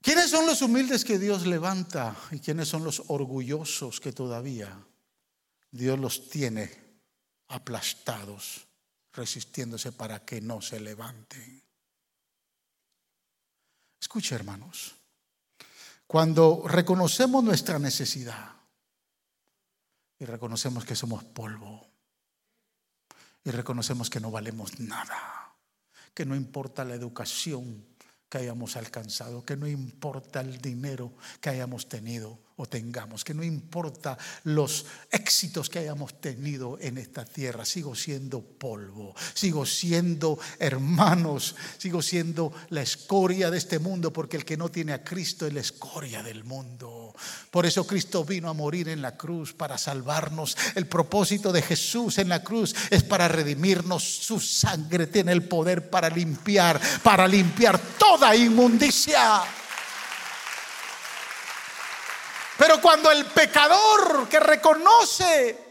¿Quiénes 0.00 0.30
son 0.30 0.46
los 0.46 0.62
humildes 0.62 1.04
que 1.04 1.18
Dios 1.18 1.46
levanta 1.46 2.16
y 2.30 2.38
quiénes 2.38 2.68
son 2.68 2.84
los 2.84 3.02
orgullosos 3.08 4.00
que 4.00 4.12
todavía 4.12 4.78
Dios 5.70 5.98
los 5.98 6.28
tiene 6.28 6.70
aplastados, 7.48 8.66
resistiéndose 9.12 9.92
para 9.92 10.24
que 10.24 10.40
no 10.40 10.60
se 10.60 10.78
levanten? 10.80 11.62
Escucha, 14.00 14.36
hermanos, 14.36 14.94
cuando 16.06 16.62
reconocemos 16.66 17.42
nuestra 17.42 17.78
necesidad, 17.78 18.56
y 20.18 20.24
reconocemos 20.24 20.84
que 20.84 20.96
somos 20.96 21.24
polvo 21.24 21.86
y 23.44 23.50
reconocemos 23.50 24.10
que 24.10 24.20
no 24.20 24.30
valemos 24.30 24.80
nada, 24.80 25.54
que 26.14 26.24
no 26.24 26.34
importa 26.34 26.84
la 26.84 26.94
educación 26.94 27.86
que 28.28 28.38
hayamos 28.38 28.76
alcanzado, 28.76 29.44
que 29.44 29.56
no 29.56 29.66
importa 29.66 30.40
el 30.40 30.60
dinero 30.60 31.12
que 31.40 31.50
hayamos 31.50 31.88
tenido, 31.88 32.40
o 32.56 32.66
tengamos, 32.66 33.22
que 33.22 33.34
no 33.34 33.44
importa 33.44 34.16
los 34.44 34.86
éxitos 35.10 35.68
que 35.68 35.80
hayamos 35.80 36.20
tenido 36.20 36.78
en 36.80 36.96
esta 36.96 37.24
tierra, 37.24 37.66
sigo 37.66 37.94
siendo 37.94 38.40
polvo, 38.40 39.14
sigo 39.34 39.66
siendo 39.66 40.38
hermanos, 40.58 41.54
sigo 41.76 42.00
siendo 42.00 42.52
la 42.70 42.80
escoria 42.80 43.50
de 43.50 43.58
este 43.58 43.78
mundo, 43.78 44.12
porque 44.12 44.38
el 44.38 44.44
que 44.44 44.56
no 44.56 44.70
tiene 44.70 44.94
a 44.94 45.04
Cristo 45.04 45.46
es 45.46 45.52
la 45.52 45.60
escoria 45.60 46.22
del 46.22 46.44
mundo. 46.44 47.14
Por 47.50 47.66
eso 47.66 47.86
Cristo 47.86 48.24
vino 48.24 48.48
a 48.48 48.54
morir 48.54 48.88
en 48.88 49.02
la 49.02 49.16
cruz 49.16 49.52
para 49.52 49.76
salvarnos. 49.76 50.56
El 50.74 50.86
propósito 50.86 51.52
de 51.52 51.62
Jesús 51.62 52.18
en 52.18 52.30
la 52.30 52.42
cruz 52.42 52.74
es 52.90 53.02
para 53.02 53.28
redimirnos. 53.28 54.02
Su 54.02 54.40
sangre 54.40 55.06
tiene 55.06 55.32
el 55.32 55.46
poder 55.46 55.90
para 55.90 56.08
limpiar, 56.08 56.80
para 57.02 57.28
limpiar 57.28 57.78
toda 57.98 58.34
inmundicia. 58.34 59.44
Pero 62.58 62.80
cuando 62.80 63.10
el 63.10 63.24
pecador 63.26 64.28
que 64.28 64.40
reconoce, 64.40 65.66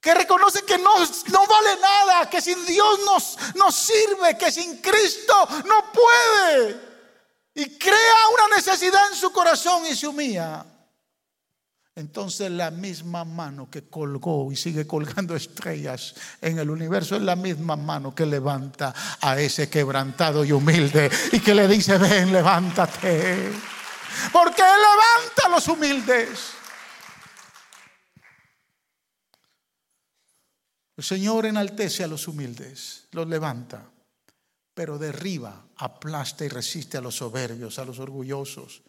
que 0.00 0.14
reconoce 0.14 0.64
que 0.64 0.78
no, 0.78 0.98
no 0.98 1.46
vale 1.46 1.80
nada, 1.80 2.30
que 2.30 2.40
sin 2.40 2.64
Dios 2.66 3.00
nos, 3.04 3.56
nos 3.56 3.74
sirve, 3.74 4.38
que 4.38 4.52
sin 4.52 4.78
Cristo 4.78 5.34
no 5.66 5.92
puede, 5.92 6.80
y 7.54 7.78
crea 7.78 8.28
una 8.34 8.56
necesidad 8.56 9.00
en 9.10 9.16
su 9.16 9.32
corazón 9.32 9.86
y 9.86 9.96
se 9.96 10.06
humilla, 10.06 10.64
entonces 11.96 12.50
la 12.50 12.72
misma 12.72 13.24
mano 13.24 13.70
que 13.70 13.88
colgó 13.88 14.50
y 14.50 14.56
sigue 14.56 14.86
colgando 14.86 15.36
estrellas 15.36 16.14
en 16.40 16.58
el 16.58 16.70
universo 16.70 17.16
es 17.16 17.22
la 17.22 17.36
misma 17.36 17.76
mano 17.76 18.14
que 18.14 18.26
levanta 18.26 18.92
a 19.20 19.40
ese 19.40 19.68
quebrantado 19.68 20.44
y 20.44 20.52
humilde 20.52 21.10
y 21.32 21.40
que 21.40 21.54
le 21.54 21.68
dice, 21.68 21.98
ven, 21.98 22.32
levántate. 22.32 23.73
Porque 24.32 24.62
Él 24.62 24.68
levanta 24.68 25.46
a 25.46 25.48
los 25.48 25.68
humildes. 25.68 26.54
El 30.96 31.04
Señor 31.04 31.46
enaltece 31.46 32.04
a 32.04 32.06
los 32.06 32.28
humildes, 32.28 33.08
los 33.10 33.26
levanta, 33.26 33.90
pero 34.72 34.96
derriba, 34.96 35.66
aplasta 35.76 36.44
y 36.44 36.48
resiste 36.48 36.96
a 36.96 37.00
los 37.00 37.16
soberbios, 37.16 37.78
a 37.78 37.84
los 37.84 37.98
orgullosos 37.98 38.82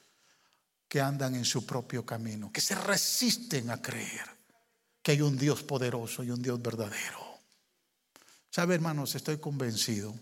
que 0.88 1.01
andan 1.01 1.34
en 1.36 1.45
su 1.45 1.65
propio 1.65 2.05
camino, 2.05 2.51
que 2.51 2.61
se 2.61 2.76
resisten 2.76 3.71
a 3.71 3.82
creer 3.82 4.36
que 5.01 5.11
hay 5.11 5.21
un 5.21 5.38
Dios 5.38 5.63
poderoso 5.63 6.23
y 6.23 6.32
un 6.32 6.41
Dios 6.41 6.61
verdadero. 6.61 7.39
¿Sabe, 8.49 8.76
hermanos? 8.76 9.15
Estoy 9.15 9.38
convencido 9.38 10.15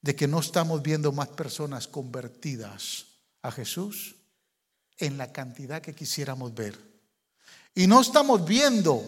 de 0.00 0.16
que 0.16 0.26
no 0.26 0.40
estamos 0.40 0.82
viendo 0.82 1.12
más 1.12 1.28
personas 1.28 1.86
convertidas 1.88 3.06
a 3.46 3.52
Jesús 3.52 4.16
en 4.98 5.16
la 5.16 5.32
cantidad 5.32 5.80
que 5.80 5.94
quisiéramos 5.94 6.54
ver. 6.54 6.76
Y 7.74 7.86
no 7.86 8.00
estamos 8.00 8.44
viendo 8.44 9.04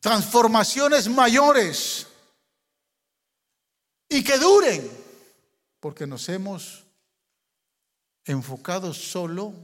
transformaciones 0.00 1.08
mayores 1.08 2.06
y 4.08 4.22
que 4.22 4.38
duren, 4.38 4.90
porque 5.80 6.06
nos 6.06 6.28
hemos 6.28 6.84
enfocado 8.24 8.92
solo 8.92 9.54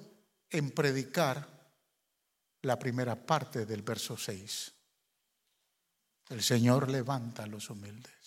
en 0.50 0.70
predicar 0.70 1.46
la 2.62 2.78
primera 2.78 3.14
parte 3.14 3.66
del 3.66 3.82
verso 3.82 4.16
6. 4.16 4.72
El 6.30 6.42
Señor 6.42 6.90
levanta 6.90 7.42
a 7.42 7.46
los 7.46 7.68
humildes. 7.68 8.23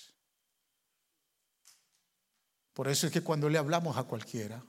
Por 2.77 2.87
eso 2.87 3.07
es 3.07 3.11
que 3.11 3.23
cuando 3.23 3.49
le 3.49 3.57
hablamos 3.57 3.97
a 3.97 4.03
cualquiera, 4.03 4.63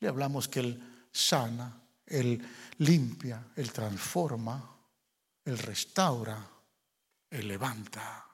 le 0.00 0.08
hablamos 0.08 0.48
que 0.48 0.58
Él 0.58 1.06
sana, 1.12 1.80
Él 2.04 2.44
limpia, 2.78 3.52
Él 3.54 3.70
transforma, 3.70 4.76
Él 5.44 5.56
restaura, 5.56 6.44
Él 7.30 7.46
levanta. 7.46 8.26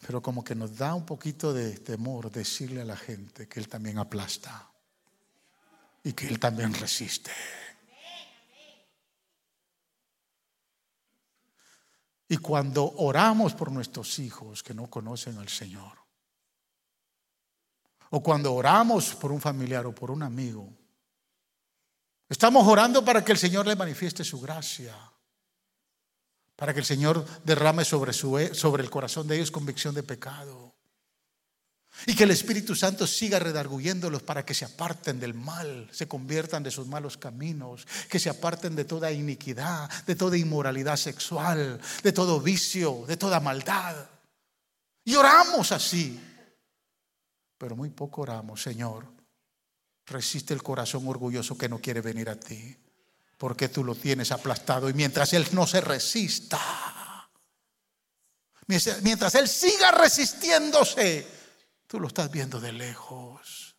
Pero 0.00 0.22
como 0.22 0.42
que 0.42 0.54
nos 0.54 0.74
da 0.74 0.94
un 0.94 1.04
poquito 1.04 1.52
de 1.52 1.78
temor 1.80 2.30
decirle 2.30 2.80
a 2.80 2.86
la 2.86 2.96
gente 2.96 3.46
que 3.46 3.60
Él 3.60 3.68
también 3.68 3.98
aplasta 3.98 4.70
y 6.04 6.14
que 6.14 6.26
Él 6.26 6.40
también 6.40 6.72
resiste. 6.72 7.32
Y 12.26 12.38
cuando 12.38 12.94
oramos 12.96 13.52
por 13.52 13.70
nuestros 13.70 14.18
hijos 14.20 14.62
que 14.62 14.72
no 14.72 14.88
conocen 14.88 15.36
al 15.36 15.50
Señor, 15.50 16.05
o 18.10 18.22
cuando 18.22 18.54
oramos 18.54 19.14
por 19.14 19.32
un 19.32 19.40
familiar 19.40 19.86
o 19.86 19.94
por 19.94 20.10
un 20.10 20.22
amigo, 20.22 20.72
estamos 22.28 22.66
orando 22.66 23.04
para 23.04 23.24
que 23.24 23.32
el 23.32 23.38
Señor 23.38 23.66
le 23.66 23.76
manifieste 23.76 24.24
su 24.24 24.40
gracia, 24.40 24.94
para 26.54 26.72
que 26.72 26.80
el 26.80 26.86
Señor 26.86 27.24
derrame 27.44 27.84
sobre, 27.84 28.12
su, 28.12 28.38
sobre 28.52 28.82
el 28.82 28.90
corazón 28.90 29.26
de 29.26 29.36
ellos 29.36 29.50
convicción 29.50 29.94
de 29.94 30.02
pecado. 30.02 30.74
Y 32.04 32.14
que 32.14 32.24
el 32.24 32.30
Espíritu 32.30 32.74
Santo 32.74 33.06
siga 33.06 33.38
redarguyéndolos 33.38 34.22
para 34.22 34.44
que 34.44 34.52
se 34.52 34.66
aparten 34.66 35.18
del 35.18 35.32
mal, 35.32 35.88
se 35.92 36.06
conviertan 36.06 36.62
de 36.62 36.70
sus 36.70 36.86
malos 36.86 37.16
caminos, 37.16 37.86
que 38.10 38.18
se 38.18 38.28
aparten 38.28 38.76
de 38.76 38.84
toda 38.84 39.10
iniquidad, 39.12 39.90
de 40.04 40.14
toda 40.14 40.36
inmoralidad 40.36 40.96
sexual, 40.96 41.80
de 42.02 42.12
todo 42.12 42.40
vicio, 42.40 43.04
de 43.08 43.16
toda 43.16 43.40
maldad. 43.40 43.96
Y 45.04 45.14
oramos 45.14 45.72
así. 45.72 46.20
Pero 47.58 47.76
muy 47.76 47.90
poco 47.90 48.22
oramos, 48.22 48.62
Señor. 48.62 49.06
Resiste 50.06 50.54
el 50.54 50.62
corazón 50.62 51.06
orgulloso 51.08 51.58
que 51.58 51.68
no 51.68 51.80
quiere 51.80 52.00
venir 52.00 52.28
a 52.28 52.38
ti, 52.38 52.76
porque 53.38 53.68
tú 53.68 53.82
lo 53.82 53.94
tienes 53.94 54.30
aplastado 54.30 54.88
y 54.88 54.94
mientras 54.94 55.32
Él 55.32 55.46
no 55.52 55.66
se 55.66 55.80
resista, 55.80 57.28
mientras 58.66 59.34
Él 59.34 59.48
siga 59.48 59.90
resistiéndose, 59.90 61.26
tú 61.86 61.98
lo 61.98 62.08
estás 62.08 62.30
viendo 62.30 62.60
de 62.60 62.72
lejos. 62.72 63.76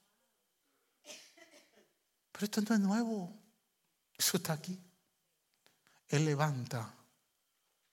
Pero 2.32 2.46
esto 2.46 2.62
no 2.62 2.76
es 2.76 2.82
nuevo, 2.82 3.34
eso 4.18 4.38
está 4.38 4.54
aquí. 4.54 4.80
Él 6.10 6.26
levanta 6.26 6.94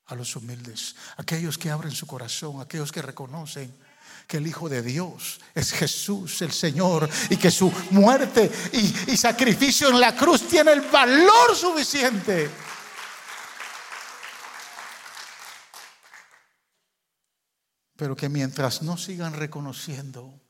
a 0.06 0.14
los 0.14 0.36
humildes, 0.36 0.96
aquellos 1.16 1.56
que 1.56 1.70
abren 1.70 1.92
su 1.92 2.06
corazón, 2.06 2.60
aquellos 2.60 2.92
que 2.92 3.00
reconocen 3.00 3.74
que 4.26 4.38
el 4.38 4.46
Hijo 4.46 4.68
de 4.68 4.82
Dios 4.82 5.40
es 5.54 5.72
Jesús 5.72 6.42
el 6.42 6.52
Señor 6.52 7.08
y 7.30 7.36
que 7.36 7.50
su 7.50 7.72
muerte 7.90 8.50
y, 8.72 9.16
sacrificio 9.16 9.88
en 9.88 10.00
la 10.00 10.14
cruz 10.14 10.48
tiene 10.48 10.72
el 10.72 10.80
valor 10.82 11.54
suficiente. 11.54 12.50
Pero 17.96 18.16
que 18.16 18.28
mientras 18.28 18.82
no 18.82 18.96
sigan 18.96 19.34
reconociendo 19.34 20.40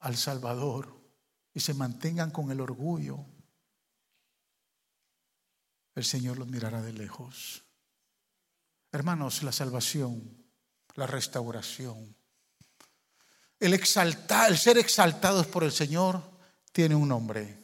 al 0.00 0.16
Salvador 0.16 0.96
y 1.52 1.60
se 1.60 1.74
mantengan 1.74 2.30
con 2.30 2.50
el 2.50 2.60
orgullo, 2.60 3.24
el 5.94 6.04
Señor 6.04 6.38
los 6.38 6.46
mirará 6.46 6.80
de 6.80 6.92
lejos. 6.92 7.64
Hermanos, 8.92 9.42
la 9.42 9.52
salvación, 9.52 10.37
la 10.98 11.06
restauración, 11.06 12.12
el 13.60 13.86
ser 13.86 14.78
exaltados 14.78 15.46
por 15.46 15.62
el 15.62 15.70
Señor 15.70 16.20
tiene 16.72 16.96
un 16.96 17.08
nombre 17.08 17.56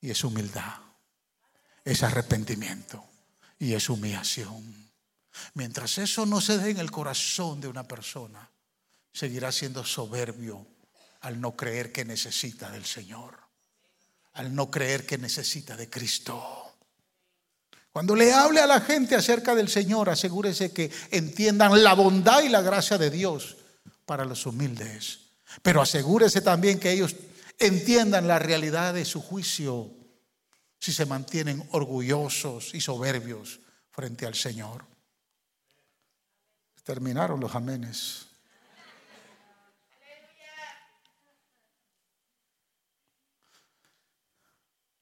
y 0.00 0.10
es 0.10 0.22
humildad, 0.22 0.76
es 1.84 2.04
arrepentimiento 2.04 3.04
y 3.58 3.74
es 3.74 3.90
humillación. 3.90 4.92
Mientras 5.54 5.98
eso 5.98 6.24
no 6.24 6.40
se 6.40 6.58
dé 6.58 6.70
en 6.70 6.78
el 6.78 6.92
corazón 6.92 7.60
de 7.60 7.66
una 7.66 7.82
persona, 7.88 8.48
seguirá 9.12 9.50
siendo 9.50 9.84
soberbio 9.84 10.64
al 11.22 11.40
no 11.40 11.56
creer 11.56 11.90
que 11.90 12.04
necesita 12.04 12.70
del 12.70 12.84
Señor, 12.84 13.36
al 14.34 14.54
no 14.54 14.70
creer 14.70 15.04
que 15.04 15.18
necesita 15.18 15.76
de 15.76 15.90
Cristo. 15.90 16.67
Cuando 17.92 18.14
le 18.14 18.32
hable 18.32 18.60
a 18.60 18.66
la 18.66 18.80
gente 18.80 19.14
acerca 19.14 19.54
del 19.54 19.68
Señor, 19.68 20.08
asegúrese 20.08 20.72
que 20.72 20.90
entiendan 21.10 21.82
la 21.82 21.94
bondad 21.94 22.42
y 22.42 22.48
la 22.48 22.60
gracia 22.60 22.98
de 22.98 23.10
Dios 23.10 23.56
para 24.04 24.24
los 24.24 24.46
humildes. 24.46 25.20
Pero 25.62 25.80
asegúrese 25.80 26.40
también 26.40 26.78
que 26.78 26.92
ellos 26.92 27.16
entiendan 27.58 28.28
la 28.28 28.38
realidad 28.38 28.94
de 28.94 29.04
su 29.04 29.20
juicio 29.20 29.90
si 30.78 30.92
se 30.92 31.06
mantienen 31.06 31.66
orgullosos 31.72 32.74
y 32.74 32.80
soberbios 32.80 33.60
frente 33.90 34.26
al 34.26 34.34
Señor. 34.34 34.84
Terminaron 36.84 37.40
los 37.40 37.54
amenes. 37.54 38.26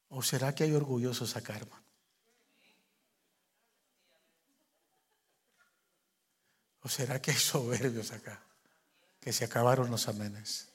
¿O 0.09 0.22
será 0.22 0.55
que 0.55 0.64
hay 0.64 0.72
orgullosos 0.72 1.37
acá, 1.37 1.57
hermano? 1.57 1.86
¿O 6.87 6.89
será 6.89 7.20
que 7.20 7.32
hay 7.32 7.37
soberbios 7.37 8.12
acá? 8.12 8.41
Que 9.18 9.32
se 9.32 9.45
acabaron 9.45 9.91
los 9.91 10.07
amenes. 10.07 10.68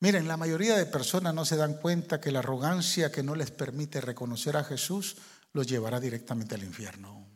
Miren, 0.00 0.26
la 0.26 0.36
mayoría 0.36 0.76
de 0.76 0.84
personas 0.86 1.32
no 1.32 1.44
se 1.44 1.54
dan 1.54 1.74
cuenta 1.74 2.20
que 2.20 2.32
la 2.32 2.40
arrogancia 2.40 3.12
que 3.12 3.22
no 3.22 3.36
les 3.36 3.52
permite 3.52 4.00
reconocer 4.00 4.56
a 4.56 4.64
Jesús 4.64 5.16
los 5.52 5.68
llevará 5.68 6.00
directamente 6.00 6.56
al 6.56 6.64
infierno. 6.64 7.28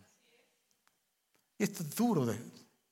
Y 1.59 1.63
esto 1.63 1.85
es 1.85 1.95
duro, 1.95 2.35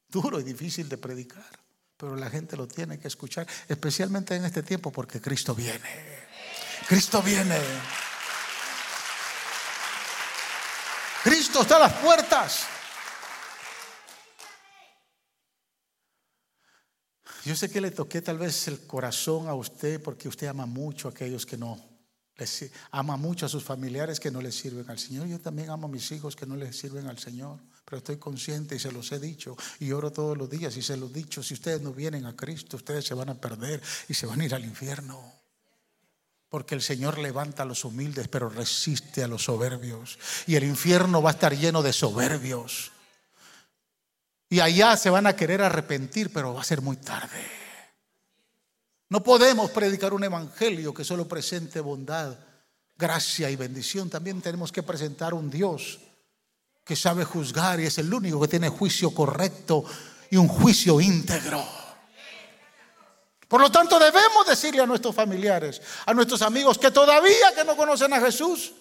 duro 0.08 0.38
y 0.38 0.44
difícil 0.44 0.88
de 0.88 0.96
predicar, 0.96 1.58
pero 1.96 2.14
la 2.14 2.30
gente 2.30 2.56
lo 2.56 2.68
tiene 2.68 3.00
que 3.00 3.08
escuchar, 3.08 3.48
especialmente 3.66 4.36
en 4.36 4.44
este 4.44 4.62
tiempo, 4.62 4.92
porque 4.92 5.20
Cristo 5.20 5.56
viene. 5.56 6.28
Cristo 6.86 7.20
viene. 7.20 7.58
Cristo 11.48 11.62
está 11.62 11.76
a 11.76 11.88
las 11.88 11.94
puertas. 11.94 12.66
Yo 17.46 17.56
sé 17.56 17.70
que 17.70 17.80
le 17.80 17.90
toqué 17.90 18.20
tal 18.20 18.36
vez 18.36 18.68
el 18.68 18.86
corazón 18.86 19.48
a 19.48 19.54
usted 19.54 20.02
porque 20.02 20.28
usted 20.28 20.48
ama 20.48 20.66
mucho 20.66 21.08
a 21.08 21.10
aquellos 21.10 21.46
que 21.46 21.56
no, 21.56 21.82
ama 22.90 23.16
mucho 23.16 23.46
a 23.46 23.48
sus 23.48 23.64
familiares 23.64 24.20
que 24.20 24.30
no 24.30 24.42
le 24.42 24.52
sirven 24.52 24.90
al 24.90 24.98
Señor. 24.98 25.26
Yo 25.26 25.40
también 25.40 25.70
amo 25.70 25.86
a 25.86 25.90
mis 25.90 26.12
hijos 26.12 26.36
que 26.36 26.44
no 26.44 26.54
les 26.54 26.78
sirven 26.78 27.06
al 27.06 27.18
Señor, 27.18 27.58
pero 27.86 27.96
estoy 27.96 28.18
consciente 28.18 28.76
y 28.76 28.78
se 28.78 28.92
los 28.92 29.10
he 29.12 29.18
dicho 29.18 29.56
y 29.80 29.92
oro 29.92 30.12
todos 30.12 30.36
los 30.36 30.50
días 30.50 30.76
y 30.76 30.82
se 30.82 30.98
los 30.98 31.10
he 31.12 31.14
dicho, 31.14 31.42
si 31.42 31.54
ustedes 31.54 31.80
no 31.80 31.94
vienen 31.94 32.26
a 32.26 32.36
Cristo, 32.36 32.76
ustedes 32.76 33.06
se 33.06 33.14
van 33.14 33.30
a 33.30 33.40
perder 33.40 33.80
y 34.06 34.12
se 34.12 34.26
van 34.26 34.42
a 34.42 34.44
ir 34.44 34.54
al 34.54 34.66
infierno. 34.66 35.37
Porque 36.48 36.74
el 36.74 36.82
Señor 36.82 37.18
levanta 37.18 37.62
a 37.62 37.66
los 37.66 37.84
humildes, 37.84 38.28
pero 38.28 38.48
resiste 38.48 39.22
a 39.22 39.28
los 39.28 39.44
soberbios. 39.44 40.18
Y 40.46 40.56
el 40.56 40.64
infierno 40.64 41.20
va 41.20 41.30
a 41.30 41.32
estar 41.34 41.56
lleno 41.56 41.82
de 41.82 41.92
soberbios. 41.92 42.92
Y 44.48 44.60
allá 44.60 44.96
se 44.96 45.10
van 45.10 45.26
a 45.26 45.36
querer 45.36 45.60
arrepentir, 45.60 46.32
pero 46.32 46.54
va 46.54 46.62
a 46.62 46.64
ser 46.64 46.80
muy 46.80 46.96
tarde. 46.96 47.44
No 49.10 49.22
podemos 49.22 49.70
predicar 49.70 50.12
un 50.12 50.24
evangelio 50.24 50.92
que 50.92 51.04
solo 51.04 51.28
presente 51.28 51.80
bondad, 51.80 52.36
gracia 52.96 53.50
y 53.50 53.56
bendición. 53.56 54.10
También 54.10 54.40
tenemos 54.40 54.72
que 54.72 54.82
presentar 54.82 55.34
un 55.34 55.50
Dios 55.50 56.00
que 56.84 56.96
sabe 56.96 57.24
juzgar 57.24 57.80
y 57.80 57.86
es 57.86 57.98
el 57.98 58.12
único 58.12 58.40
que 58.40 58.48
tiene 58.48 58.70
juicio 58.70 59.12
correcto 59.12 59.84
y 60.30 60.36
un 60.36 60.48
juicio 60.48 61.00
íntegro. 61.00 61.62
Por 63.48 63.62
lo 63.62 63.72
tanto, 63.72 63.98
debemos 63.98 64.46
decirle 64.46 64.82
a 64.82 64.86
nuestros 64.86 65.14
familiares, 65.14 65.80
a 66.04 66.12
nuestros 66.12 66.42
amigos 66.42 66.76
que 66.76 66.90
todavía 66.90 67.54
que 67.54 67.64
no 67.64 67.76
conocen 67.76 68.12
a 68.12 68.20
Jesús, 68.20 68.74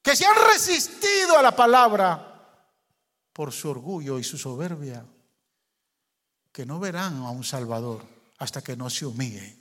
que 0.00 0.14
se 0.14 0.24
han 0.24 0.36
resistido 0.52 1.36
a 1.36 1.42
la 1.42 1.54
palabra 1.54 2.24
por 3.32 3.52
su 3.52 3.68
orgullo 3.68 4.18
y 4.20 4.24
su 4.24 4.38
soberbia, 4.38 5.04
que 6.52 6.64
no 6.64 6.78
verán 6.78 7.16
a 7.16 7.30
un 7.30 7.42
Salvador 7.42 8.04
hasta 8.38 8.62
que 8.62 8.76
no 8.76 8.88
se 8.88 9.06
humillen 9.06 9.60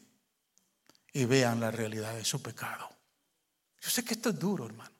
y 1.12 1.26
vean 1.26 1.60
la 1.60 1.72
realidad 1.72 2.14
de 2.14 2.24
su 2.24 2.40
pecado. 2.40 2.88
Yo 3.82 3.90
sé 3.90 4.04
que 4.04 4.14
esto 4.14 4.30
es 4.30 4.38
duro, 4.38 4.68
hermano, 4.68 4.96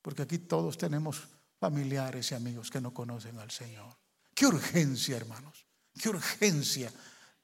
porque 0.00 0.22
aquí 0.22 0.38
todos 0.38 0.78
tenemos 0.78 1.22
familiares 1.60 2.30
y 2.30 2.34
amigos 2.34 2.70
que 2.70 2.80
no 2.80 2.94
conocen 2.94 3.38
al 3.38 3.50
Señor. 3.50 3.94
Qué 4.34 4.46
urgencia, 4.46 5.18
hermanos, 5.18 5.66
qué 6.00 6.08
urgencia 6.08 6.90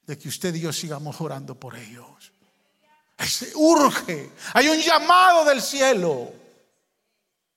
de 0.09 0.17
que 0.17 0.27
usted 0.27 0.55
y 0.55 0.61
yo 0.61 0.73
sigamos 0.73 1.21
orando 1.21 1.53
por 1.53 1.75
ellos. 1.75 2.31
Se 3.19 3.51
urge. 3.55 4.31
Hay 4.55 4.67
un 4.67 4.79
llamado 4.79 5.45
del 5.45 5.61
cielo. 5.61 6.33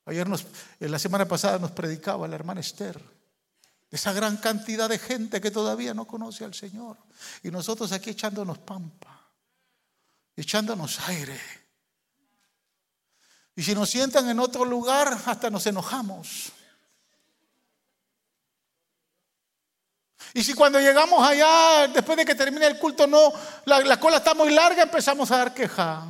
Ayer 0.04 0.28
nos, 0.28 0.44
la 0.78 0.98
semana 0.98 1.26
pasada 1.26 1.58
nos 1.58 1.70
predicaba 1.70 2.28
la 2.28 2.34
hermana 2.34 2.60
Esther. 2.60 3.02
Esa 3.90 4.12
gran 4.12 4.36
cantidad 4.36 4.86
de 4.90 4.98
gente 4.98 5.40
que 5.40 5.50
todavía 5.50 5.94
no 5.94 6.04
conoce 6.04 6.44
al 6.44 6.52
Señor. 6.52 6.98
Y 7.42 7.50
nosotros 7.50 7.90
aquí 7.92 8.10
echándonos 8.10 8.58
pampa, 8.58 9.30
echándonos 10.36 11.00
aire. 11.08 11.40
Y 13.56 13.62
si 13.62 13.74
nos 13.74 13.88
sientan 13.88 14.28
en 14.28 14.38
otro 14.38 14.66
lugar, 14.66 15.22
hasta 15.24 15.48
nos 15.48 15.66
enojamos. 15.66 16.52
Y 20.34 20.42
si 20.42 20.54
cuando 20.54 20.80
llegamos 20.80 21.26
allá, 21.26 21.88
después 21.88 22.16
de 22.16 22.24
que 22.24 22.34
termine 22.34 22.66
el 22.66 22.78
culto, 22.78 23.06
no, 23.06 23.32
la, 23.66 24.00
cola 24.00 24.16
está 24.16 24.34
muy 24.34 24.50
larga, 24.50 24.82
empezamos 24.82 25.30
a 25.30 25.38
dar 25.38 25.54
queja. 25.54 26.06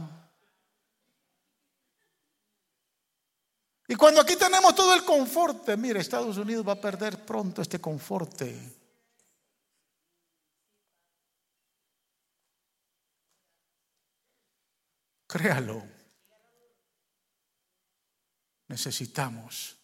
Y 3.88 3.96
cuando 3.96 4.20
aquí 4.20 4.36
tenemos 4.36 4.74
todo 4.74 4.94
el 4.94 5.04
confort, 5.04 5.68
mire, 5.76 6.00
Estados 6.00 6.36
Unidos 6.36 6.66
va 6.66 6.72
a 6.72 6.80
perder 6.80 7.24
pronto 7.24 7.62
este 7.62 7.80
confort. 7.80 8.42
Créalo. 15.26 15.82
Necesitamos 18.68 19.81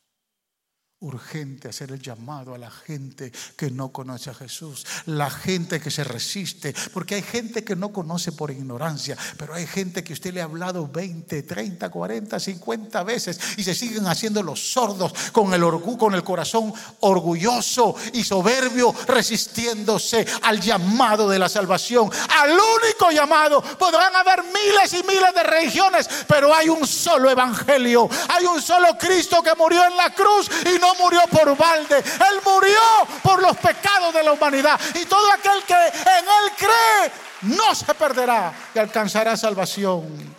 urgente 1.01 1.68
hacer 1.68 1.92
el 1.92 2.03
llamado 2.03 2.55
a 2.55 2.59
la 2.59 2.72
gente 2.72 3.30
que 3.57 3.70
no 3.70 3.90
conoce 3.90 4.30
a 4.30 4.34
Jesús, 4.34 4.84
la 5.07 5.30
gente 5.30 5.80
que 5.80 5.92
se 5.92 6.03
resiste, 6.03 6.74
porque 6.92 7.14
hay 7.14 7.22
gente 7.22 7.62
que 7.62 7.76
no 7.76 7.92
conoce 7.92 8.32
por 8.32 8.51
ignorancia, 8.51 9.16
pero 9.36 9.55
hay 9.55 9.66
gente 9.66 10.03
que 10.03 10.12
usted 10.12 10.34
le 10.34 10.40
ha 10.40 10.44
hablado 10.44 10.88
20, 10.88 11.44
30, 11.44 11.88
40, 11.88 12.40
50 12.40 13.03
veces 13.05 13.38
y 13.57 13.62
se 13.62 13.76
siguen 13.76 14.09
haciendo 14.09 14.42
los 14.42 14.72
sordos 14.72 15.12
con 15.30 15.55
el 15.55 15.62
orgullo, 15.62 15.99
con 15.99 16.14
el 16.14 16.24
corazón 16.24 16.72
orgulloso 17.01 17.94
y 18.12 18.24
soberbio, 18.24 18.92
resistiéndose 19.07 20.26
al 20.42 20.61
llamado 20.61 21.28
de 21.28 21.38
la 21.38 21.49
salvación, 21.49 22.11
al 22.40 22.51
único 22.51 23.12
llamado. 23.12 23.62
Podrán 23.62 24.16
haber 24.16 24.42
miles 24.42 24.92
y 24.94 25.07
miles 25.07 25.32
de 25.32 25.44
religiones, 25.44 26.09
pero 26.26 26.53
hay 26.53 26.68
un 26.68 26.84
solo 26.88 27.30
evangelio, 27.30 28.09
hay 28.28 28.46
un 28.46 28.61
solo 28.61 28.99
Cristo 28.99 29.42
que 29.44 29.55
murió 29.55 29.84
en 29.86 29.96
la 29.96 30.12
cruz 30.12 30.51
y 30.74 30.78
no 30.80 30.88
murió 30.97 31.20
por 31.30 31.57
balde, 31.57 31.99
Él 31.99 32.41
murió 32.45 32.80
por 33.22 33.41
los 33.43 33.57
pecados 33.57 34.14
de 34.14 34.22
la 34.22 34.32
humanidad. 34.32 34.80
Y 34.95 35.05
todo 35.07 35.32
aquel 35.32 35.62
que 35.64 35.74
en 35.74 36.24
Él 36.24 36.53
cree 36.57 37.12
no 37.43 37.74
se 37.74 37.95
perderá 37.95 38.70
y 38.74 38.78
alcanzará 38.78 39.36
salvación. 39.36 40.36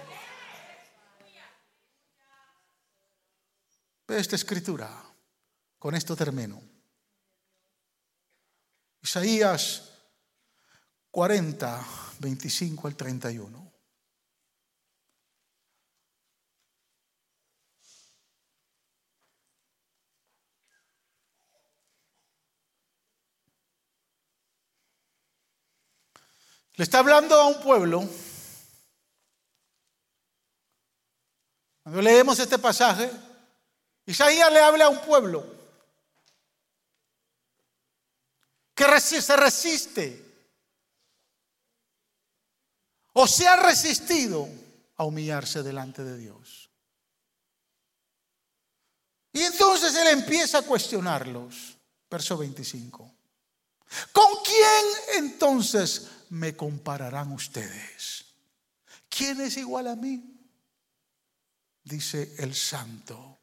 Esta 4.08 4.36
escritura, 4.36 4.90
con 5.78 5.94
esto 5.94 6.16
termino. 6.16 6.60
Isaías 9.02 9.90
40, 11.12 11.86
25 12.20 12.88
al 12.88 12.96
31. 12.96 13.69
Le 26.80 26.84
está 26.84 27.00
hablando 27.00 27.36
a 27.36 27.46
un 27.46 27.60
pueblo. 27.60 28.08
Cuando 31.84 32.02
leemos 32.02 32.40
este 32.40 32.58
pasaje, 32.58 33.12
Isaías 34.06 34.50
le 34.50 34.62
habla 34.62 34.86
a 34.86 34.90
un 34.90 35.02
pueblo 35.02 35.46
que 38.74 38.86
se 39.02 39.36
resiste 39.36 40.26
o 43.12 43.28
se 43.28 43.46
ha 43.46 43.58
resistido 43.58 44.48
a 44.96 45.04
humillarse 45.04 45.62
delante 45.62 46.06
de 46.06 46.18
Dios. 46.18 46.70
Y 49.34 49.44
entonces 49.44 49.94
él 49.96 50.08
empieza 50.08 50.60
a 50.60 50.62
cuestionarlos. 50.62 51.76
Verso 52.10 52.38
25. 52.38 53.12
¿Con 54.14 54.44
quién 54.46 55.26
entonces 55.26 56.19
me 56.30 56.56
compararán 56.56 57.32
ustedes? 57.32 58.26
¿Quién 59.10 59.42
es 59.42 59.58
igual 59.58 59.88
a 59.88 59.96
mí? 59.96 60.24
Dice 61.84 62.36
el 62.38 62.56
santo. 62.56 63.40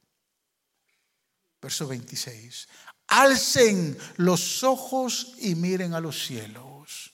Verso 1.61 1.89
26. 1.89 2.68
Alcen 3.09 3.97
los 4.16 4.62
ojos 4.62 5.34
y 5.39 5.55
miren 5.55 5.95
a 5.95 6.01
los 6.01 6.24
cielos. 6.24 7.12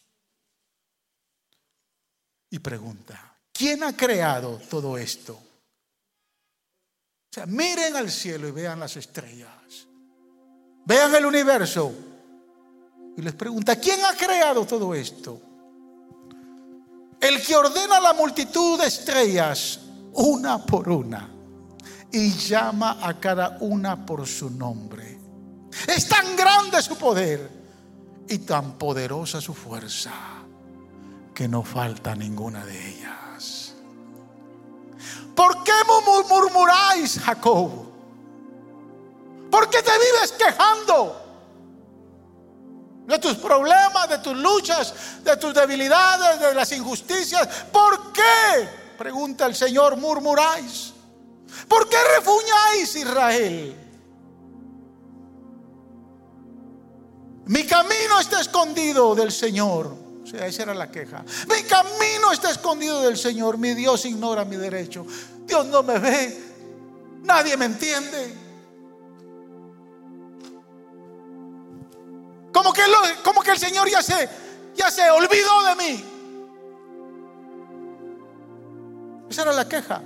Y 2.50 2.58
pregunta, 2.58 3.38
¿quién 3.52 3.82
ha 3.82 3.96
creado 3.96 4.58
todo 4.68 4.98
esto? 4.98 5.34
O 5.34 7.34
sea, 7.34 7.46
miren 7.46 7.96
al 7.96 8.10
cielo 8.10 8.46
y 8.46 8.50
vean 8.50 8.78
las 8.78 8.94
estrellas. 8.98 9.86
Vean 10.84 11.14
el 11.14 11.24
universo. 11.24 11.94
Y 13.16 13.22
les 13.22 13.32
pregunta, 13.32 13.76
¿quién 13.76 14.04
ha 14.04 14.14
creado 14.14 14.66
todo 14.66 14.94
esto? 14.94 15.51
El 17.22 17.40
que 17.40 17.54
ordena 17.54 18.00
la 18.00 18.12
multitud 18.14 18.80
de 18.80 18.88
estrellas 18.88 19.78
una 20.14 20.58
por 20.58 20.88
una 20.88 21.30
y 22.10 22.32
llama 22.32 22.98
a 23.00 23.20
cada 23.20 23.58
una 23.60 24.04
por 24.04 24.26
su 24.26 24.50
nombre. 24.50 25.20
Es 25.86 26.08
tan 26.08 26.34
grande 26.34 26.82
su 26.82 26.96
poder 26.96 27.48
y 28.28 28.38
tan 28.38 28.72
poderosa 28.72 29.40
su 29.40 29.54
fuerza 29.54 30.10
que 31.32 31.46
no 31.46 31.62
falta 31.62 32.16
ninguna 32.16 32.66
de 32.66 32.88
ellas. 32.88 33.74
¿Por 35.36 35.62
qué 35.62 35.72
murmuráis, 36.28 37.20
Jacob? 37.20 37.70
¿Por 39.48 39.70
qué 39.70 39.80
te 39.80 39.92
vives 39.92 40.32
quejando? 40.32 41.21
De 43.12 43.18
tus 43.18 43.34
problemas, 43.34 44.08
de 44.08 44.18
tus 44.18 44.34
luchas, 44.36 44.94
de 45.22 45.36
tus 45.36 45.52
debilidades, 45.52 46.40
de 46.40 46.54
las 46.54 46.72
injusticias. 46.72 47.46
¿Por 47.70 48.10
qué? 48.10 48.68
Pregunta 48.96 49.44
el 49.44 49.54
Señor, 49.54 49.96
murmuráis. 49.96 50.94
¿Por 51.68 51.90
qué 51.90 51.96
refuñáis 52.16 52.96
Israel? 52.96 53.76
Mi 57.44 57.66
camino 57.66 58.18
está 58.18 58.40
escondido 58.40 59.14
del 59.14 59.30
Señor. 59.30 59.94
O 60.24 60.26
sea, 60.26 60.46
esa 60.46 60.62
era 60.62 60.74
la 60.74 60.90
queja. 60.90 61.22
Mi 61.48 61.62
camino 61.64 62.32
está 62.32 62.50
escondido 62.50 63.02
del 63.02 63.18
Señor. 63.18 63.58
Mi 63.58 63.74
Dios 63.74 64.06
ignora 64.06 64.46
mi 64.46 64.56
derecho. 64.56 65.04
Dios 65.44 65.66
no 65.66 65.82
me 65.82 65.98
ve. 65.98 66.52
Nadie 67.24 67.58
me 67.58 67.66
entiende. 67.66 68.41
Como 72.62 72.72
que, 72.72 72.82
como 73.24 73.42
que 73.42 73.50
el 73.50 73.58
Señor 73.58 73.90
ya 73.90 74.00
se, 74.00 74.28
ya 74.76 74.88
se 74.88 75.10
olvidó 75.10 75.64
de 75.64 75.74
mí. 75.74 76.04
Esa 79.28 79.42
era 79.42 79.52
la 79.52 79.68
queja. 79.68 80.00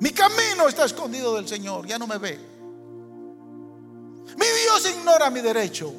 Mi 0.00 0.10
camino 0.10 0.66
está 0.66 0.86
escondido 0.86 1.36
del 1.36 1.46
Señor, 1.46 1.86
ya 1.86 2.00
no 2.00 2.08
me 2.08 2.18
ve. 2.18 2.36
Mi 4.36 4.46
Dios 4.64 4.90
ignora 4.90 5.30
mi 5.30 5.40
derecho. 5.40 5.92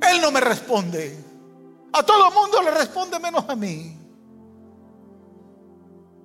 Él 0.00 0.22
no 0.22 0.30
me 0.30 0.40
responde. 0.40 1.22
A 1.92 2.02
todo 2.02 2.28
el 2.28 2.34
mundo 2.34 2.62
le 2.62 2.70
responde 2.70 3.18
menos 3.18 3.44
a 3.46 3.54
mí. 3.54 3.94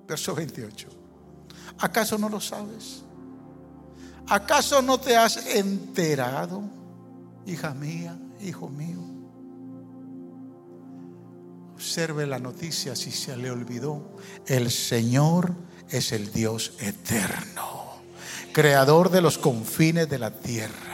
Verso 0.06 0.34
28. 0.34 0.88
¿Acaso 1.80 2.16
no 2.16 2.30
lo 2.30 2.40
sabes? 2.40 3.02
¿Acaso 4.28 4.80
no 4.80 4.98
te 4.98 5.14
has 5.14 5.44
enterado? 5.44 6.83
Hija 7.46 7.74
mía, 7.74 8.18
hijo 8.40 8.68
mío. 8.68 9.00
Observe 11.74 12.26
la 12.26 12.38
noticia 12.38 12.96
si 12.96 13.10
se 13.10 13.36
le 13.36 13.50
olvidó. 13.50 14.16
El 14.46 14.70
Señor 14.70 15.54
es 15.90 16.12
el 16.12 16.32
Dios 16.32 16.74
eterno, 16.80 18.00
creador 18.52 19.10
de 19.10 19.20
los 19.20 19.38
confines 19.38 20.08
de 20.08 20.18
la 20.18 20.30
tierra 20.30 20.93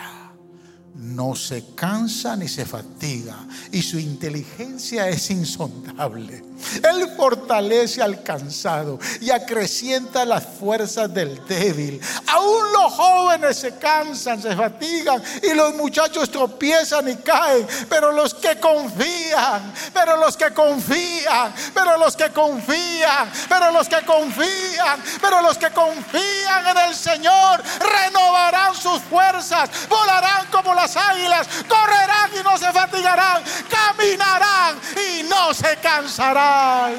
no 0.94 1.34
se 1.34 1.74
cansa 1.74 2.36
ni 2.36 2.48
se 2.48 2.64
fatiga 2.66 3.36
y 3.70 3.82
su 3.82 3.98
inteligencia 3.98 5.08
es 5.08 5.30
insondable. 5.30 6.42
Él 6.82 7.10
fortalece 7.16 8.02
al 8.02 8.22
cansado 8.22 8.98
y 9.20 9.30
acrecienta 9.30 10.24
las 10.24 10.44
fuerzas 10.44 11.12
del 11.12 11.44
débil. 11.46 12.00
Aún 12.26 12.72
los 12.72 12.92
jóvenes 12.92 13.56
se 13.56 13.76
cansan, 13.76 14.42
se 14.42 14.54
fatigan 14.54 15.22
y 15.42 15.54
los 15.54 15.74
muchachos 15.74 16.30
tropiezan 16.30 17.08
y 17.08 17.16
caen, 17.16 17.66
pero 17.88 18.12
los 18.12 18.34
que 18.34 18.58
confían, 18.60 19.72
pero 19.94 20.16
los 20.16 20.36
que 20.36 20.52
confían, 20.52 21.52
pero 21.72 21.96
los 21.96 22.16
que 22.16 22.30
confían, 22.30 23.30
pero 23.48 23.70
los 23.72 23.88
que 23.88 24.02
confían, 24.04 25.02
pero 25.20 25.40
los 25.42 25.56
que 25.56 25.70
confían 25.70 26.66
en 26.66 26.88
el 26.88 26.94
Señor 26.94 27.62
renovarán 27.80 28.74
sus 28.74 29.00
fuerzas, 29.02 29.70
volarán 29.88 30.46
como 30.50 30.74
las 30.80 30.96
águilas, 30.96 31.48
correrán 31.68 32.30
y 32.38 32.42
no 32.42 32.56
se 32.56 32.72
fatigarán, 32.72 33.42
caminarán 33.68 34.78
y 34.96 35.22
no 35.24 35.52
se 35.52 35.76
cansarán. 35.76 36.94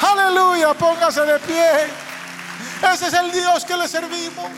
Aleluya, 0.00 0.74
póngase 0.74 1.22
de 1.22 1.38
pie. 1.40 1.70
Ese 2.92 3.08
es 3.08 3.12
el 3.12 3.32
Dios 3.32 3.64
que 3.64 3.76
le 3.76 3.88
servimos. 3.88 4.50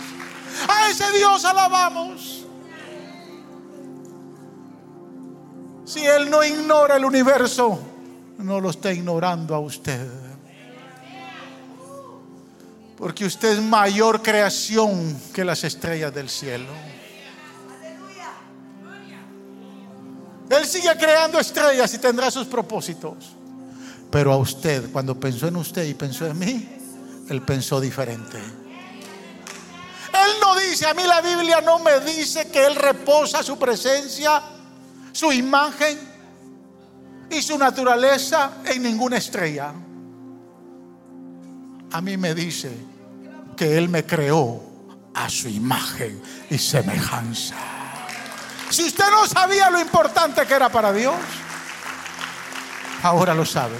A 0.68 0.89
ese 0.89 1.11
Dios 1.12 1.45
alabamos. 1.45 2.45
Si 5.85 6.07
Él 6.07 6.31
no 6.31 6.45
ignora 6.45 6.97
el 6.97 7.05
universo, 7.05 7.81
no 8.39 8.61
lo 8.61 8.70
está 8.70 8.93
ignorando 8.93 9.55
a 9.55 9.59
usted. 9.59 10.07
Porque 12.97 13.24
usted 13.24 13.55
es 13.55 13.62
mayor 13.62 14.22
creación 14.22 15.18
que 15.33 15.43
las 15.45 15.64
estrellas 15.64 16.14
del 16.14 16.28
cielo. 16.28 16.89
Él 20.51 20.67
sigue 20.67 20.91
creando 20.99 21.39
estrellas 21.39 21.95
y 21.95 21.99
tendrá 21.99 22.31
sus 22.31 22.47
propósitos. 22.47 23.37
Pero 24.11 24.33
a 24.33 24.37
usted, 24.37 24.91
cuando 24.91 25.19
pensó 25.19 25.47
en 25.47 25.57
usted 25.57 25.85
y 25.85 25.95
pensó 25.95 26.27
en 26.27 26.39
mí, 26.39 26.69
Él 27.29 27.43
pensó 27.43 27.81
diferente. 27.81 28.39
Él 28.39 30.33
no 30.41 30.57
dice, 30.57 30.87
a 30.87 30.95
mí 30.95 31.05
la 31.07 31.21
Biblia 31.21 31.61
no 31.61 31.79
me 31.79 32.01
dice 32.01 32.49
que 32.49 32.67
Él 32.67 32.75
reposa 32.75 33.45
su 33.45 33.57
presencia, 33.57 34.43
su 35.13 35.33
imagen 35.33 35.97
y 37.31 37.41
su 37.41 37.57
naturaleza 37.57 38.55
en 38.65 38.83
ninguna 38.83 39.19
estrella. 39.19 39.73
A 41.93 42.01
mí 42.01 42.17
me 42.17 42.35
dice 42.35 42.73
que 43.57 43.79
Él 43.79 43.89
me 43.89 44.05
creó 44.05 44.61
a 45.15 45.29
su 45.31 45.49
imagen 45.49 46.21
y 46.51 46.59
semejanza. 46.59 47.70
Si 48.71 48.85
usted 48.85 49.11
no 49.11 49.27
sabía 49.27 49.68
lo 49.68 49.81
importante 49.81 50.47
que 50.47 50.55
era 50.55 50.68
para 50.68 50.93
Dios, 50.93 51.16
ahora 53.03 53.35
lo 53.35 53.45
sabe. 53.45 53.77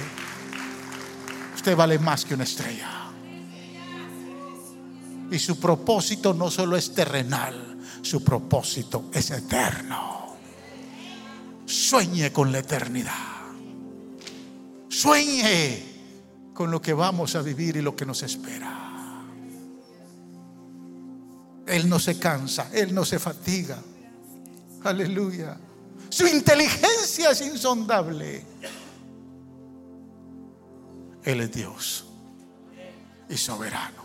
Usted 1.55 1.75
vale 1.75 1.97
más 1.97 2.25
que 2.25 2.33
una 2.33 2.43
estrella. 2.43 2.89
Y 5.31 5.39
su 5.39 5.59
propósito 5.59 6.33
no 6.33 6.51
solo 6.51 6.75
es 6.75 6.93
terrenal, 6.93 7.77
su 8.01 8.21
propósito 8.21 9.05
es 9.13 9.31
eterno. 9.31 10.35
Sueñe 11.65 12.33
con 12.33 12.51
la 12.51 12.59
eternidad. 12.59 13.13
Sueñe 14.89 15.85
con 16.53 16.69
lo 16.69 16.81
que 16.81 16.91
vamos 16.91 17.35
a 17.35 17.41
vivir 17.41 17.77
y 17.77 17.81
lo 17.81 17.95
que 17.95 18.05
nos 18.05 18.23
espera. 18.23 18.77
Él 21.65 21.87
no 21.87 21.97
se 21.97 22.19
cansa, 22.19 22.69
Él 22.73 22.93
no 22.93 23.05
se 23.05 23.17
fatiga. 23.17 23.81
Aleluya. 24.83 25.57
Su 26.09 26.27
inteligencia 26.27 27.31
es 27.31 27.41
insondable. 27.41 28.45
Él 31.23 31.41
es 31.41 31.51
Dios 31.51 32.05
y 33.29 33.37
soberano. 33.37 34.00